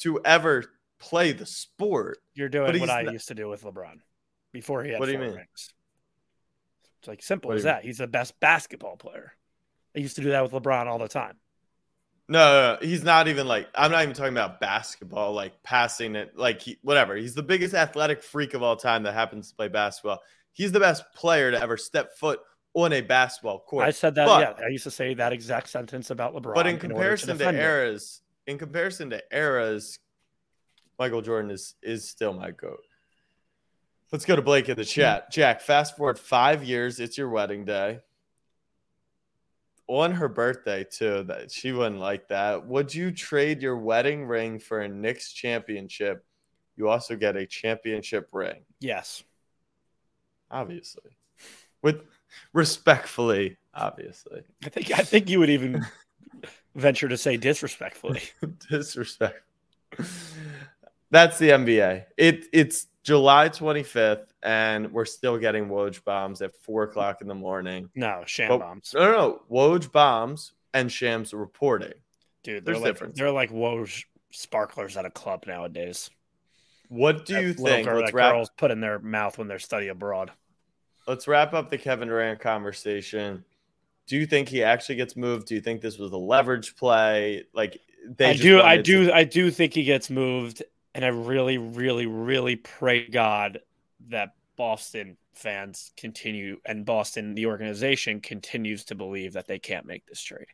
to 0.00 0.20
ever 0.24 0.64
play 0.98 1.32
the 1.32 1.46
sport. 1.46 2.18
You're 2.34 2.48
doing 2.48 2.78
what 2.80 2.90
I 2.90 3.02
not- 3.02 3.12
used 3.12 3.28
to 3.28 3.34
do 3.34 3.48
with 3.48 3.62
LeBron 3.62 4.00
before 4.52 4.82
he 4.84 4.90
had 4.90 5.00
What 5.00 5.06
do 5.06 5.12
you 5.12 5.18
mean? 5.18 5.32
rings. 5.34 5.72
It's 6.98 7.08
like 7.08 7.22
simple 7.22 7.48
What 7.48 7.56
as 7.58 7.64
that. 7.64 7.84
He's 7.84 7.98
the 7.98 8.06
best 8.06 8.38
basketball 8.40 8.96
player. 8.96 9.32
I 9.96 10.00
used 10.00 10.16
to 10.16 10.22
do 10.22 10.30
that 10.30 10.42
with 10.42 10.52
LeBron 10.52 10.86
all 10.86 10.98
the 10.98 11.08
time. 11.08 11.36
No, 12.28 12.38
no, 12.38 12.74
no, 12.80 12.86
he's 12.86 13.02
not 13.02 13.26
even 13.26 13.48
like 13.48 13.68
I'm 13.74 13.90
not 13.90 14.02
even 14.02 14.14
talking 14.14 14.32
about 14.34 14.60
basketball, 14.60 15.32
like 15.32 15.60
passing 15.64 16.14
it, 16.14 16.36
like 16.36 16.60
he, 16.60 16.78
whatever. 16.82 17.16
He's 17.16 17.34
the 17.34 17.42
biggest 17.42 17.74
athletic 17.74 18.22
freak 18.22 18.54
of 18.54 18.62
all 18.62 18.76
time 18.76 19.02
that 19.02 19.14
happens 19.14 19.48
to 19.50 19.56
play 19.56 19.66
basketball. 19.66 20.20
He's 20.52 20.70
the 20.70 20.78
best 20.78 21.02
player 21.14 21.50
to 21.50 21.60
ever 21.60 21.76
step 21.76 22.16
foot 22.16 22.40
on 22.74 22.92
a 22.92 23.00
basketball 23.00 23.60
court. 23.60 23.84
I 23.84 23.90
said 23.90 24.14
that. 24.16 24.26
But- 24.26 24.58
yeah, 24.58 24.64
I 24.64 24.68
used 24.68 24.84
to 24.84 24.90
say 24.90 25.14
that 25.14 25.32
exact 25.32 25.68
sentence 25.68 26.10
about 26.10 26.34
LeBron. 26.34 26.54
but 26.54 26.66
in 26.66 26.78
comparison 26.78 27.36
to, 27.36 27.48
it. 27.48 27.54
eras, 27.54 28.22
in 28.46 28.58
comparison 28.58 29.10
to 29.10 29.22
eras, 29.32 29.98
Michael 30.98 31.22
Jordan 31.22 31.50
is 31.50 31.74
is 31.82 32.08
still 32.08 32.32
my 32.32 32.50
goat. 32.50 32.82
Let's 34.12 34.24
go 34.24 34.34
to 34.34 34.42
Blake 34.42 34.68
in 34.68 34.76
the 34.76 34.82
hmm. 34.82 34.88
chat. 34.88 35.30
Jack, 35.30 35.60
fast 35.60 35.96
forward 35.96 36.18
five 36.18 36.64
years. 36.64 37.00
It's 37.00 37.16
your 37.16 37.28
wedding 37.28 37.64
day. 37.64 38.00
On 39.86 40.12
her 40.12 40.28
birthday 40.28 40.84
too. 40.84 41.24
That 41.24 41.50
she 41.50 41.72
wouldn't 41.72 42.00
like 42.00 42.28
that. 42.28 42.66
Would 42.66 42.94
you 42.94 43.10
trade 43.10 43.62
your 43.62 43.76
wedding 43.76 44.24
ring 44.24 44.58
for 44.58 44.80
a 44.80 44.88
Knicks 44.88 45.32
championship? 45.32 46.24
You 46.76 46.88
also 46.88 47.16
get 47.16 47.36
a 47.36 47.44
championship 47.44 48.28
ring, 48.32 48.62
yes, 48.78 49.22
obviously. 50.50 51.10
With 51.82 52.04
respectfully, 52.52 53.56
obviously. 53.74 54.42
I 54.64 54.68
think 54.68 54.90
I 54.98 55.02
think 55.02 55.28
you 55.28 55.38
would 55.40 55.50
even 55.50 55.84
venture 56.74 57.08
to 57.08 57.16
say 57.16 57.36
disrespectfully. 57.36 58.22
disrespect. 58.70 59.42
That's 61.10 61.38
the 61.38 61.48
NBA. 61.50 62.04
It 62.16 62.46
it's 62.52 62.86
July 63.02 63.48
25th, 63.48 64.26
and 64.42 64.92
we're 64.92 65.04
still 65.04 65.38
getting 65.38 65.68
Woj 65.68 66.04
bombs 66.04 66.42
at 66.42 66.54
four 66.62 66.84
o'clock 66.84 67.20
in 67.20 67.28
the 67.28 67.34
morning. 67.34 67.90
No, 67.94 68.22
sham 68.26 68.48
But- 68.50 68.58
bombs, 68.60 68.92
No, 68.94 69.10
no. 69.12 69.42
Woj 69.50 69.90
bombs 69.90 70.52
and 70.72 70.90
Shams 70.90 71.34
reporting. 71.34 71.94
dude. 72.44 72.64
They're 72.64 72.74
there's 72.74 72.82
like 72.82 72.92
difference. 72.94 73.18
they're 73.18 73.30
like 73.32 73.50
Woj 73.50 74.04
sparklers 74.30 74.96
at 74.96 75.04
a 75.04 75.10
club 75.10 75.44
nowadays. 75.46 76.10
What 76.88 77.24
do 77.26 77.34
That 77.34 77.42
you 77.42 77.52
think? 77.54 77.86
girl 77.88 78.02
that 78.04 78.12
wrap. 78.14 78.32
girls 78.32 78.50
put 78.56 78.70
in 78.70 78.80
their 78.80 78.98
mouth 79.00 79.38
when 79.38 79.48
they're 79.48 79.58
study 79.58 79.88
abroad. 79.88 80.30
Let's 81.06 81.26
wrap 81.26 81.54
up 81.54 81.70
the 81.70 81.78
Kevin 81.78 82.08
Durant 82.08 82.40
conversation. 82.40 83.44
Do 84.06 84.16
you 84.16 84.26
think 84.26 84.48
he 84.48 84.62
actually 84.62 84.96
gets 84.96 85.16
moved? 85.16 85.46
Do 85.46 85.54
you 85.54 85.60
think 85.60 85.80
this 85.80 85.98
was 85.98 86.12
a 86.12 86.16
leverage 86.16 86.76
play? 86.76 87.44
Like 87.52 87.80
they 88.08 88.30
I 88.30 88.36
do, 88.36 88.62
I 88.62 88.76
to- 88.76 88.82
do, 88.82 89.12
I 89.12 89.24
do 89.24 89.50
think 89.50 89.74
he 89.74 89.84
gets 89.84 90.10
moved, 90.10 90.62
and 90.94 91.04
I 91.04 91.08
really, 91.08 91.58
really, 91.58 92.06
really 92.06 92.56
pray 92.56 93.06
God 93.06 93.60
that 94.08 94.34
Boston 94.56 95.16
fans 95.32 95.92
continue 95.96 96.58
and 96.66 96.84
Boston, 96.84 97.34
the 97.34 97.46
organization, 97.46 98.20
continues 98.20 98.84
to 98.86 98.94
believe 98.94 99.32
that 99.34 99.46
they 99.46 99.58
can't 99.58 99.86
make 99.86 100.06
this 100.06 100.20
trade. 100.22 100.46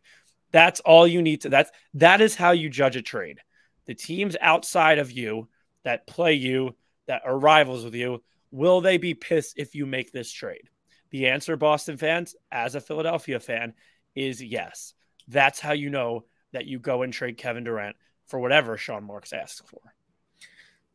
That's 0.53 0.81
all 0.81 1.07
you 1.07 1.23
need 1.23 1.43
to. 1.43 1.49
That's 1.49 1.71
that 1.95 2.21
is 2.21 2.35
how 2.37 2.53
you 2.53 2.69
judge 2.71 2.97
a 2.97 3.03
trade. 3.03 3.41
The 3.87 3.95
teams 3.95 4.37
outside 4.41 4.99
of 4.99 5.11
you 5.11 5.49
that 5.83 6.07
play 6.07 6.35
you, 6.35 6.77
that 7.07 7.23
are 7.25 7.39
rivals 7.39 7.85
with 7.85 7.95
you, 7.95 8.23
will 8.51 8.81
they 8.81 8.97
be 8.99 9.15
pissed 9.15 9.55
if 9.59 9.75
you 9.75 9.87
make 9.87 10.13
this 10.13 10.33
trade? 10.33 10.69
The 11.11 11.29
answer, 11.29 11.57
Boston 11.57 11.97
fans, 11.97 12.35
as 12.51 12.75
a 12.75 12.81
Philadelphia 12.81 13.41
fan, 13.41 13.75
is 14.15 14.43
yes. 14.43 14.95
That's 15.29 15.61
how 15.61 15.73
you 15.73 15.91
know 15.91 16.25
that 16.53 16.67
you 16.67 16.79
go 16.79 17.03
and 17.03 17.13
trade 17.13 17.37
Kevin 17.37 17.65
Durant 17.65 17.97
for 18.27 18.41
whatever 18.41 18.77
Sean 18.77 19.05
Marks 19.05 19.33
asks 19.33 19.63
for. 19.69 19.81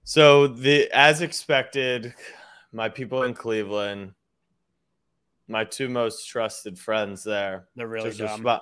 So 0.03 0.47
the 0.47 0.89
as 0.91 1.21
expected, 1.21 2.13
my 2.71 2.89
people 2.89 3.23
in 3.23 3.33
Cleveland, 3.33 4.13
my 5.47 5.63
two 5.63 5.89
most 5.89 6.27
trusted 6.27 6.79
friends 6.79 7.23
there, 7.23 7.67
They're 7.75 7.87
really 7.87 8.11
just, 8.11 8.41
respo- 8.41 8.61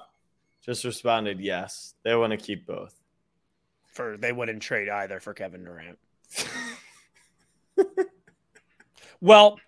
just 0.65 0.83
responded 0.83 1.39
yes. 1.39 1.93
They 2.03 2.15
want 2.15 2.31
to 2.31 2.37
keep 2.37 2.65
both. 2.67 2.93
for 3.87 4.17
they 4.17 4.31
wouldn't 4.31 4.61
trade 4.61 4.89
either 4.89 5.19
for 5.19 5.33
Kevin 5.33 5.63
Durant. 5.63 5.97
Well, 9.21 9.59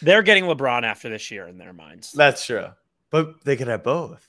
they're 0.00 0.22
getting 0.22 0.44
LeBron 0.44 0.82
after 0.84 1.08
this 1.08 1.30
year 1.30 1.46
in 1.46 1.58
their 1.58 1.72
minds. 1.72 2.12
That's 2.12 2.44
true. 2.44 2.68
But 3.10 3.44
they 3.44 3.56
could 3.56 3.68
have 3.68 3.82
both. 3.82 4.28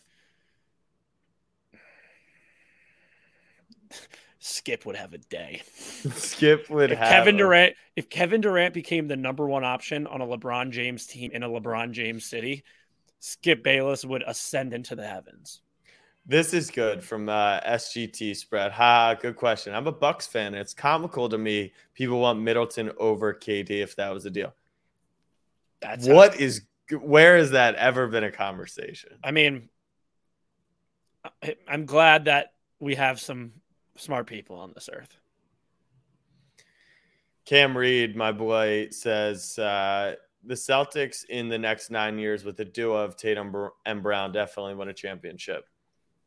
Skip 4.39 4.85
would 4.85 4.97
have 4.97 5.13
a 5.13 5.17
day. 5.17 5.61
Skip 6.13 6.69
would 6.69 6.91
if 6.91 6.99
have 6.99 7.07
Kevin 7.07 7.37
Durant. 7.37 7.73
A... 7.73 7.75
If 7.95 8.09
Kevin 8.09 8.41
Durant 8.41 8.73
became 8.73 9.07
the 9.07 9.15
number 9.15 9.47
one 9.47 9.63
option 9.63 10.05
on 10.05 10.19
a 10.19 10.27
LeBron 10.27 10.71
James 10.71 11.05
team 11.05 11.31
in 11.31 11.43
a 11.43 11.49
LeBron 11.49 11.91
James 11.91 12.25
city, 12.25 12.63
Skip 13.19 13.63
Bayless 13.63 14.03
would 14.03 14.21
ascend 14.27 14.73
into 14.73 14.95
the 14.95 15.07
heavens. 15.07 15.61
This 16.25 16.53
is 16.53 16.71
good 16.71 17.03
from 17.03 17.27
uh, 17.27 17.59
SGT 17.61 18.35
spread. 18.35 18.71
Ha, 18.71 19.15
good 19.15 19.35
question. 19.35 19.75
I'm 19.75 19.87
a 19.87 19.91
Bucks 19.91 20.25
fan. 20.25 20.53
It's 20.53 20.73
comical 20.73 21.27
to 21.27 21.37
me. 21.37 21.73
People 21.93 22.21
want 22.21 22.39
Middleton 22.39 22.91
over 22.97 23.33
KD 23.33 23.81
if 23.81 23.97
that 23.97 24.13
was 24.13 24.25
a 24.25 24.29
deal. 24.29 24.53
That's 25.81 26.07
what 26.07 26.39
is 26.39 26.61
where 26.91 27.37
has 27.37 27.51
that 27.51 27.75
ever 27.75 28.07
been 28.07 28.23
a 28.23 28.31
conversation? 28.31 29.17
I 29.21 29.31
mean, 29.31 29.67
I'm 31.67 31.85
glad 31.85 32.25
that 32.25 32.53
we 32.79 32.95
have 32.95 33.19
some 33.19 33.51
smart 33.97 34.27
people 34.27 34.57
on 34.57 34.71
this 34.73 34.89
earth. 34.91 35.17
Cam 37.45 37.77
Reed, 37.77 38.15
my 38.15 38.31
boy, 38.31 38.87
says 38.91 39.59
uh, 39.59 40.15
the 40.45 40.53
Celtics 40.53 41.25
in 41.25 41.49
the 41.49 41.57
next 41.57 41.91
nine 41.91 42.17
years 42.17 42.45
with 42.45 42.55
the 42.55 42.65
duo 42.65 42.95
of 42.95 43.17
Tatum 43.17 43.53
and 43.85 44.01
Brown 44.01 44.31
definitely 44.31 44.75
win 44.75 44.87
a 44.87 44.93
championship. 44.93 45.65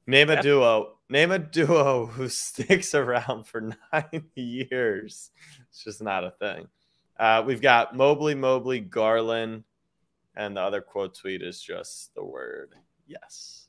Name 0.07 0.31
a 0.31 0.41
duo. 0.43 0.93
Name 1.09 1.31
a 1.33 1.39
duo 1.39 2.07
who 2.13 2.29
sticks 2.29 2.95
around 2.95 3.47
for 3.47 3.73
nine 3.93 4.25
years. 4.35 5.31
It's 5.71 5.85
just 5.85 6.03
not 6.03 6.25
a 6.25 6.31
thing. 6.33 6.69
Uh, 7.19 7.43
we've 7.47 7.63
got 7.63 7.97
Mobley, 7.97 8.35
Mobley, 8.35 8.81
Garland, 8.81 9.65
and 10.37 10.57
the 10.57 10.61
other 10.61 10.81
quote 10.81 11.15
tweet 11.17 11.43
is 11.43 11.61
just 11.61 12.15
the 12.15 12.23
word 12.25 12.75
yes. 13.07 13.67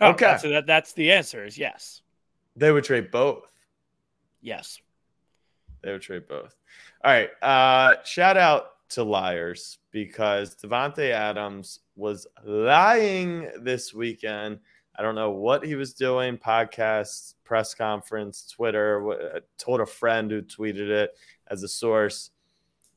Oh, 0.00 0.10
Okay. 0.10 0.38
so 0.40 0.48
that 0.48 0.66
that's 0.66 0.92
the 0.94 1.12
answer 1.12 1.44
is 1.44 1.58
yes, 1.58 2.00
They 2.56 2.72
would 2.72 2.84
trade 2.84 3.10
both. 3.10 3.52
yes. 4.40 4.80
They 5.82 5.92
would 5.92 6.02
trade 6.02 6.26
both. 6.28 6.54
All 7.04 7.10
right. 7.10 7.30
Uh, 7.42 7.96
shout 8.04 8.36
out 8.36 8.72
to 8.90 9.02
liars 9.02 9.78
because 9.92 10.54
Davante 10.56 11.10
Adams 11.10 11.80
was 11.96 12.26
lying 12.44 13.48
this 13.62 13.94
weekend. 13.94 14.58
I 14.96 15.02
don't 15.02 15.14
know 15.14 15.30
what 15.30 15.64
he 15.64 15.74
was 15.74 15.94
doing. 15.94 16.36
Podcast, 16.36 17.34
press 17.44 17.74
conference, 17.74 18.46
Twitter. 18.50 19.10
I 19.10 19.36
uh, 19.36 19.40
told 19.58 19.80
a 19.80 19.86
friend 19.86 20.30
who 20.30 20.42
tweeted 20.42 20.88
it 20.88 21.10
as 21.46 21.62
a 21.62 21.68
source. 21.68 22.30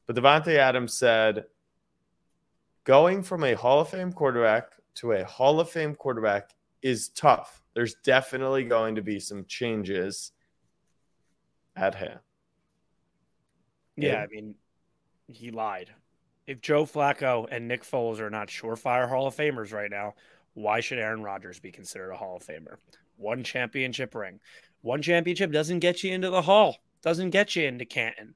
But 0.06 0.16
Davante 0.16 0.56
Adams 0.58 0.94
said, 0.96 1.46
going 2.84 3.24
from 3.24 3.44
a 3.44 3.54
Hall 3.54 3.80
of 3.80 3.90
Fame 3.90 4.12
quarterback 4.12 4.72
to 4.96 5.14
a 5.14 5.24
Hall 5.24 5.60
of 5.60 5.70
Fame 5.70 5.96
quarterback 5.96 6.52
is 6.82 7.10
tough. 7.10 7.64
There's 7.74 7.96
definitely 8.04 8.66
going 8.66 8.96
to 8.96 9.02
be 9.02 9.20
some 9.20 9.46
changes 9.46 10.32
at 11.76 11.96
hand. 11.96 12.20
Yeah, 13.96 14.14
Yeah. 14.14 14.22
I 14.24 14.28
mean, 14.28 14.56
he 15.28 15.52
lied. 15.52 15.92
If 16.46 16.62
Joe 16.62 16.86
Flacco 16.86 17.48
and 17.50 17.68
Nick 17.68 17.84
Foles 17.84 18.20
are 18.20 18.30
not 18.30 18.50
surefire 18.50 19.08
Hall 19.08 19.28
of 19.28 19.36
Famers 19.36 19.72
right 19.72 19.90
now, 19.90 20.16
why 20.54 20.80
should 20.80 21.00
Aaron 21.00 21.24
Rodgers 21.24 21.60
be 21.60 21.72
considered 21.72 22.12
a 22.12 22.18
Hall 22.18 22.38
of 22.38 22.46
Famer? 22.46 22.78
One 23.18 23.44
championship 23.44 24.16
ring. 24.16 24.40
One 24.82 25.02
championship 25.02 25.52
doesn't 25.52 25.80
get 25.80 26.04
you 26.04 26.14
into 26.14 26.30
the 26.30 26.42
Hall, 26.42 26.78
doesn't 27.02 27.30
get 27.32 27.56
you 27.56 27.66
into 27.66 27.86
Canton. 27.86 28.36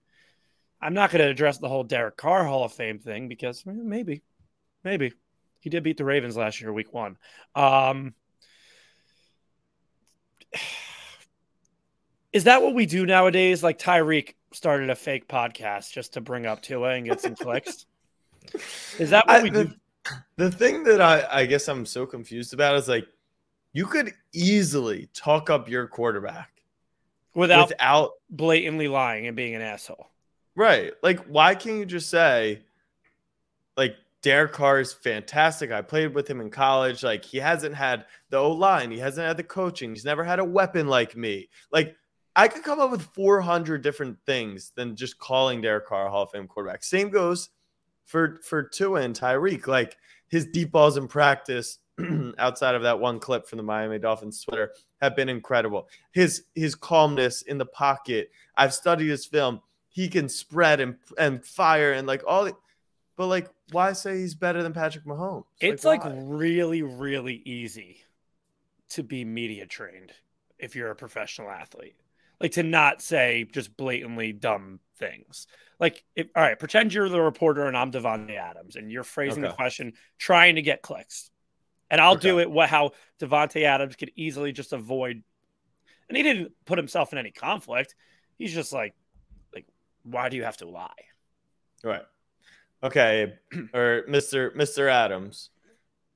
I'm 0.81 0.93
not 0.93 1.09
going 1.11 1.23
to 1.23 1.29
address 1.29 1.57
the 1.57 1.67
whole 1.69 1.83
Derek 1.83 2.17
Carr 2.17 2.45
Hall 2.45 2.63
of 2.63 2.71
Fame 2.71 2.99
thing 2.99 3.27
because 3.27 3.65
maybe, 3.65 4.21
maybe. 4.83 5.13
He 5.59 5.69
did 5.71 5.83
beat 5.83 5.97
the 5.97 6.05
Ravens 6.05 6.37
last 6.37 6.61
year, 6.61 6.71
week 6.71 6.93
one. 6.93 7.17
Um, 7.55 8.13
is 12.31 12.43
that 12.45 12.61
what 12.61 12.73
we 12.75 12.85
do 12.85 13.05
nowadays? 13.05 13.63
Like 13.63 13.79
Tyreek 13.79 14.35
started 14.53 14.89
a 14.89 14.95
fake 14.95 15.27
podcast 15.27 15.91
just 15.91 16.13
to 16.13 16.21
bring 16.21 16.45
up 16.45 16.61
Tua 16.61 16.91
and 16.91 17.05
get 17.05 17.19
some 17.21 17.35
clicks. 17.39 17.85
Is 18.99 19.09
that 19.09 19.27
what 19.27 19.37
I- 19.37 19.43
we 19.43 19.49
the, 19.49 19.65
do? 19.65 19.73
The 20.35 20.51
thing 20.51 20.83
that 20.83 21.01
I, 21.01 21.25
I 21.29 21.45
guess 21.45 21.67
I'm 21.67 21.85
so 21.85 22.05
confused 22.05 22.53
about 22.53 22.75
is 22.75 22.87
like 22.87 23.07
you 23.73 23.85
could 23.85 24.13
easily 24.33 25.09
talk 25.13 25.49
up 25.49 25.69
your 25.69 25.87
quarterback 25.87 26.49
Without 27.35 27.69
without 27.69 28.11
blatantly 28.31 28.87
lying 28.87 29.27
and 29.27 29.35
being 29.35 29.53
an 29.53 29.61
asshole. 29.61 30.09
right. 30.55 30.93
Like, 31.03 31.19
why 31.25 31.53
can't 31.53 31.77
you 31.77 31.85
just 31.85 32.09
say, 32.09 32.63
like, 33.75 33.95
Derek 34.23 34.53
Carr 34.53 34.79
is 34.79 34.91
fantastic. 34.91 35.71
I 35.71 35.83
played 35.83 36.15
with 36.15 36.27
him 36.27 36.41
in 36.41 36.49
college. 36.49 37.03
Like, 37.03 37.23
he 37.23 37.37
hasn't 37.37 37.75
had 37.75 38.05
the 38.31 38.37
O 38.37 38.51
line, 38.51 38.89
he 38.89 38.97
hasn't 38.97 39.27
had 39.27 39.37
the 39.37 39.43
coaching, 39.43 39.93
he's 39.93 40.03
never 40.03 40.23
had 40.23 40.39
a 40.39 40.43
weapon 40.43 40.87
like 40.87 41.15
me. 41.15 41.47
Like, 41.71 41.95
I 42.35 42.47
could 42.47 42.63
come 42.63 42.79
up 42.79 42.89
with 42.89 43.03
400 43.13 43.83
different 43.83 44.17
things 44.25 44.71
than 44.75 44.95
just 44.95 45.19
calling 45.19 45.61
Derek 45.61 45.85
Carr 45.85 46.07
a 46.07 46.09
Hall 46.09 46.23
of 46.23 46.31
Fame 46.31 46.47
quarterback. 46.47 46.83
Same 46.83 47.11
goes 47.11 47.49
for 48.07 48.39
for 48.41 48.63
Tua 48.63 49.01
and 49.01 49.15
Tyreek. 49.15 49.67
Like 49.67 49.97
his 50.27 50.47
deep 50.47 50.71
balls 50.71 50.97
in 50.97 51.07
practice, 51.07 51.77
outside 52.39 52.73
of 52.73 52.81
that 52.81 52.99
one 52.99 53.19
clip 53.19 53.47
from 53.47 53.57
the 53.57 53.63
Miami 53.63 53.99
Dolphins 53.99 54.43
Twitter, 54.43 54.71
have 55.01 55.15
been 55.15 55.29
incredible. 55.29 55.87
His 56.11 56.45
his 56.55 56.73
calmness 56.73 57.43
in 57.43 57.59
the 57.59 57.65
pocket. 57.65 58.31
I've 58.55 58.73
studied 58.73 59.09
his 59.09 59.25
film. 59.25 59.61
He 59.89 60.07
can 60.07 60.27
spread 60.27 60.79
and 60.79 60.95
and 61.19 61.45
fire 61.45 61.93
and 61.93 62.07
like 62.07 62.23
all. 62.25 62.45
The, 62.45 62.55
but 63.15 63.27
like, 63.27 63.49
why 63.71 63.93
say 63.93 64.19
he's 64.19 64.35
better 64.35 64.61
than 64.61 64.73
Patrick 64.73 65.05
Mahomes? 65.05 65.45
It's 65.59 65.83
like 65.83 66.03
why? 66.03 66.15
really, 66.15 66.83
really 66.83 67.41
easy 67.45 67.97
to 68.89 69.03
be 69.03 69.25
media 69.25 69.65
trained 69.65 70.13
if 70.59 70.75
you're 70.75 70.91
a 70.91 70.95
professional 70.95 71.49
athlete. 71.49 71.95
Like 72.39 72.51
to 72.53 72.63
not 72.63 73.01
say 73.01 73.47
just 73.51 73.75
blatantly 73.75 74.31
dumb 74.31 74.79
things. 74.97 75.47
Like, 75.79 76.03
if, 76.15 76.27
all 76.35 76.41
right, 76.41 76.57
pretend 76.57 76.93
you're 76.93 77.09
the 77.09 77.21
reporter 77.21 77.65
and 77.65 77.77
I'm 77.77 77.91
Davante 77.91 78.35
Adams, 78.35 78.75
and 78.75 78.91
you're 78.91 79.03
phrasing 79.03 79.43
the 79.43 79.51
question 79.51 79.93
trying 80.17 80.55
to 80.55 80.61
get 80.61 80.81
clicks, 80.81 81.29
and 81.89 82.01
I'll 82.01 82.15
do 82.15 82.39
it. 82.39 82.49
What 82.49 82.69
how 82.69 82.91
Davante 83.19 83.63
Adams 83.63 83.95
could 83.95 84.11
easily 84.15 84.51
just 84.51 84.73
avoid, 84.73 85.21
and 86.09 86.17
he 86.17 86.23
didn't 86.23 86.51
put 86.65 86.79
himself 86.79 87.11
in 87.11 87.19
any 87.19 87.31
conflict. 87.31 87.95
He's 88.39 88.53
just 88.53 88.73
like, 88.73 88.95
like, 89.53 89.67
why 90.03 90.29
do 90.29 90.37
you 90.37 90.43
have 90.43 90.57
to 90.57 90.67
lie? 90.67 90.89
Right. 91.83 92.05
Okay, 92.83 93.33
or 93.73 94.03
Mr. 94.09 94.55
Mr. 94.55 94.89
Adams, 94.89 95.49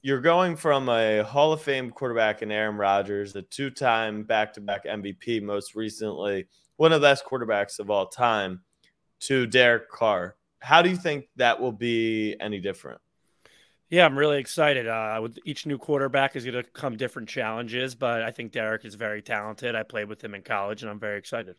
you're 0.01 0.21
going 0.21 0.55
from 0.55 0.89
a 0.89 1.23
Hall 1.23 1.53
of 1.53 1.61
Fame 1.61 1.91
quarterback 1.91 2.41
in 2.41 2.51
Aaron 2.51 2.77
Rodgers, 2.77 3.35
a 3.35 3.41
two-time 3.43 4.23
back-to-back 4.23 4.85
MVP, 4.85 5.41
most 5.41 5.75
recently 5.75 6.47
one 6.77 6.91
of 6.91 6.99
the 6.99 7.05
best 7.05 7.23
quarterbacks 7.25 7.77
of 7.77 7.91
all 7.91 8.07
time, 8.07 8.61
to 9.19 9.45
Derek 9.45 9.87
Carr. 9.89 10.35
How 10.59 10.81
do 10.81 10.89
you 10.89 10.95
think 10.95 11.25
that 11.35 11.61
will 11.61 11.71
be 11.71 12.35
any 12.39 12.59
different? 12.59 12.99
Yeah, 13.91 14.05
I'm 14.05 14.17
really 14.17 14.39
excited. 14.39 14.87
Uh, 14.87 15.19
with 15.21 15.37
each 15.45 15.67
new 15.67 15.77
quarterback 15.77 16.35
is 16.35 16.43
going 16.43 16.55
to 16.55 16.63
come 16.63 16.97
different 16.97 17.29
challenges, 17.29 17.93
but 17.93 18.23
I 18.23 18.31
think 18.31 18.51
Derek 18.51 18.85
is 18.85 18.95
very 18.95 19.21
talented. 19.21 19.75
I 19.75 19.83
played 19.83 20.07
with 20.07 20.23
him 20.23 20.33
in 20.33 20.41
college, 20.41 20.81
and 20.81 20.89
I'm 20.89 20.99
very 20.99 21.19
excited. 21.19 21.55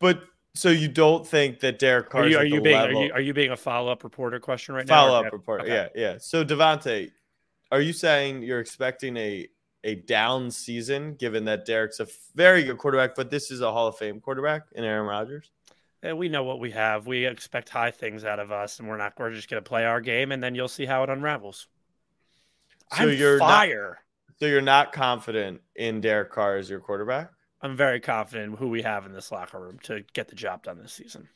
But 0.00 0.22
so 0.56 0.70
you 0.70 0.88
don't 0.88 1.26
think 1.26 1.60
that 1.60 1.78
Derek 1.78 2.10
Carr 2.10 2.22
Are 2.22 2.26
you 2.26 2.36
is 2.36 2.42
are 2.42 2.46
you 2.46 2.60
being 2.60 2.76
are 2.76 2.86
level- 2.86 3.04
you, 3.04 3.12
are 3.12 3.20
you 3.20 3.34
being 3.34 3.50
a 3.50 3.56
follow 3.56 3.92
up 3.92 4.02
reporter 4.04 4.40
question 4.40 4.74
right 4.74 4.86
now? 4.86 5.06
follow 5.06 5.20
up 5.20 5.32
report. 5.32 5.62
Okay. 5.62 5.70
Yeah, 5.72 5.88
yeah. 5.94 6.18
So 6.18 6.44
Davante, 6.44 7.10
are 7.70 7.80
you 7.80 7.92
saying 7.92 8.42
you're 8.42 8.60
expecting 8.60 9.16
a 9.16 9.48
a 9.84 9.94
down 9.94 10.50
season 10.50 11.14
given 11.14 11.44
that 11.44 11.64
Derek's 11.64 12.00
a 12.00 12.08
very 12.34 12.64
good 12.64 12.78
quarterback, 12.78 13.14
but 13.14 13.30
this 13.30 13.50
is 13.50 13.60
a 13.60 13.70
Hall 13.70 13.86
of 13.86 13.96
Fame 13.96 14.20
quarterback 14.20 14.62
in 14.72 14.82
Aaron 14.82 15.06
Rodgers? 15.06 15.52
Yeah, 16.02 16.14
we 16.14 16.28
know 16.28 16.42
what 16.42 16.60
we 16.60 16.72
have. 16.72 17.06
We 17.06 17.24
expect 17.24 17.68
high 17.68 17.90
things 17.90 18.24
out 18.24 18.38
of 18.38 18.50
us, 18.52 18.78
and 18.78 18.88
we're 18.88 18.96
not. 18.96 19.14
We're 19.18 19.30
just 19.32 19.48
going 19.48 19.62
to 19.62 19.68
play 19.68 19.84
our 19.84 20.00
game, 20.00 20.32
and 20.32 20.42
then 20.42 20.54
you'll 20.54 20.68
see 20.68 20.86
how 20.86 21.02
it 21.02 21.10
unravels. 21.10 21.68
So 22.94 23.02
I'm 23.02 23.16
you're 23.16 23.38
not, 23.38 23.48
fire. 23.48 23.98
so 24.38 24.46
you're 24.46 24.60
not 24.60 24.92
confident 24.92 25.60
in 25.74 26.00
Derek 26.00 26.30
Carr 26.30 26.56
as 26.56 26.70
your 26.70 26.80
quarterback? 26.80 27.30
I'm 27.62 27.76
very 27.76 28.00
confident 28.00 28.52
in 28.52 28.58
who 28.58 28.68
we 28.68 28.82
have 28.82 29.06
in 29.06 29.12
this 29.12 29.32
locker 29.32 29.58
room 29.58 29.78
to 29.84 30.04
get 30.12 30.28
the 30.28 30.34
job 30.34 30.62
done 30.62 30.78
this 30.78 30.92
season. 30.92 31.28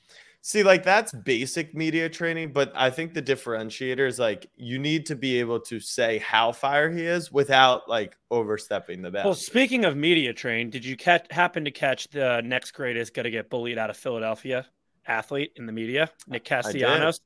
See, 0.43 0.63
like 0.63 0.83
that's 0.85 1.13
basic 1.13 1.75
media 1.75 2.09
training, 2.09 2.53
but 2.53 2.73
I 2.75 2.89
think 2.89 3.13
the 3.13 3.21
differentiator 3.21 4.07
is 4.07 4.19
like 4.19 4.49
you 4.57 4.79
need 4.79 5.05
to 5.07 5.17
be 5.17 5.39
able 5.39 5.61
to 5.61 5.81
say 5.81 6.19
how 6.19 6.53
fire 6.53 6.91
he 6.91 7.05
is 7.05 7.31
without 7.31 7.89
like 7.91 8.17
overstepping 8.31 9.03
the 9.03 9.11
best. 9.11 9.27
Well, 9.27 9.35
speaking 9.35 9.85
of 9.85 9.97
media 9.97 10.33
train, 10.33 10.71
did 10.71 10.83
you 10.83 10.97
catch, 10.97 11.27
happen 11.31 11.65
to 11.67 11.71
catch 11.71 12.09
the 12.09 12.41
next 12.43 12.71
greatest 12.71 13.13
going 13.13 13.25
to 13.25 13.31
get 13.31 13.51
bullied 13.51 13.77
out 13.77 13.91
of 13.91 13.99
Philadelphia 13.99 14.67
athlete 15.07 15.53
in 15.57 15.67
the 15.67 15.73
media, 15.73 16.11
Nick. 16.27 16.45
Castellanos? 16.45 17.21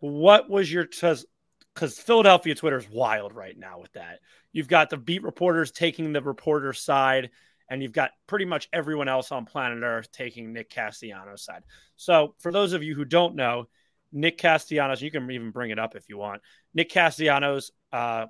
What 0.00 0.50
was 0.50 0.72
your 0.72 0.88
because 1.74 1.98
Philadelphia 1.98 2.56
Twitter 2.56 2.78
is 2.78 2.88
wild 2.90 3.32
right 3.34 3.56
now 3.56 3.78
with 3.78 3.92
that. 3.92 4.18
You've 4.52 4.68
got 4.68 4.90
the 4.90 4.96
beat 4.96 5.22
reporters 5.22 5.70
taking 5.70 6.12
the 6.12 6.20
reporter 6.20 6.72
side, 6.72 7.30
and 7.72 7.82
you've 7.82 7.92
got 7.92 8.10
pretty 8.26 8.44
much 8.44 8.68
everyone 8.70 9.08
else 9.08 9.32
on 9.32 9.46
planet 9.46 9.82
Earth 9.82 10.12
taking 10.12 10.52
Nick 10.52 10.68
Castellanos' 10.68 11.42
side. 11.42 11.62
So, 11.96 12.34
for 12.38 12.52
those 12.52 12.74
of 12.74 12.82
you 12.82 12.94
who 12.94 13.06
don't 13.06 13.34
know, 13.34 13.66
Nick 14.12 14.36
Castellanos, 14.36 15.00
you 15.00 15.10
can 15.10 15.30
even 15.30 15.52
bring 15.52 15.70
it 15.70 15.78
up 15.78 15.96
if 15.96 16.06
you 16.10 16.18
want. 16.18 16.42
Nick 16.74 16.90
Castellanos, 16.90 17.70
uh, 17.90 18.26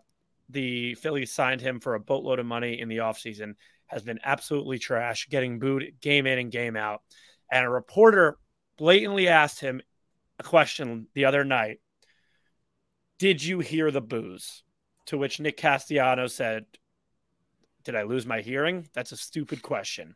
the 0.49 0.95
Phillies 0.95 1.32
signed 1.32 1.61
him 1.61 1.80
for 1.80 1.97
a 1.97 2.01
boatload 2.01 2.38
of 2.38 2.47
money 2.47 2.80
in 2.80 2.88
the 2.88 2.99
offseason, 2.99 3.55
has 3.86 4.05
been 4.05 4.20
absolutely 4.22 4.78
trash, 4.78 5.26
getting 5.28 5.59
booed 5.59 5.95
game 6.01 6.28
in 6.28 6.38
and 6.38 6.53
game 6.53 6.76
out. 6.76 7.03
And 7.51 7.66
a 7.66 7.68
reporter 7.68 8.38
blatantly 8.76 9.26
asked 9.26 9.59
him 9.59 9.82
a 10.38 10.45
question 10.45 11.09
the 11.14 11.24
other 11.24 11.43
night 11.45 11.80
Did 13.18 13.43
you 13.43 13.59
hear 13.59 13.90
the 13.90 14.01
boos? 14.01 14.62
To 15.07 15.18
which 15.18 15.40
Nick 15.40 15.57
Castellanos 15.57 16.32
said, 16.32 16.66
Did 17.85 17.97
I 17.97 18.03
lose 18.03 18.26
my 18.26 18.41
hearing? 18.41 18.89
That's 18.93 19.12
a 19.12 19.16
stupid 19.16 19.62
question. 19.62 20.14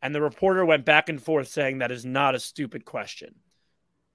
And 0.00 0.14
the 0.14 0.20
reporter 0.20 0.64
went 0.64 0.84
back 0.84 1.08
and 1.08 1.22
forth 1.22 1.48
saying 1.48 1.78
that 1.78 1.92
is 1.92 2.04
not 2.04 2.34
a 2.34 2.40
stupid 2.40 2.84
question. 2.84 3.36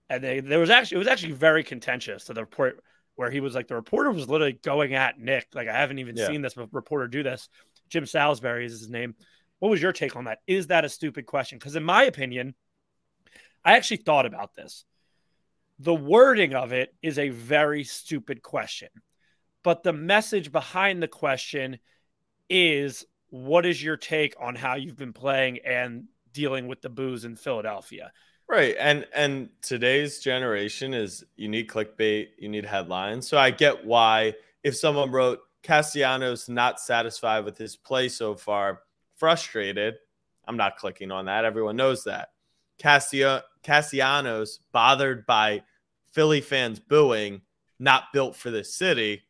And 0.10 0.24
they, 0.24 0.40
there 0.40 0.60
was 0.60 0.70
actually 0.70 0.96
it 0.96 1.00
was 1.00 1.08
actually 1.08 1.34
very 1.34 1.64
contentious 1.64 2.26
to 2.26 2.34
the 2.34 2.42
report 2.42 2.84
where 3.16 3.32
he 3.32 3.40
was 3.40 3.56
like 3.56 3.68
the 3.68 3.76
reporter 3.76 4.12
was 4.12 4.30
literally 4.30 4.60
going 4.64 4.94
at 4.94 5.20
Nick. 5.20 5.48
Like 5.54 5.68
I 5.68 5.78
haven't 5.78 6.00
even 6.00 6.16
yeah. 6.16 6.28
seen 6.28 6.42
this 6.42 6.56
reporter 6.56 7.08
do 7.08 7.24
this. 7.24 7.50
Jim 7.90 8.06
Salisbury 8.06 8.66
is 8.66 8.80
his 8.80 8.90
name. 8.90 9.16
What 9.60 9.70
was 9.70 9.82
your 9.82 9.92
take 9.92 10.16
on 10.16 10.26
that? 10.26 10.40
Is 10.46 10.68
that 10.68 10.86
a 10.86 10.90
stupid 10.90 11.26
question? 11.26 11.58
Because 11.58 11.76
in 11.76 11.84
my 11.84 12.04
opinion, 12.04 12.54
I 13.66 13.76
actually 13.76 13.98
thought 13.98 14.26
about 14.26 14.56
this. 14.56 14.86
The 15.80 15.96
wording 15.96 16.54
of 16.54 16.74
it 16.74 16.94
is 17.02 17.18
a 17.18 17.30
very 17.30 17.84
stupid 17.84 18.42
question, 18.42 18.90
but 19.64 19.84
the 19.84 19.94
message 19.94 20.52
behind 20.52 21.02
the 21.02 21.08
question 21.08 21.80
is 22.50 23.06
what 23.30 23.66
is 23.66 23.84
your 23.84 23.98
take 23.98 24.36
on 24.40 24.56
how 24.56 24.76
you've 24.76 24.98
been 24.98 25.14
playing 25.14 25.60
and 25.66 26.06
dealing 26.34 26.68
with 26.68 26.82
the 26.82 26.90
booze 26.90 27.26
in 27.26 27.36
Philadelphia? 27.36 28.12
Right. 28.48 28.76
And 28.80 29.06
and 29.14 29.50
today's 29.62 30.20
generation 30.20 30.94
is 30.94 31.24
you 31.36 31.50
need 31.50 31.68
clickbait, 31.68 32.30
you 32.38 32.48
need 32.48 32.66
headlines. 32.66 33.28
So 33.28 33.38
I 33.38 33.52
get 33.52 33.86
why 33.86 34.36
if 34.64 34.76
someone 34.76 35.12
wrote 35.12 35.40
Castellanos 35.64 36.48
not 36.48 36.80
satisfied 36.80 37.44
with 37.44 37.58
his 37.58 37.76
play 37.76 38.08
so 38.08 38.36
far, 38.36 38.82
frustrated, 39.18 39.96
I'm 40.48 40.58
not 40.58 40.78
clicking 40.78 41.12
on 41.12 41.26
that. 41.26 41.44
Everyone 41.44 41.76
knows 41.76 42.06
that. 42.06 42.30
Cassia, 42.78 43.44
Castellanos 43.64 44.60
bothered 44.72 45.26
by 45.26 45.64
Philly 46.14 46.42
fans 46.42 46.80
booing, 46.80 47.42
not 47.80 48.14
built 48.14 48.36
for 48.36 48.50
this 48.50 48.74
city. 48.74 49.24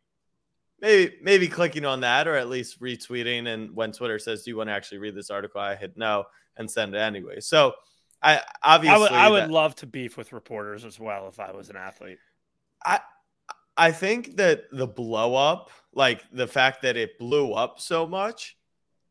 Maybe 0.79 1.15
maybe 1.21 1.47
clicking 1.47 1.85
on 1.85 2.01
that 2.01 2.27
or 2.27 2.35
at 2.35 2.49
least 2.49 2.79
retweeting. 2.79 3.47
And 3.47 3.75
when 3.75 3.91
Twitter 3.91 4.19
says, 4.19 4.43
"Do 4.43 4.51
you 4.51 4.57
want 4.57 4.69
to 4.69 4.73
actually 4.73 4.99
read 4.99 5.15
this 5.15 5.31
article?" 5.31 5.59
I 5.59 5.75
hit 5.75 5.97
no 5.97 6.25
and 6.55 6.69
send 6.69 6.93
it 6.93 6.99
anyway. 6.99 7.39
So 7.39 7.73
I 8.21 8.41
obviously 8.63 8.95
I 8.95 8.99
would, 8.99 9.11
I 9.11 9.29
would 9.29 9.43
that, 9.43 9.51
love 9.51 9.75
to 9.75 9.87
beef 9.87 10.17
with 10.17 10.33
reporters 10.33 10.85
as 10.85 10.99
well 10.99 11.27
if 11.27 11.39
I 11.39 11.51
was 11.51 11.69
an 11.69 11.77
athlete. 11.77 12.19
I 12.85 12.99
I 13.75 13.91
think 13.91 14.37
that 14.37 14.63
the 14.71 14.87
blow 14.87 15.35
up, 15.35 15.69
like 15.93 16.23
the 16.31 16.47
fact 16.47 16.81
that 16.81 16.97
it 16.97 17.19
blew 17.19 17.53
up 17.53 17.79
so 17.79 18.07
much, 18.07 18.57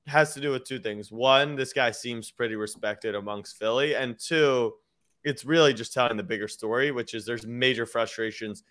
has 0.06 0.34
to 0.34 0.40
do 0.40 0.50
with 0.50 0.64
two 0.64 0.78
things. 0.78 1.10
One, 1.12 1.56
this 1.56 1.72
guy 1.72 1.90
seems 1.90 2.30
pretty 2.30 2.56
respected 2.56 3.14
amongst 3.14 3.58
Philly, 3.58 3.94
and 3.94 4.18
two, 4.18 4.74
it's 5.24 5.44
really 5.44 5.72
just 5.72 5.92
telling 5.92 6.16
the 6.16 6.22
bigger 6.22 6.48
story, 6.48 6.90
which 6.90 7.14
is 7.14 7.24
there's 7.24 7.46
major 7.46 7.86
frustrations 7.86 8.64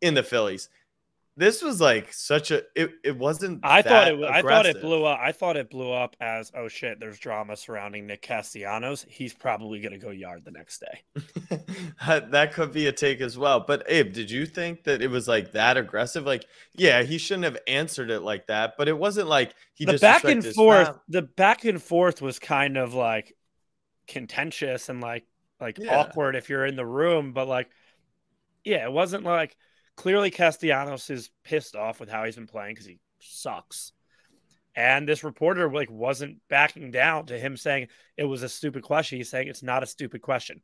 in 0.00 0.14
the 0.14 0.22
Phillies 0.22 0.68
this 1.36 1.62
was 1.62 1.80
like 1.80 2.12
such 2.12 2.50
a 2.50 2.62
it, 2.76 2.92
it 3.02 3.16
wasn't 3.16 3.60
I 3.64 3.82
thought 3.82 4.08
it 4.08 4.14
aggressive. 4.14 4.34
I 4.34 4.42
thought 4.42 4.66
it 4.66 4.80
blew 4.80 5.04
up 5.04 5.18
I 5.20 5.32
thought 5.32 5.56
it 5.56 5.70
blew 5.70 5.92
up 5.92 6.14
as 6.20 6.52
oh 6.54 6.68
shit 6.68 7.00
there's 7.00 7.18
drama 7.18 7.56
surrounding 7.56 8.06
Nick 8.06 8.22
Castellanos 8.22 9.04
he's 9.08 9.34
probably 9.34 9.80
going 9.80 9.92
to 9.92 9.98
go 9.98 10.10
yard 10.10 10.44
the 10.44 10.52
next 10.52 10.80
day. 10.82 11.60
that 12.06 12.52
could 12.52 12.72
be 12.72 12.86
a 12.86 12.92
take 12.92 13.20
as 13.20 13.36
well. 13.36 13.60
But 13.66 13.84
Abe, 13.88 14.12
did 14.12 14.30
you 14.30 14.46
think 14.46 14.84
that 14.84 15.02
it 15.02 15.10
was 15.10 15.26
like 15.26 15.52
that 15.52 15.76
aggressive? 15.76 16.24
Like 16.24 16.44
yeah, 16.74 17.02
he 17.02 17.18
shouldn't 17.18 17.44
have 17.44 17.58
answered 17.66 18.10
it 18.10 18.20
like 18.20 18.46
that, 18.46 18.74
but 18.78 18.88
it 18.88 18.96
wasn't 18.96 19.28
like 19.28 19.54
he 19.74 19.84
The 19.84 19.98
back 19.98 20.24
and 20.24 20.44
forth 20.44 20.98
the 21.08 21.22
back 21.22 21.64
and 21.64 21.82
forth 21.82 22.22
was 22.22 22.38
kind 22.38 22.76
of 22.76 22.94
like 22.94 23.36
contentious 24.06 24.88
and 24.88 25.00
like 25.00 25.24
like 25.60 25.78
yeah. 25.78 25.98
awkward 25.98 26.36
if 26.36 26.48
you're 26.48 26.66
in 26.66 26.76
the 26.76 26.86
room, 26.86 27.32
but 27.32 27.48
like 27.48 27.70
yeah, 28.64 28.84
it 28.84 28.92
wasn't 28.92 29.24
like 29.24 29.56
Clearly, 29.96 30.30
Castellanos 30.30 31.08
is 31.10 31.30
pissed 31.44 31.76
off 31.76 32.00
with 32.00 32.08
how 32.08 32.24
he's 32.24 32.36
been 32.36 32.46
playing 32.46 32.74
because 32.74 32.86
he 32.86 32.98
sucks. 33.20 33.92
And 34.76 35.08
this 35.08 35.22
reporter 35.22 35.70
like 35.70 35.90
wasn't 35.90 36.38
backing 36.48 36.90
down 36.90 37.26
to 37.26 37.38
him 37.38 37.56
saying 37.56 37.88
it 38.16 38.24
was 38.24 38.42
a 38.42 38.48
stupid 38.48 38.82
question. 38.82 39.18
He's 39.18 39.30
saying 39.30 39.48
it's 39.48 39.62
not 39.62 39.84
a 39.84 39.86
stupid 39.86 40.20
question. 40.20 40.62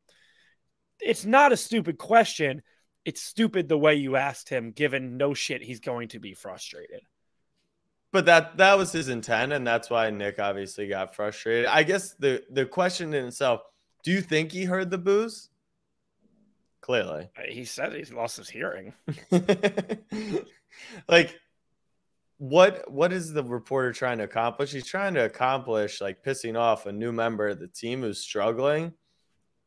It's 0.98 1.24
not 1.24 1.52
a 1.52 1.56
stupid 1.56 1.96
question. 1.96 2.62
It's 3.04 3.22
stupid 3.22 3.68
the 3.68 3.78
way 3.78 3.94
you 3.94 4.16
asked 4.16 4.48
him, 4.48 4.72
given 4.72 5.16
no 5.16 5.32
shit 5.32 5.62
he's 5.62 5.80
going 5.80 6.08
to 6.08 6.18
be 6.18 6.34
frustrated. 6.34 7.00
But 8.12 8.26
that 8.26 8.56
that 8.56 8.76
was 8.76 8.90
his 8.90 9.08
intent, 9.08 9.52
and 9.52 9.64
that's 9.64 9.88
why 9.88 10.10
Nick 10.10 10.40
obviously 10.40 10.88
got 10.88 11.14
frustrated. 11.14 11.66
I 11.66 11.84
guess 11.84 12.14
the 12.14 12.42
the 12.50 12.66
question 12.66 13.14
in 13.14 13.26
itself: 13.26 13.60
Do 14.02 14.10
you 14.10 14.20
think 14.20 14.50
he 14.50 14.64
heard 14.64 14.90
the 14.90 14.98
boos? 14.98 15.48
Clearly, 16.80 17.28
uh, 17.36 17.42
he 17.48 17.64
said 17.64 17.92
he's 17.92 18.12
lost 18.12 18.38
his 18.38 18.48
hearing. 18.48 18.94
like, 21.08 21.38
what 22.38 22.90
what 22.90 23.12
is 23.12 23.32
the 23.32 23.44
reporter 23.44 23.92
trying 23.92 24.18
to 24.18 24.24
accomplish? 24.24 24.72
He's 24.72 24.86
trying 24.86 25.12
to 25.14 25.24
accomplish 25.24 26.00
like 26.00 26.24
pissing 26.24 26.58
off 26.58 26.86
a 26.86 26.92
new 26.92 27.12
member 27.12 27.48
of 27.48 27.58
the 27.58 27.68
team 27.68 28.00
who's 28.00 28.18
struggling. 28.18 28.94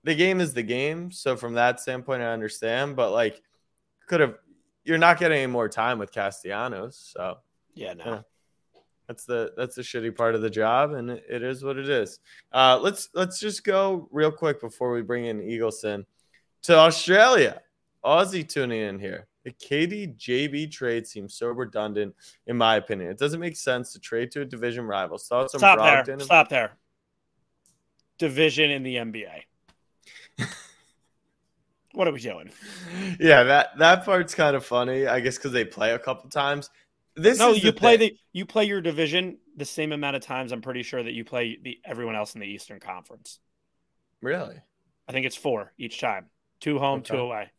The 0.03 0.15
game 0.15 0.41
is 0.41 0.53
the 0.53 0.63
game, 0.63 1.11
so 1.11 1.37
from 1.37 1.53
that 1.53 1.79
standpoint, 1.79 2.23
I 2.23 2.33
understand. 2.33 2.95
But 2.95 3.11
like, 3.11 3.41
could 4.07 4.19
have 4.19 4.35
you're 4.83 4.97
not 4.97 5.19
getting 5.19 5.37
any 5.37 5.51
more 5.51 5.69
time 5.69 5.99
with 5.99 6.11
Castellanos, 6.11 6.97
so 7.13 7.37
yeah, 7.75 7.93
no. 7.93 8.23
that's 9.07 9.25
the 9.25 9.53
that's 9.55 9.75
the 9.75 9.81
shitty 9.81 10.15
part 10.15 10.33
of 10.33 10.41
the 10.41 10.49
job, 10.49 10.93
and 10.93 11.11
it, 11.11 11.23
it 11.29 11.43
is 11.43 11.63
what 11.63 11.77
it 11.77 11.89
is. 11.89 12.19
Uh, 12.51 12.79
let's 12.81 13.09
let's 13.13 13.39
just 13.39 13.63
go 13.63 14.07
real 14.11 14.31
quick 14.31 14.59
before 14.59 14.91
we 14.91 15.03
bring 15.03 15.25
in 15.25 15.39
Eagleson 15.39 16.05
to 16.63 16.75
Australia. 16.75 17.61
Aussie 18.03 18.47
tuning 18.47 18.81
in 18.81 18.99
here. 18.99 19.27
The 19.43 19.51
KD 19.51 20.17
JB 20.17 20.71
trade 20.71 21.05
seems 21.05 21.35
so 21.35 21.47
redundant, 21.47 22.15
in 22.47 22.57
my 22.57 22.77
opinion. 22.77 23.09
It 23.09 23.17
doesn't 23.17 23.39
make 23.39 23.57
sense 23.57 23.91
to 23.93 23.99
trade 23.99 24.31
to 24.31 24.41
a 24.41 24.45
division 24.45 24.85
rival. 24.85 25.17
Thoughts 25.17 25.53
Stop 25.57 26.05
there. 26.05 26.19
Stop 26.19 26.49
there. 26.49 26.71
Division 28.17 28.71
in 28.71 28.83
the 28.83 28.95
NBA. 28.95 29.43
what 31.93 32.07
are 32.07 32.13
we 32.13 32.19
doing? 32.19 32.51
Yeah, 33.19 33.43
that 33.43 33.77
that 33.79 34.05
part's 34.05 34.33
kind 34.33 34.55
of 34.55 34.65
funny. 34.65 35.07
I 35.07 35.19
guess 35.19 35.37
because 35.37 35.51
they 35.51 35.65
play 35.65 35.91
a 35.91 35.99
couple 35.99 36.29
times. 36.29 36.69
This 37.15 37.37
no, 37.37 37.51
you 37.51 37.73
play 37.73 37.97
thing. 37.97 38.11
the 38.11 38.17
you 38.31 38.45
play 38.45 38.65
your 38.65 38.81
division 38.81 39.37
the 39.57 39.65
same 39.65 39.91
amount 39.91 40.15
of 40.15 40.21
times. 40.21 40.53
I'm 40.53 40.61
pretty 40.61 40.83
sure 40.83 41.03
that 41.03 41.13
you 41.13 41.25
play 41.25 41.57
the 41.61 41.79
everyone 41.83 42.15
else 42.15 42.33
in 42.33 42.39
the 42.41 42.47
Eastern 42.47 42.79
Conference. 42.79 43.39
Really? 44.21 44.55
I 45.07 45.11
think 45.11 45.25
it's 45.25 45.35
four 45.35 45.73
each 45.77 45.99
time. 45.99 46.27
Two 46.63 46.79
home, 46.79 46.99
okay. 46.99 47.13
two 47.13 47.19
away. 47.19 47.51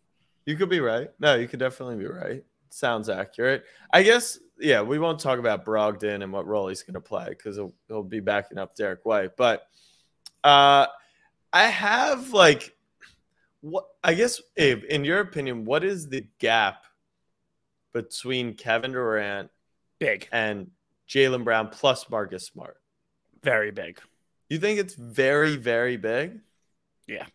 You 0.47 0.57
could 0.57 0.71
be 0.71 0.81
right. 0.81 1.11
No, 1.21 1.35
you 1.35 1.47
could 1.47 1.61
definitely 1.61 1.97
be 1.97 2.07
right. 2.07 2.43
Sounds 2.71 3.11
accurate. 3.11 3.65
I 3.93 4.03
guess, 4.03 4.39
yeah, 4.59 4.81
we 4.81 4.99
won't 4.99 5.21
talk 5.21 5.39
about 5.39 5.67
Brogdon 5.67 6.23
and 6.23 6.33
what 6.33 6.47
role 6.47 6.69
he's 6.69 6.83
going 6.83 6.95
to 6.95 7.03
play 7.03 7.27
because 7.29 7.57
he'll, 7.57 7.75
he'll 7.87 8.03
be 8.03 8.21
backing 8.21 8.57
up 8.57 8.75
Derrick 8.75 9.05
White. 9.05 9.37
But 9.37 9.67
uh, 10.43 10.87
I 11.53 11.67
have 11.67 12.33
like, 12.33 12.75
what 13.61 13.85
I 14.03 14.15
guess, 14.15 14.41
Abe, 14.57 14.85
in 14.85 15.05
your 15.05 15.21
opinion, 15.21 15.67
what 15.67 15.85
is 15.85 16.09
the 16.09 16.27
gap 16.39 16.85
between 17.93 18.55
Kevin 18.55 18.93
Durant, 18.93 19.51
big, 19.99 20.29
and 20.33 20.71
Jaylen 21.07 21.45
Brown 21.45 21.69
plus 21.69 22.09
Marcus 22.09 22.47
Smart? 22.47 22.79
Very 23.43 23.71
big. 23.71 24.01
You 24.49 24.59
think 24.59 24.79
it's 24.79 24.95
very, 24.95 25.57
very 25.57 25.99
big? 25.99 26.41
Yeah. 27.07 27.27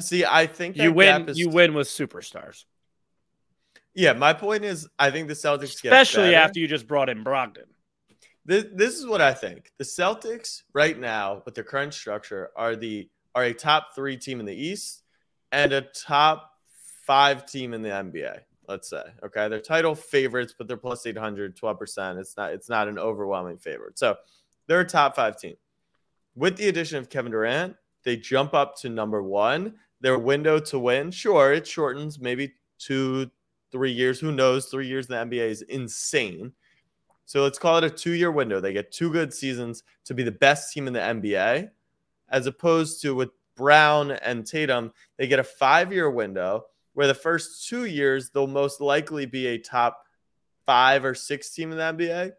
See. 0.00 0.24
I 0.24 0.46
think 0.46 0.76
you 0.76 0.92
win. 0.92 1.30
You 1.34 1.48
win 1.48 1.74
with 1.74 1.88
superstars. 1.88 2.64
Yeah, 3.94 4.12
my 4.12 4.32
point 4.32 4.64
is, 4.64 4.88
I 4.98 5.10
think 5.10 5.26
the 5.26 5.34
Celtics, 5.34 5.74
especially 5.84 6.34
after 6.34 6.60
you 6.60 6.68
just 6.68 6.86
brought 6.86 7.08
in 7.08 7.24
Brogdon. 7.24 7.64
This, 8.44 8.64
this 8.72 8.94
is 8.94 9.06
what 9.06 9.20
I 9.20 9.34
think. 9.34 9.72
The 9.76 9.84
Celtics 9.84 10.62
right 10.72 10.98
now, 10.98 11.42
with 11.44 11.54
their 11.54 11.64
current 11.64 11.92
structure, 11.92 12.50
are 12.56 12.76
the 12.76 13.08
are 13.34 13.44
a 13.44 13.52
top 13.52 13.94
three 13.94 14.16
team 14.16 14.40
in 14.40 14.46
the 14.46 14.54
East 14.54 15.02
and 15.52 15.72
a 15.72 15.82
top 15.82 16.52
five 17.06 17.44
team 17.44 17.74
in 17.74 17.82
the 17.82 17.88
NBA. 17.88 18.40
Let's 18.68 18.88
say, 18.88 19.02
okay, 19.24 19.48
they're 19.48 19.60
title 19.60 19.94
favorites, 19.94 20.54
but 20.56 20.68
they're 20.68 20.76
plus 20.76 21.04
800, 21.06 21.56
12 21.56 21.78
percent. 21.78 22.18
It's 22.18 22.36
not 22.36 22.52
it's 22.52 22.68
not 22.68 22.86
an 22.86 22.98
overwhelming 22.98 23.58
favorite. 23.58 23.98
So 23.98 24.16
they're 24.66 24.80
a 24.80 24.86
top 24.86 25.16
five 25.16 25.38
team. 25.38 25.56
With 26.34 26.56
the 26.56 26.68
addition 26.68 26.98
of 26.98 27.10
Kevin 27.10 27.32
Durant, 27.32 27.76
they 28.04 28.16
jump 28.16 28.54
up 28.54 28.76
to 28.76 28.88
number 28.88 29.22
one 29.22 29.74
their 30.00 30.18
window 30.18 30.58
to 30.60 30.78
win, 30.78 31.10
sure, 31.10 31.52
it 31.52 31.66
shortens 31.66 32.20
maybe 32.20 32.54
two, 32.78 33.30
three 33.72 33.92
years. 33.92 34.20
Who 34.20 34.32
knows? 34.32 34.66
Three 34.66 34.86
years 34.86 35.08
in 35.08 35.30
the 35.30 35.36
NBA 35.36 35.48
is 35.48 35.62
insane. 35.62 36.52
So 37.24 37.42
let's 37.42 37.58
call 37.58 37.78
it 37.78 37.84
a 37.84 37.90
two 37.90 38.12
year 38.12 38.30
window. 38.30 38.60
They 38.60 38.72
get 38.72 38.92
two 38.92 39.10
good 39.10 39.34
seasons 39.34 39.82
to 40.04 40.14
be 40.14 40.22
the 40.22 40.32
best 40.32 40.72
team 40.72 40.86
in 40.86 40.92
the 40.92 41.00
NBA, 41.00 41.68
as 42.30 42.46
opposed 42.46 43.02
to 43.02 43.14
with 43.14 43.30
Brown 43.58 44.12
and 44.12 44.46
Tatum, 44.46 44.92
they 45.18 45.26
get 45.26 45.40
a 45.40 45.44
five 45.44 45.92
year 45.92 46.08
window 46.08 46.64
where 46.94 47.08
the 47.08 47.14
first 47.14 47.68
two 47.68 47.84
years 47.84 48.30
they'll 48.30 48.46
most 48.46 48.80
likely 48.80 49.26
be 49.26 49.48
a 49.48 49.58
top 49.58 50.06
five 50.64 51.04
or 51.04 51.14
six 51.14 51.50
team 51.50 51.72
in 51.72 51.76
the 51.76 51.82
NBA. 51.82 52.32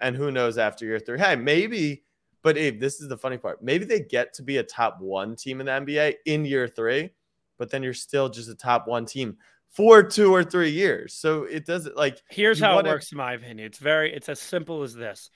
And 0.00 0.16
who 0.16 0.32
knows 0.32 0.58
after 0.58 0.84
year 0.84 0.98
three? 0.98 1.18
Hey, 1.18 1.36
maybe, 1.36 2.02
but 2.42 2.58
Abe, 2.58 2.80
this 2.80 3.00
is 3.00 3.08
the 3.08 3.16
funny 3.16 3.38
part. 3.38 3.62
Maybe 3.62 3.84
they 3.84 4.00
get 4.00 4.34
to 4.34 4.42
be 4.42 4.58
a 4.58 4.62
top 4.62 5.00
one 5.00 5.36
team 5.36 5.60
in 5.60 5.66
the 5.66 5.72
NBA 5.72 6.14
in 6.26 6.44
year 6.44 6.66
three, 6.68 7.10
but 7.58 7.70
then 7.70 7.82
you're 7.82 7.94
still 7.94 8.28
just 8.28 8.48
a 8.50 8.54
top 8.54 8.86
one 8.86 9.06
team 9.06 9.36
for 9.70 10.02
two 10.02 10.34
or 10.34 10.44
three 10.44 10.70
years. 10.70 11.14
So 11.14 11.44
it 11.44 11.64
doesn't 11.66 11.96
like 11.96 12.20
Here's 12.30 12.60
how 12.60 12.78
it 12.78 12.84
works, 12.86 13.12
in 13.12 13.18
my 13.18 13.32
opinion. 13.34 13.66
It's 13.66 13.78
very, 13.78 14.12
it's 14.12 14.28
as 14.28 14.40
simple 14.40 14.82
as 14.82 14.94
this. 14.94 15.30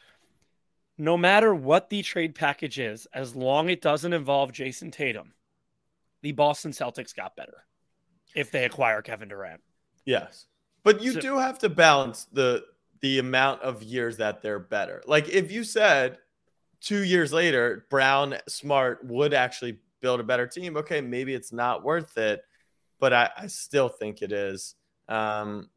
No 0.99 1.17
matter 1.17 1.55
what 1.55 1.91
the 1.91 2.03
trade 2.03 2.35
package 2.35 2.79
is, 2.79 3.07
as 3.13 3.37
long 3.37 3.69
it 3.69 3.83
doesn't 3.83 4.13
involve 4.13 4.53
Jayson 4.53 4.91
Tatum, 4.91 5.33
the 6.23 6.33
Boston 6.33 6.73
Celtics 6.73 7.15
got 7.15 7.37
better 7.37 7.65
if 8.35 8.51
they 8.51 8.65
acquire 8.65 9.03
Kevin 9.03 9.29
Durant. 9.29 9.61
Yes. 10.05 10.47
But 10.83 11.03
you 11.03 11.13
So- 11.13 11.21
do 11.21 11.39
have 11.39 11.59
to 11.61 11.69
balance 11.69 12.25
the 12.33 12.65
the 13.01 13.19
amount 13.19 13.61
of 13.61 13.83
years 13.83 14.17
that 14.17 14.41
they're 14.41 14.59
better. 14.59 15.03
Like 15.07 15.29
if 15.29 15.53
you 15.53 15.65
said 15.65 16.19
2 16.81 17.03
years 17.05 17.33
later 17.33 17.87
Brown 17.91 18.37
Smart 18.49 19.05
would 19.05 19.35
actually 19.35 19.79
build 20.01 20.21
a 20.21 20.25
better 20.25 20.47
team, 20.47 20.77
okay, 20.77 21.01
maybe 21.01 21.35
it's 21.35 21.53
not 21.53 21.83
worth 21.83 22.17
it, 22.19 22.43
but 23.01 23.13
I, 23.13 23.31
I 23.37 23.47
still 23.49 23.89
think 23.89 24.23
it 24.23 24.33
is. 24.33 24.75
Um 25.09 25.71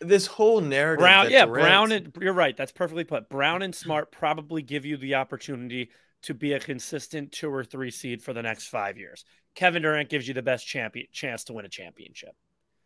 this 0.00 0.26
whole 0.26 0.60
narrative 0.60 1.00
Brown, 1.00 1.30
yeah, 1.30 1.46
Durant's- 1.46 1.66
Brown 1.66 1.92
and 1.92 2.16
you're 2.20 2.32
right. 2.34 2.54
That's 2.56 2.72
perfectly 2.72 3.04
put. 3.04 3.28
Brown 3.30 3.62
and 3.62 3.74
Smart 3.74 4.12
probably 4.12 4.60
give 4.62 4.84
you 4.84 4.96
the 4.98 5.14
opportunity 5.14 5.90
to 6.22 6.34
be 6.34 6.52
a 6.52 6.60
consistent 6.60 7.32
two 7.32 7.48
or 7.52 7.64
three 7.64 7.90
seed 7.90 8.22
for 8.22 8.32
the 8.34 8.42
next 8.42 8.66
five 8.68 8.98
years. 8.98 9.24
Kevin 9.54 9.82
Durant 9.82 10.08
gives 10.10 10.28
you 10.28 10.34
the 10.34 10.42
best 10.42 10.66
champion 10.66 11.06
chance 11.12 11.44
to 11.44 11.54
win 11.54 11.64
a 11.64 11.68
championship. 11.68 12.34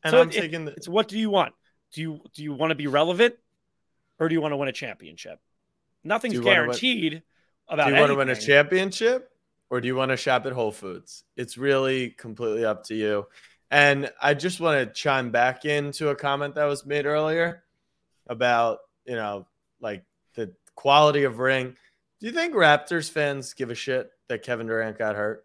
and 0.05 0.13
so 0.13 0.21
I'm 0.21 0.29
it- 0.31 0.35
taking 0.35 0.65
the 0.67 0.73
It's 0.73 0.89
what 0.89 1.09
do 1.09 1.19
you 1.19 1.31
want? 1.31 1.55
Do 1.93 2.01
you 2.01 2.21
do 2.35 2.45
you 2.45 2.53
want 2.53 2.71
to 2.71 2.77
be 2.77 2.87
relevant, 2.87 3.35
or 4.21 4.29
do 4.29 4.35
you 4.35 4.41
want 4.41 4.53
to 4.53 4.57
win 4.57 4.69
a 4.69 4.73
championship? 4.73 5.41
Nothing's 6.05 6.35
you 6.35 6.41
win- 6.41 6.55
guaranteed 6.55 7.23
about. 7.69 7.89
do 7.89 7.95
you 7.95 8.01
want 8.01 8.11
to 8.11 8.17
win 8.17 8.29
a 8.31 8.37
championship 8.37 9.31
or 9.71 9.81
do 9.81 9.87
you 9.87 9.95
want 9.95 10.11
to 10.11 10.17
shop 10.17 10.47
at 10.47 10.53
Whole 10.53 10.73
Foods? 10.73 11.25
It's 11.37 11.57
really 11.57 12.11
completely 12.11 12.65
up 12.65 12.85
to 12.85 12.95
you. 12.95 13.27
And 13.71 14.11
I 14.21 14.35
just 14.35 14.61
want 14.61 14.81
to 14.87 14.93
chime 14.93 15.31
back 15.31 15.65
into 15.65 16.09
a 16.09 16.17
comment 16.17 16.57
that 16.57 16.65
was 16.65 16.85
made 16.85 17.07
earlier 17.07 17.63
about, 18.27 18.79
you 19.05 19.15
know, 19.15 19.47
like 19.81 20.05
the 20.35 20.53
quality 20.75 21.25
of 21.25 21.39
ring. 21.39 21.77
Do 22.19 22.27
you 22.27 22.33
think 22.33 22.55
Raptors 22.55 23.11
fans 23.11 23.55
give 23.55 23.71
a 23.71 23.75
shit 23.75 24.11
that 24.29 24.43
Kevin 24.43 24.67
Durant 24.67 24.99
got 24.99 25.15
hurt? 25.15 25.45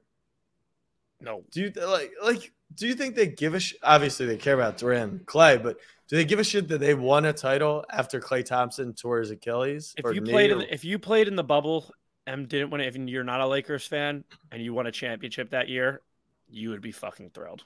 No, 1.22 1.44
Do 1.52 1.62
you 1.62 1.72
like 1.88 2.12
like 2.22 2.52
do 2.76 2.88
you 2.88 2.94
think 2.94 3.16
they 3.16 3.28
give 3.28 3.54
a 3.54 3.60
sh- 3.60 3.76
obviously 3.84 4.26
they 4.26 4.38
care 4.38 4.54
about 4.54 4.78
Durant 4.78 5.26
Klay, 5.26 5.62
but 5.62 5.78
do 6.08 6.16
they 6.16 6.26
give 6.26 6.40
a 6.40 6.44
shit 6.44 6.68
that 6.68 6.80
they 6.80 6.94
won 6.94 7.26
a 7.26 7.34
title 7.34 7.84
after 7.90 8.20
Klay 8.20 8.44
Thompson 8.46 8.94
tore 8.94 9.20
his 9.20 9.32
Achilles? 9.32 9.96
if 9.98 10.14
you 10.14 10.22
played 10.22 10.52
in 10.52 10.58
or- 10.58 10.60
the, 10.62 10.74
if 10.74 10.84
you 10.84 11.00
played 11.00 11.28
in 11.28 11.36
the 11.36 11.44
bubble 11.44 11.92
and 12.28 12.48
didn't 12.48 12.70
win 12.70 12.82
it, 12.82 12.88
if 12.88 12.96
you're 12.96 13.24
not 13.24 13.42
a 13.42 13.48
Lakers 13.48 13.86
fan 13.86 14.24
and 14.52 14.62
you 14.62 14.74
won 14.74 14.88
a 14.88 14.92
championship 14.92 15.52
that 15.52 15.70
year, 15.70 16.02
you 16.50 16.70
would 16.70 16.82
be 16.82 16.92
fucking 16.92 17.32
thrilled. 17.32 17.64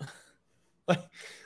Like, 0.86 1.00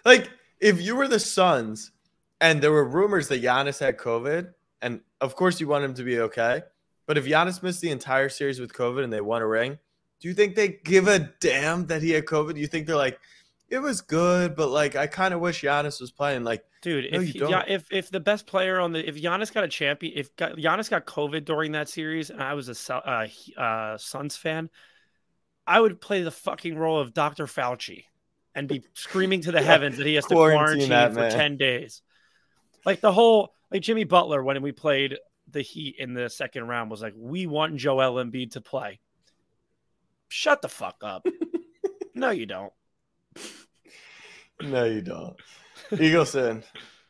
like 0.04 0.30
if 0.59 0.82
you 0.82 0.96
were 0.96 1.06
the 1.06 1.20
Suns 1.20 1.92
and 2.40 2.61
there 2.61 2.72
were 2.72 2.84
rumors 2.84 3.28
that 3.28 3.40
Giannis 3.40 3.78
had 3.78 3.96
COVID, 3.96 4.52
and 4.82 5.00
of 5.20 5.36
course 5.36 5.61
you 5.61 5.68
want 5.68 5.84
him 5.84 5.94
to 5.94 6.02
be 6.02 6.18
okay, 6.18 6.62
but 7.06 7.16
if 7.16 7.24
Giannis 7.24 7.62
missed 7.62 7.80
the 7.80 7.92
entire 7.92 8.28
series 8.28 8.59
with 8.59 8.72
COVID 8.72 9.04
and 9.04 9.12
they 9.12 9.20
won 9.20 9.40
a 9.42 9.46
ring, 9.46 9.78
do 10.20 10.28
you 10.28 10.34
think 10.34 10.54
they 10.56 10.68
give 10.84 11.08
a 11.08 11.18
damn 11.40 11.86
that 11.86 12.02
he 12.02 12.10
had 12.10 12.24
COVID? 12.26 12.54
Do 12.54 12.60
you 12.60 12.66
think 12.66 12.86
they're 12.86 12.96
like, 12.96 13.18
it 13.68 13.78
was 13.78 14.00
good, 14.00 14.56
but 14.56 14.68
like 14.70 14.96
I 14.96 15.06
kind 15.06 15.34
of 15.34 15.40
wish 15.40 15.62
Giannis 15.62 16.00
was 16.00 16.10
playing? 16.10 16.44
Like, 16.44 16.64
Dude, 16.80 17.12
No, 17.12 17.20
if 17.20 17.26
you 17.28 17.32
he- 17.32 17.38
don't. 17.40 17.50
yeah, 17.50 17.64
if 17.66 17.86
if 17.90 18.10
the 18.10 18.20
best 18.20 18.46
player 18.46 18.78
on 18.80 18.92
the 18.92 19.06
if 19.06 19.16
Giannis 19.16 19.52
got 19.52 19.64
a 19.64 19.68
champion, 19.68 20.12
if 20.16 20.34
got, 20.36 20.52
Giannis 20.56 20.88
got 20.88 21.06
COVID 21.06 21.44
during 21.44 21.72
that 21.72 21.88
series, 21.88 22.30
and 22.30 22.42
I 22.42 22.54
was 22.54 22.68
a 22.88 22.94
uh, 22.94 23.26
uh, 23.60 23.98
Suns 23.98 24.36
fan, 24.36 24.70
I 25.66 25.80
would 25.80 26.00
play 26.00 26.22
the 26.22 26.30
fucking 26.30 26.76
role 26.78 26.98
of 27.00 27.12
Dr. 27.12 27.46
Fauci 27.46 28.04
and 28.54 28.68
be 28.68 28.82
screaming 28.94 29.40
to 29.42 29.52
the 29.52 29.58
Yeah, 29.60 29.64
heavens 29.66 29.96
that 29.98 30.06
he 30.06 30.14
has 30.14 30.24
to 30.26 30.34
quarantine 30.34 30.88
for 30.88 31.20
man. 31.20 31.30
ten 31.32 31.56
days. 31.56 32.00
Like 32.86 33.00
the 33.00 33.12
whole 33.12 33.52
like 33.70 33.82
Jimmy 33.82 34.04
Butler 34.04 34.42
when 34.42 34.62
we 34.62 34.72
played 34.72 35.18
the 35.50 35.62
Heat 35.62 35.96
in 35.98 36.14
the 36.14 36.30
second 36.30 36.68
round 36.68 36.90
was 36.90 37.02
like, 37.02 37.14
we 37.16 37.46
want 37.46 37.76
Joel 37.76 38.14
Embiid 38.24 38.52
to 38.52 38.60
play. 38.60 39.00
Shut 40.29 40.62
the 40.62 40.68
fuck 40.68 40.97
up. 41.03 41.26
no, 42.14 42.31
you 42.31 42.47
don't. 42.47 42.72
no, 44.62 44.85
you 44.85 45.01
don't. 45.01 45.37
Eagleson, 45.93 46.62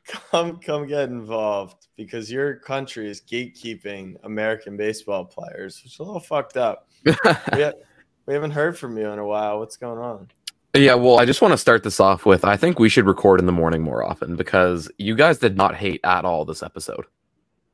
come 0.07 0.59
come 0.59 0.87
get 0.87 1.09
involved 1.09 1.89
because 1.97 2.31
your 2.31 2.57
country 2.57 3.11
is 3.11 3.21
gatekeeping 3.21 4.17
American 4.25 4.77
baseball 4.77 5.25
players, 5.25 5.83
which 5.83 5.95
is 5.95 5.99
a 5.99 6.03
little 6.03 6.21
fucked 6.21 6.57
up. 6.57 6.89
we, 7.05 7.13
ha- 7.13 7.73
we 8.27 8.35
haven't 8.35 8.53
heard 8.53 8.79
from 8.79 8.97
you 8.97 9.09
in 9.09 9.19
a 9.19 9.27
while. 9.27 9.59
What's 9.59 9.77
going 9.77 9.99
on? 9.99 10.29
Yeah, 10.75 10.95
well, 10.95 11.19
I 11.19 11.25
just 11.25 11.43
want 11.43 11.53
to 11.53 11.59
start 11.59 11.83
this 11.83 11.99
off 11.99 12.25
with 12.27 12.45
I 12.45 12.57
think 12.57 12.79
we 12.79 12.89
should 12.89 13.07
record 13.07 13.41
in 13.41 13.47
the 13.47 13.53
morning 13.53 13.83
more 13.83 14.05
often 14.05 14.37
because 14.37 14.91
you 14.99 15.17
guys 15.17 15.39
did 15.39 15.57
not 15.57 15.75
hate 15.75 16.01
at 16.05 16.25
all 16.25 16.45
this 16.45 16.63
episode. 16.63 17.07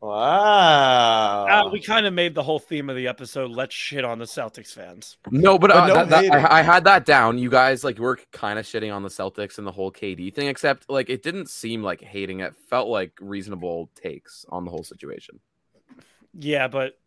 Wow. 0.05 1.47
Uh, 1.49 1.71
we 1.71 1.81
kind 1.81 2.07
of 2.07 2.13
made 2.13 2.35
the 2.35 2.43
whole 2.43 2.59
theme 2.59 2.91
of 2.91 2.97
the 2.97 3.09
episode. 3.09 3.51
Let's 3.51 3.75
shit 3.75 4.05
on 4.05 4.19
the 4.19 4.25
Celtics 4.25 4.73
fans. 4.73 5.17
No, 5.31 5.59
but, 5.59 5.71
But 5.71 5.77
uh, 5.77 5.87
no 5.87 5.95
that- 5.95 6.09
that- 6.11 6.53
I, 6.53 6.59
I 6.61 6.63
had 6.63 6.85
that 6.85 7.05
down. 7.05 7.39
You 7.39 7.51
guys 7.51 7.85
like 7.85 7.99
were 7.99 8.19
kind 8.33 8.59
of 8.59 8.67
shitting 8.67 8.95
on 8.95 9.03
the 9.03 9.09
Celtics 9.09 9.59
and 9.59 9.67
the 9.67 9.73
whole 9.73 9.91
KD 9.91 10.35
thing, 10.35 10.49
except 10.49 10.89
like 10.91 11.11
it 11.11 11.23
didn't 11.23 11.49
seem 11.49 11.83
like 11.83 12.01
hating. 12.03 12.41
It 12.41 12.55
felt 12.69 12.89
like 12.89 13.13
reasonable 13.21 13.91
takes 14.01 14.45
on 14.49 14.65
the 14.65 14.71
whole 14.71 14.85
situation. 14.85 15.41
Yeah, 16.37 16.69
but 16.69 16.99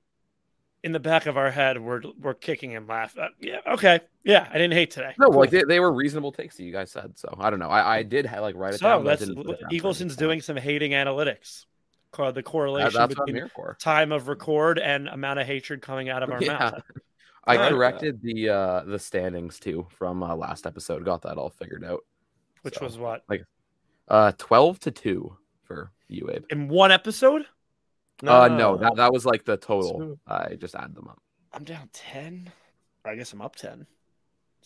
in 0.83 0.91
the 0.91 0.99
back 0.99 1.25
of 1.25 1.37
our 1.37 1.51
head, 1.51 1.81
we're 1.81 2.01
we're 2.19 2.33
kicking 2.33 2.75
and 2.75 2.87
laughing. 2.87 3.23
Uh, 3.23 3.27
yeah, 3.39 3.59
okay. 3.73 3.99
Yeah, 4.23 4.47
I 4.49 4.53
didn't 4.53 4.73
hate 4.73 4.91
today. 4.91 5.13
No, 5.19 5.27
Cool. 5.27 5.39
like 5.39 5.49
they, 5.51 5.63
they 5.63 5.79
were 5.79 5.91
reasonable 5.91 6.31
takes 6.31 6.57
that 6.57 6.63
you 6.63 6.71
guys 6.71 6.91
said. 6.91 7.17
So 7.17 7.35
I 7.39 7.49
don't 7.49 7.59
know. 7.59 7.69
I, 7.69 7.97
I 7.97 8.03
did 8.03 8.25
ha- 8.25 8.39
like 8.41 8.55
write 8.55 8.73
it 8.75 8.79
so 8.79 8.87
down. 8.87 9.03
but 9.03 9.09
I 9.09 9.15
that's 9.15 9.25
didn't 9.27 9.35
put 9.35 9.45
it 9.45 9.49
down 9.49 9.57
for 9.59 9.65
any 9.67 9.75
Eagleson's 9.79 10.13
point. 10.13 10.19
doing 10.19 10.41
some 10.41 10.57
hating 10.57 10.91
analytics. 10.91 11.65
Called 12.11 12.35
the 12.35 12.43
correlation 12.43 12.93
that's 12.93 13.15
between 13.15 13.49
time 13.79 14.11
of 14.11 14.27
record 14.27 14.79
and 14.79 15.07
amount 15.07 15.39
of 15.39 15.45
hatred 15.47 15.81
coming 15.81 16.09
out 16.09 16.23
of 16.23 16.29
our 16.31 16.41
Yeah. 16.41 16.57
mouth. 16.57 16.83
I 17.45 17.69
corrected 17.69 18.21
the 18.21 18.49
uh 18.49 18.83
the 18.85 18.99
standings 18.99 19.59
too 19.59 19.87
from 19.91 20.23
uh, 20.23 20.35
last 20.35 20.65
episode. 20.65 21.05
Got 21.05 21.21
that 21.23 21.37
all 21.37 21.49
figured 21.49 21.83
out. 21.85 22.03
Which 22.61 22.77
So, 22.77 22.85
was 22.85 22.97
what 22.97 23.23
Like 23.29 23.43
Uh, 24.07 24.31
twelve 24.37 24.79
to 24.81 24.91
two 24.91 25.37
for 25.63 25.91
you, 26.07 26.29
Abe. 26.31 26.45
in 26.49 26.67
one 26.69 26.91
episode. 26.91 27.45
uh, 28.25 28.47
no, 28.47 28.77
that, 28.77 28.95
that 28.95 29.13
was 29.13 29.25
like 29.25 29.43
the 29.45 29.57
total. 29.57 30.17
I 30.25 30.55
just 30.55 30.75
added 30.75 30.95
them 30.95 31.07
up. 31.09 31.19
I'm 31.53 31.63
down 31.63 31.89
ten. 31.93 32.51
I 33.05 33.15
guess 33.15 33.31
I'm 33.33 33.41
up 33.41 33.55
ten. 33.55 33.85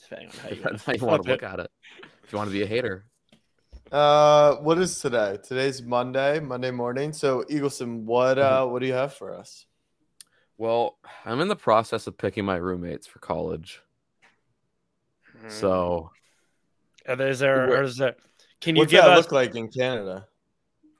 Depending 0.01 0.29
on 0.29 0.35
how 0.37 0.49
you, 0.71 0.77
how 0.85 0.93
you 0.93 1.05
want 1.05 1.23
to 1.23 1.29
look 1.31 1.43
at 1.43 1.59
it. 1.59 1.69
If 2.23 2.31
you 2.31 2.37
want 2.37 2.49
to 2.49 2.53
be 2.53 2.63
a 2.63 2.67
hater, 2.67 3.05
Uh, 3.91 4.55
what 4.57 4.77
is 4.77 4.99
today? 4.99 5.37
Today's 5.43 5.81
Monday, 5.81 6.39
Monday 6.39 6.71
morning. 6.71 7.11
So, 7.11 7.43
Eagleson, 7.49 8.03
what 8.03 8.39
uh, 8.39 8.65
what 8.65 8.79
do 8.79 8.85
you 8.87 8.93
have 8.93 9.13
for 9.13 9.33
us? 9.35 9.65
well, 10.57 10.97
I'm 11.25 11.41
in 11.41 11.47
the 11.47 11.55
process 11.55 12.05
of 12.07 12.17
picking 12.17 12.45
my 12.45 12.55
roommates 12.55 13.07
for 13.07 13.19
college. 13.19 13.81
it. 15.43 15.51
So, 15.51 16.11
is 17.05 17.39
there? 17.39 17.67
Where- 17.67 17.79
Or 17.79 17.83
is 17.83 17.97
there? 17.97 18.15
Can 18.61 18.75
you 18.75 18.81
What's 18.81 18.91
give 18.91 19.03
that 19.03 19.09
us? 19.11 19.17
look 19.25 19.31
like 19.31 19.55
in 19.55 19.67
Canada? 19.69 20.27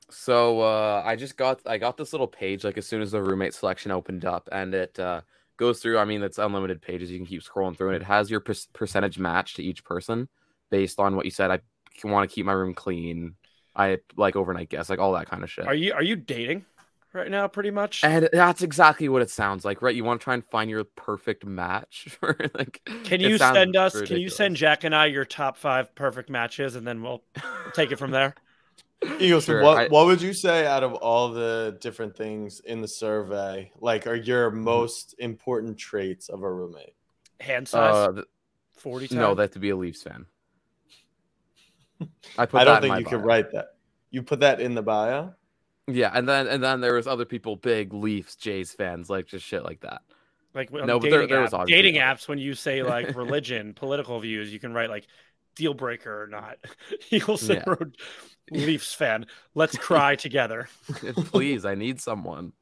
so 0.09 0.59
uh, 0.59 1.01
I 1.05 1.15
just 1.15 1.37
got 1.37 1.61
I 1.65 1.77
got 1.77 1.95
this 1.95 2.11
little 2.11 2.27
page 2.27 2.65
like 2.65 2.77
as 2.77 2.85
soon 2.85 3.01
as 3.01 3.11
the 3.11 3.21
roommate 3.23 3.53
selection 3.53 3.91
opened 3.91 4.25
up, 4.25 4.49
and 4.51 4.73
it 4.73 4.99
uh, 4.99 5.21
goes 5.55 5.79
through. 5.79 5.97
I 5.99 6.03
mean, 6.05 6.23
it's 6.23 6.39
unlimited 6.39 6.81
pages. 6.81 7.09
You 7.09 7.19
can 7.19 7.25
keep 7.27 7.41
scrolling 7.43 7.77
through, 7.77 7.89
and 7.93 7.95
it 7.95 8.03
has 8.03 8.29
your 8.29 8.41
per- 8.41 8.55
percentage 8.73 9.17
match 9.17 9.53
to 9.53 9.63
each 9.63 9.85
person 9.85 10.27
based 10.71 10.99
on 10.99 11.15
what 11.15 11.23
you 11.23 11.31
said. 11.31 11.51
I 11.51 11.59
want 12.03 12.29
to 12.29 12.33
keep 12.33 12.45
my 12.45 12.53
room 12.53 12.73
clean. 12.73 13.35
I 13.75 13.99
like 14.15 14.35
overnight 14.35 14.69
guests, 14.69 14.89
like 14.89 14.99
all 14.99 15.13
that 15.13 15.29
kind 15.29 15.43
of 15.43 15.49
shit. 15.51 15.65
Are 15.67 15.73
you 15.73 15.93
are 15.93 16.03
you 16.03 16.15
dating 16.15 16.65
right 17.13 17.29
now? 17.31 17.47
Pretty 17.47 17.71
much. 17.71 18.03
And 18.03 18.29
that's 18.33 18.61
exactly 18.61 19.07
what 19.07 19.21
it 19.21 19.29
sounds 19.29 19.63
like, 19.63 19.81
right? 19.81 19.95
You 19.95 20.03
want 20.03 20.19
to 20.19 20.23
try 20.23 20.33
and 20.33 20.45
find 20.45 20.69
your 20.69 20.83
perfect 20.83 21.45
match 21.45 22.07
for 22.19 22.37
like. 22.53 22.81
Can 23.05 23.19
you 23.21 23.37
send 23.37 23.75
us? 23.77 24.01
Can 24.01 24.17
you 24.17 24.29
send 24.29 24.55
Jack 24.57 24.83
and 24.83 24.93
I 24.93 25.05
your 25.05 25.25
top 25.25 25.57
five 25.57 25.93
perfect 25.95 26.29
matches, 26.29 26.75
and 26.75 26.85
then 26.85 27.01
we'll 27.01 27.23
take 27.73 27.91
it 27.91 27.97
from 27.97 28.11
there. 28.11 28.35
Eagleson, 29.03 29.45
Sure, 29.45 29.63
what 29.63 29.77
I- 29.79 29.87
what 29.87 30.05
would 30.05 30.21
you 30.21 30.33
say 30.33 30.65
out 30.67 30.83
of 30.83 30.93
all 30.93 31.29
the 31.29 31.77
different 31.81 32.15
things 32.15 32.59
in 32.59 32.81
the 32.81 32.87
survey, 32.87 33.71
like 33.79 34.05
are 34.05 34.15
your 34.15 34.51
Mm-hmm. 34.51 34.63
most 34.63 35.15
important 35.17 35.77
traits 35.77 36.29
of 36.29 36.43
a 36.43 36.51
roommate? 36.51 36.93
Hand 37.39 37.67
size, 37.67 37.95
Uh, 38.17 38.21
forty. 38.77 39.07
no, 39.15 39.27
time? 39.29 39.37
they 39.37 39.43
have 39.43 39.51
to 39.51 39.59
be 39.59 39.69
a 39.71 39.75
Leafs 39.75 40.03
fan. 40.03 40.25
I 42.37 42.45
put 42.45 42.61
I 42.61 42.63
don't 42.63 42.75
in 42.77 42.81
think 42.83 42.91
my 42.93 42.99
you 42.99 43.05
could 43.05 43.23
write 43.25 43.51
that. 43.51 43.75
You 44.11 44.23
put 44.23 44.39
that 44.41 44.59
in 44.59 44.75
the 44.75 44.81
bio. 44.81 45.33
Yeah, 45.87 46.11
and 46.13 46.27
then 46.27 46.47
and 46.47 46.63
then 46.63 46.81
there 46.81 46.93
was 46.93 47.07
other 47.07 47.25
people, 47.25 47.55
big 47.55 47.93
Leafs, 47.93 48.35
Jays 48.35 48.71
fans, 48.73 49.09
like 49.09 49.25
just 49.25 49.45
shit 49.45 49.63
like 49.63 49.81
that. 49.81 50.01
like 50.53 50.71
on 50.73 50.85
No, 50.85 50.99
but 50.99 51.09
there- 51.09 51.19
dating, 51.21 51.29
there 51.29 51.41
was 51.41 51.53
dating 51.67 51.97
others. 51.97 52.21
apps 52.23 52.27
when 52.27 52.37
you 52.37 52.53
say 52.53 52.83
like 52.83 53.15
religion, 53.15 53.73
political 53.73 54.19
views, 54.19 54.51
you 54.53 54.59
can 54.59 54.73
write 54.73 54.89
like 54.89 55.07
deal 55.55 55.73
breaker 55.73 56.23
or 56.23 56.27
not. 56.27 56.57
Eagles 57.09 57.47
Yeah. 57.49 57.63
Road 57.67 57.97
Leafs 58.51 58.93
fan. 58.93 59.25
Let's 59.55 59.77
cry 59.77 60.15
together. 60.15 60.67
Please, 61.25 61.65
I 61.65 61.75
need 61.75 61.99
someone. 62.01 62.53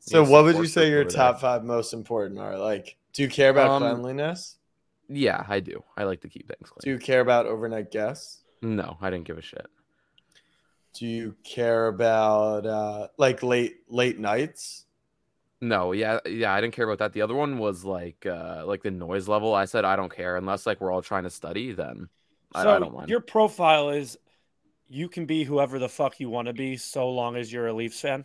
So, 0.00 0.22
Need 0.22 0.30
what 0.30 0.44
would 0.44 0.56
you 0.56 0.66
say 0.66 0.88
your 0.90 1.00
over 1.00 1.10
there. 1.10 1.16
top 1.16 1.40
five 1.40 1.64
most 1.64 1.92
important 1.92 2.38
are? 2.38 2.56
Like, 2.58 2.96
do 3.12 3.22
you 3.22 3.28
care 3.28 3.50
about 3.50 3.70
Um, 3.70 3.82
cleanliness? 3.82 4.56
Yeah, 5.08 5.44
I 5.48 5.60
do. 5.60 5.82
I 5.96 6.04
like 6.04 6.20
to 6.22 6.28
keep 6.28 6.46
things 6.48 6.68
clean. 6.70 6.80
Do 6.84 6.90
you 6.90 6.98
care 6.98 7.20
about 7.20 7.46
overnight 7.46 7.90
guests? 7.90 8.42
No, 8.66 8.96
I 9.00 9.10
didn't 9.10 9.26
give 9.26 9.38
a 9.38 9.42
shit. 9.42 9.66
Do 10.92 11.06
you 11.06 11.36
care 11.44 11.86
about 11.88 12.66
uh, 12.66 13.08
like 13.16 13.42
late 13.42 13.76
late 13.88 14.18
nights? 14.18 14.86
No, 15.60 15.92
yeah, 15.92 16.18
yeah, 16.26 16.52
I 16.52 16.60
didn't 16.60 16.74
care 16.74 16.84
about 16.84 16.98
that. 16.98 17.12
The 17.12 17.22
other 17.22 17.34
one 17.34 17.58
was 17.58 17.84
like 17.84 18.26
uh 18.26 18.64
like 18.66 18.82
the 18.82 18.90
noise 18.90 19.28
level. 19.28 19.54
I 19.54 19.64
said 19.66 19.84
I 19.84 19.96
don't 19.96 20.14
care 20.14 20.36
unless 20.36 20.66
like 20.66 20.80
we're 20.80 20.90
all 20.92 21.02
trying 21.02 21.24
to 21.24 21.30
study, 21.30 21.72
then 21.72 22.08
I, 22.54 22.62
I 22.62 22.78
don't 22.78 22.92
mind. 22.94 23.08
your 23.08 23.20
profile 23.20 23.90
is 23.90 24.18
you 24.88 25.08
can 25.08 25.26
be 25.26 25.44
whoever 25.44 25.78
the 25.78 25.88
fuck 25.88 26.20
you 26.20 26.28
want 26.30 26.48
to 26.48 26.54
be 26.54 26.76
so 26.76 27.10
long 27.10 27.36
as 27.36 27.52
you're 27.52 27.68
a 27.68 27.72
Leafs 27.72 28.00
fan. 28.00 28.24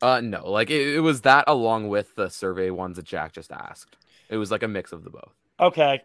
Uh 0.00 0.20
no, 0.20 0.50
like 0.50 0.70
it, 0.70 0.96
it 0.96 1.00
was 1.00 1.22
that 1.22 1.44
along 1.46 1.88
with 1.88 2.14
the 2.14 2.28
survey 2.28 2.70
ones 2.70 2.96
that 2.96 3.04
Jack 3.04 3.32
just 3.32 3.50
asked. 3.52 3.96
It 4.28 4.36
was 4.36 4.50
like 4.50 4.62
a 4.62 4.68
mix 4.68 4.92
of 4.92 5.04
the 5.04 5.10
both. 5.10 5.34
Okay. 5.60 6.02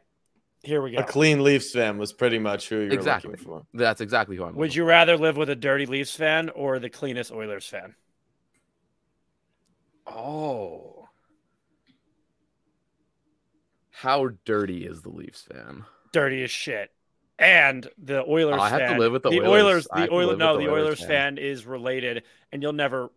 Here 0.64 0.82
we 0.82 0.91
go. 0.91 0.99
A 0.99 1.03
clean 1.03 1.43
Leafs 1.43 1.72
fan 1.72 1.97
was 1.97 2.14
pretty 2.14 2.38
much 2.38 2.70
who 2.70 2.78
you're 2.82 2.93
Exactly. 2.93 3.32
looking 3.32 3.45
for. 3.45 3.66
That's 3.74 3.99
exactly 4.01 4.36
who 4.38 4.43
I'm. 4.43 4.55
Would 4.55 4.70
looking 4.70 4.78
you 4.78 4.86
rather 4.86 5.18
live 5.18 5.36
with 5.36 5.49
a 5.49 5.55
dirty 5.55 5.86
Leafs 5.88 6.16
fan 6.16 6.49
or 6.49 6.78
the 6.78 6.89
cleanest 6.89 7.32
Oilers 7.32 7.66
fan? 7.66 7.95
Oh. 10.05 11.07
How 13.91 14.30
dirty 14.45 14.86
is 14.86 15.01
the 15.01 15.09
Leafs 15.09 15.41
fan? 15.43 15.86
Dirty 16.12 16.43
as 16.43 16.51
shit. 16.51 16.91
And 17.39 17.88
the 17.97 18.24
Oilers 18.28 18.55
fan. 18.55 18.59
I 18.62 18.70
have 18.70 18.93
to 18.93 18.99
live 18.99 19.12
with 19.12 19.24
the 19.24 19.30
the 19.32 19.41
Oilers. 19.41 19.88
I 19.91 20.05
the 20.05 20.14
Oilers, 20.14 20.38
no, 20.38 20.57
the 20.57 20.66
the 20.66 20.72
Oilers 20.72 20.86
Oilers 20.86 20.99
fan. 20.99 21.07
fan 21.07 21.38
is 21.39 21.66
related, 21.66 22.24
and 22.51 22.62
you'll 22.62 22.74
never 22.74 23.09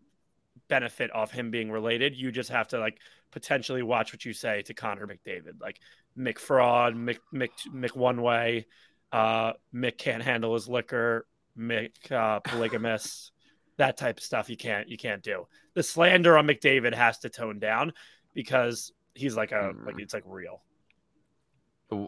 benefit 0.69 1.15
off 1.15 1.31
him 1.31 1.51
being 1.51 1.71
related. 1.71 2.15
You 2.17 2.33
just 2.33 2.49
have 2.51 2.69
to 2.69 2.79
like 2.79 2.99
potentially 3.35 3.83
watch 3.83 4.15
what 4.15 4.25
you 4.25 4.33
say 4.33 4.63
to 4.63 4.75
Connor 4.75 5.07
McDavid, 5.07 5.61
like 5.61 5.79
McFraud, 6.19 6.39
fraud, 6.41 6.97
Mick 6.97 7.19
Mick 7.35 7.51
Mick 7.75 7.95
one 7.97 8.23
way, 8.23 8.67
uh, 9.13 9.53
Mick 9.75 9.99
can't 9.99 10.23
handle 10.23 10.55
his 10.55 10.69
liquor, 10.69 11.27
Mick 11.59 12.11
uh, 12.11 12.41
polygamous, 12.41 13.33
that 13.77 13.99
type 13.99 14.19
of 14.19 14.25
stuff. 14.25 14.49
You 14.49 14.57
can't 14.57 14.89
you 14.89 14.97
can't 14.97 15.23
do. 15.23 15.47
The 15.75 15.83
slander 15.83 16.39
on 16.39 16.47
McDavid 16.47 16.95
has 16.95 17.19
to 17.21 17.29
tone 17.29 17.59
down 17.59 17.93
because 18.35 18.93
he's 19.15 19.37
like 19.37 19.53
a 19.53 19.73
Hmm. 19.73 19.87
like 19.87 19.97
it's 19.99 20.15
like 20.15 20.25
real. 20.27 20.63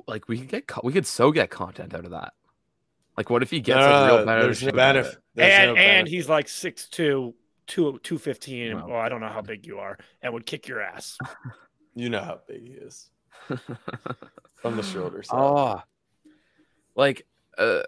Like 0.09 0.27
we 0.29 0.39
could 0.39 0.49
get 0.49 0.67
co- 0.67 0.81
we 0.83 0.93
could 0.93 1.07
so 1.07 1.31
get 1.31 1.51
content 1.51 1.95
out 1.95 2.05
of 2.05 2.11
that. 2.11 2.33
Like 3.17 3.31
what 3.31 3.43
if 3.43 3.51
he 3.51 3.61
gets 3.61 3.79
No, 3.79 3.91
like 3.91 4.11
real 4.13 4.25
no, 4.27 4.43
there's 4.43 4.63
no 4.63 4.73
benefit. 4.73 5.19
There's 5.35 5.53
and 5.53 5.75
no 5.75 5.77
and 5.77 6.09
he's 6.09 6.29
like 6.29 6.49
6'2", 6.49 7.35
2, 7.67 8.01
215. 8.03 8.75
Wow. 8.77 8.87
Well, 8.89 8.99
I 8.99 9.09
don't 9.09 9.21
know 9.21 9.29
how 9.29 9.43
big 9.43 9.67
you 9.67 9.79
are, 9.79 9.99
and 10.23 10.33
would 10.33 10.47
kick 10.47 10.69
your 10.69 10.81
ass. 10.81 11.19
you 11.95 12.09
know 12.09 12.21
how 12.21 12.41
big 12.47 12.67
he 12.67 12.75
is 12.75 13.11
from 14.57 14.77
the 14.77 14.83
shoulders. 14.83 15.29
side. 15.29 15.37
Oh, 15.39 15.83
like 16.95 17.27
uh, 17.59 17.83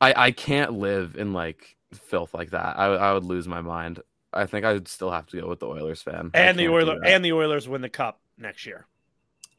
I 0.00 0.14
I 0.26 0.30
can't 0.30 0.74
live 0.74 1.16
in 1.16 1.32
like 1.32 1.76
filth 1.92 2.34
like 2.34 2.50
that. 2.50 2.78
I 2.78 2.86
I 2.86 3.12
would 3.12 3.24
lose 3.24 3.48
my 3.48 3.60
mind. 3.60 4.00
I 4.32 4.46
think 4.46 4.64
I 4.66 4.74
would 4.74 4.88
still 4.88 5.10
have 5.10 5.26
to 5.28 5.40
go 5.40 5.48
with 5.48 5.60
the 5.60 5.66
Oilers 5.66 6.02
fan. 6.02 6.30
And 6.34 6.58
the 6.58 6.64
can't 6.64 6.74
Oilers 6.74 7.00
and 7.04 7.24
the 7.24 7.32
Oilers 7.32 7.66
win 7.68 7.80
the 7.80 7.88
cup 7.88 8.20
next 8.36 8.66
year. 8.66 8.86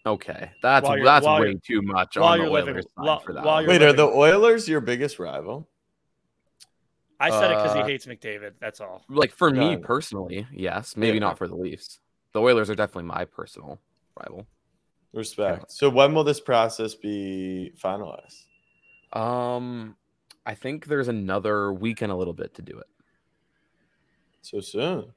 okay, 0.06 0.52
that's 0.62 0.88
that's 1.04 1.26
way 1.26 1.56
too 1.66 1.82
much 1.82 2.16
while 2.18 2.34
on 2.34 2.40
you're 2.42 2.50
living- 2.50 2.76
Oilers 2.76 2.86
side 2.86 3.06
while- 3.06 3.20
for 3.20 3.34
that. 3.34 3.44
while 3.44 3.62
you're 3.62 3.70
Wait, 3.72 3.82
are 3.82 3.94
the 3.94 4.06
Oilers 4.08 4.70
your 4.70 4.80
biggest 4.82 5.18
rival? 5.20 5.68
I 7.20 7.30
said 7.30 7.52
it 7.52 7.58
because 7.58 7.72
Uh, 7.76 7.84
he 7.86 7.92
hates 7.92 8.06
McDavid. 8.06 8.54
That's 8.60 8.80
all. 8.82 9.04
like 9.10 9.32
for 9.32 9.52
me 9.52 9.76
Got 9.76 9.80
it. 9.80 9.82
personally, 9.84 10.48
yes, 10.52 10.96
maybe 10.96 11.16
Yeah. 11.18 11.20
not 11.22 11.38
for 11.38 11.48
the 11.48 11.56
Leafs. 11.56 12.00
The 12.34 12.40
Oilers 12.42 12.70
are 12.70 12.76
definitely 12.76 13.04
my 13.04 13.26
personal 13.26 13.80
rival. 14.18 14.46
Respect. 15.14 15.72
So 15.72 15.90
when 15.90 16.14
will 16.14 16.24
this 16.24 16.40
process 16.40 16.94
be 16.96 17.74
finalized? 17.78 18.46
Um, 19.12 19.98
I 20.46 20.54
think 20.54 20.86
there's 20.86 21.08
another 21.08 21.74
week 21.74 22.02
and 22.02 22.12
a 22.12 22.16
little 22.16 22.34
bit 22.34 22.54
to 22.56 22.62
do 22.62 22.78
it. 22.78 22.88
So 24.42 24.62
soon. 24.62 25.12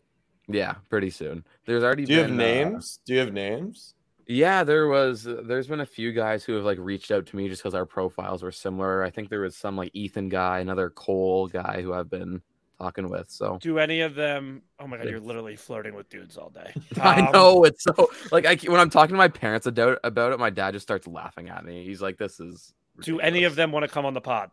Yeah, 0.49 0.77
pretty 0.89 1.11
soon. 1.11 1.45
There's 1.67 1.85
already 1.85 2.05
Do 2.07 2.15
you 2.15 2.19
have 2.21 2.29
been, 2.29 2.41
uh, 2.41 2.45
names? 2.71 2.99
Do 3.07 3.13
you 3.15 3.21
have 3.21 3.33
names? 3.33 3.95
Yeah, 4.27 4.65
there 4.65 4.87
was. 4.89 5.25
There's 5.25 5.67
been 5.67 5.81
a 5.81 5.87
few 5.87 6.13
guys 6.13 6.45
who 6.45 6.55
have 6.55 6.65
like 6.65 6.79
reached 6.81 7.11
out 7.11 7.27
to 7.27 7.37
me 7.37 7.49
just 7.49 7.63
because 7.63 7.75
our 7.75 7.87
profiles 7.87 8.43
were 8.43 8.53
similar. 8.53 9.03
I 9.03 9.11
think 9.11 9.29
there 9.29 9.41
was 9.41 9.57
some 9.57 9.77
like 9.77 9.91
Ethan 9.95 10.29
guy, 10.29 10.61
another 10.61 10.91
Cole 10.91 11.49
guy 11.49 11.83
who 11.83 11.93
I've 11.93 12.09
been 12.11 12.41
talking 12.79 13.09
with. 13.09 13.31
So 13.31 13.59
Do 13.61 13.79
any 13.79 14.01
of 14.01 14.15
them? 14.15 14.63
Oh 14.79 14.87
my 14.87 14.97
god, 14.97 15.09
you're 15.09 15.21
literally 15.21 15.57
flirting 15.57 15.95
with 15.95 16.09
dudes 16.09 16.37
all 16.37 16.51
day. 16.51 16.73
I 17.01 17.21
Um, 17.21 17.33
know 17.33 17.65
it's 17.65 17.83
so 17.85 18.11
like 18.31 18.47
I 18.47 18.55
when 18.71 18.81
I'm 18.81 18.91
talking 18.91 19.15
to 19.15 19.19
my 19.19 19.29
parents 19.29 19.67
about 19.67 19.99
about 20.05 20.33
it, 20.33 20.39
my 20.39 20.51
dad 20.51 20.73
just 20.75 20.87
starts 20.87 21.07
laughing 21.07 21.49
at 21.49 21.65
me. 21.65 21.85
He's 21.85 22.01
like, 22.03 22.17
"This 22.19 22.39
is." 22.41 22.75
Do 23.01 23.21
any 23.21 23.45
of 23.45 23.55
them 23.57 23.73
want 23.73 23.85
to 23.85 23.89
come 23.89 24.05
on 24.07 24.15
the 24.15 24.21
pod? 24.21 24.51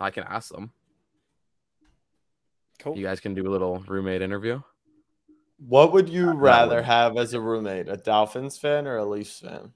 I 0.00 0.10
can 0.10 0.24
ask 0.24 0.50
them. 0.50 0.72
Cool. 2.78 2.96
You 2.96 3.04
guys 3.04 3.20
can 3.20 3.34
do 3.34 3.46
a 3.46 3.50
little 3.52 3.80
roommate 3.86 4.22
interview. 4.22 4.62
What 5.66 5.92
would 5.92 6.08
you 6.08 6.26
that 6.26 6.36
rather 6.36 6.76
would- 6.76 6.84
have 6.86 7.16
as 7.16 7.34
a 7.34 7.40
roommate? 7.40 7.88
A 7.88 7.96
Dolphins 7.96 8.58
fan 8.58 8.86
or 8.86 8.96
a 8.96 9.04
Leafs 9.04 9.40
fan? 9.40 9.72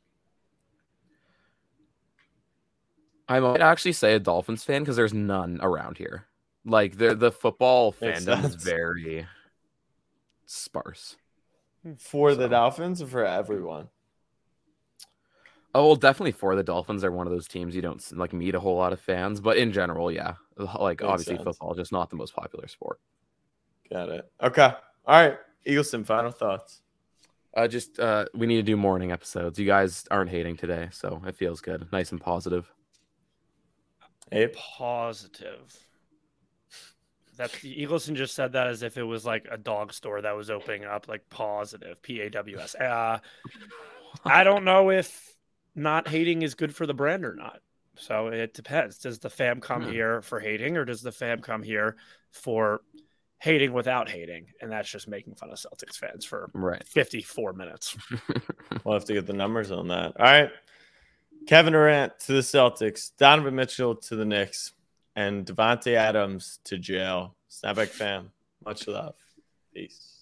I 3.29 3.41
might 3.41 3.61
actually 3.61 3.93
say 3.93 4.15
a 4.15 4.19
Dolphins 4.19 4.65
fan 4.65 4.83
because 4.83 4.97
there's 4.97 5.15
none 5.15 5.59
around 5.63 5.99
here. 5.99 6.27
Like 6.65 6.97
the 6.97 7.15
the 7.15 7.31
football 7.33 7.95
Makes 8.01 8.25
fandom 8.25 8.45
is 8.45 8.55
very 8.55 9.27
sparse. 10.47 11.17
For 11.99 12.35
the 12.35 12.49
Dolphins 12.49 13.03
or 13.03 13.07
for 13.07 13.25
everyone? 13.25 13.89
Oh, 15.75 15.87
well, 15.87 15.97
definitely 15.97 16.33
for 16.33 16.55
the 16.55 16.63
Dolphins. 16.63 17.03
They're 17.03 17.11
one 17.13 17.27
of 17.27 17.33
those 17.33 17.49
teams 17.49 17.75
you 17.75 17.83
don't 17.83 18.03
like 18.17 18.33
meet 18.33 18.55
a 18.55 18.61
whole 18.61 18.77
lot 18.77 18.93
of 18.93 19.01
fans, 19.01 19.41
but 19.41 19.57
in 19.57 19.73
general, 19.73 20.11
yeah, 20.11 20.35
like 20.57 21.01
Makes 21.01 21.03
obviously 21.03 21.37
sense. 21.37 21.45
football 21.45 21.75
just 21.75 21.93
not 21.93 22.09
the 22.11 22.17
most 22.17 22.35
popular 22.35 22.69
sport. 22.69 23.01
Got 23.91 24.09
it. 24.11 24.31
Okay. 24.43 24.73
All 25.07 25.21
right. 25.21 25.37
Eagleson, 25.67 26.05
final 26.05 26.31
thoughts. 26.31 26.81
Uh, 27.57 27.69
just 27.69 28.01
uh, 28.01 28.27
we 28.35 28.47
need 28.47 28.57
to 28.57 28.63
do 28.63 28.77
morning 28.77 29.13
episodes. 29.13 29.59
You 29.59 29.67
guys 29.67 30.05
aren't 30.11 30.31
hating 30.31 30.57
today, 30.57 30.89
so 30.91 31.23
it 31.27 31.37
feels 31.37 31.61
good, 31.61 31.87
nice 31.93 32.11
and 32.13 32.21
positive. 32.21 32.71
Abe? 34.33 34.53
Positive. 34.55 35.73
That 37.37 37.51
Eagleson 37.51 38.15
just 38.15 38.35
said 38.35 38.53
that 38.53 38.69
as 38.69 38.83
if 38.83 38.97
it 38.97 39.03
was 39.03 39.25
like 39.25 39.47
a 39.51 39.57
dog 39.57 39.93
store 39.93 40.21
that 40.23 40.37
was 40.37 40.51
opening 40.51 40.85
up, 40.85 41.09
like 41.09 41.29
positive, 41.31 42.01
P 42.03 42.21
A 42.21 42.31
W 42.31 42.59
S. 42.59 42.75
Uh, 42.75 43.19
I 44.25 44.45
don't 44.45 44.65
know 44.65 44.91
if 44.91 45.35
not 45.75 46.09
hating 46.09 46.43
is 46.43 46.55
good 46.55 46.75
for 46.75 46.87
the 46.87 46.95
brand 46.95 47.25
or 47.25 47.35
not. 47.35 47.61
So 47.97 48.29
it 48.29 48.55
depends. 48.55 48.99
Does 48.99 49.19
the 49.19 49.31
fam 49.31 49.61
come 49.61 49.83
Hmm. 49.83 49.91
here 49.91 50.23
for 50.23 50.41
hating, 50.41 50.77
or 50.77 50.85
does 50.85 51.03
the 51.03 51.13
fam 51.13 51.41
come 51.41 51.63
here 51.63 51.97
for 52.31 52.83
hating 53.39 53.73
without 53.73 54.09
hating? 54.09 54.47
And 54.61 54.71
that's 54.71 54.91
just 54.91 55.09
making 55.09 55.35
fun 55.35 55.51
of 55.51 55.57
Celtics 55.59 55.97
fans 55.97 56.25
for 56.25 56.51
Right. 56.55 56.83
54 56.87 57.53
minutes. 57.55 57.97
We'll 58.85 58.95
have 58.95 59.05
to 59.07 59.15
get 59.15 59.27
the 59.27 59.33
numbers 59.33 59.71
on 59.71 59.89
that. 59.89 60.13
All 60.19 60.25
right. 60.27 60.51
Kevin 61.47 61.73
Durant 61.75 62.19
to 62.21 62.33
the 62.33 62.41
Celtics, 62.41 63.11
Donovan 63.19 63.55
Mitchell 63.55 63.95
to 63.97 64.17
the 64.17 64.25
Knicks, 64.25 64.73
and 65.17 65.47
Davante 65.47 65.95
Adams 65.95 66.59
to 66.65 66.77
jail. 66.79 67.35
Snapback 67.51 67.89
fam. 67.89 68.31
Much 68.65 68.87
love. 68.89 69.15
Peace. 69.73 70.14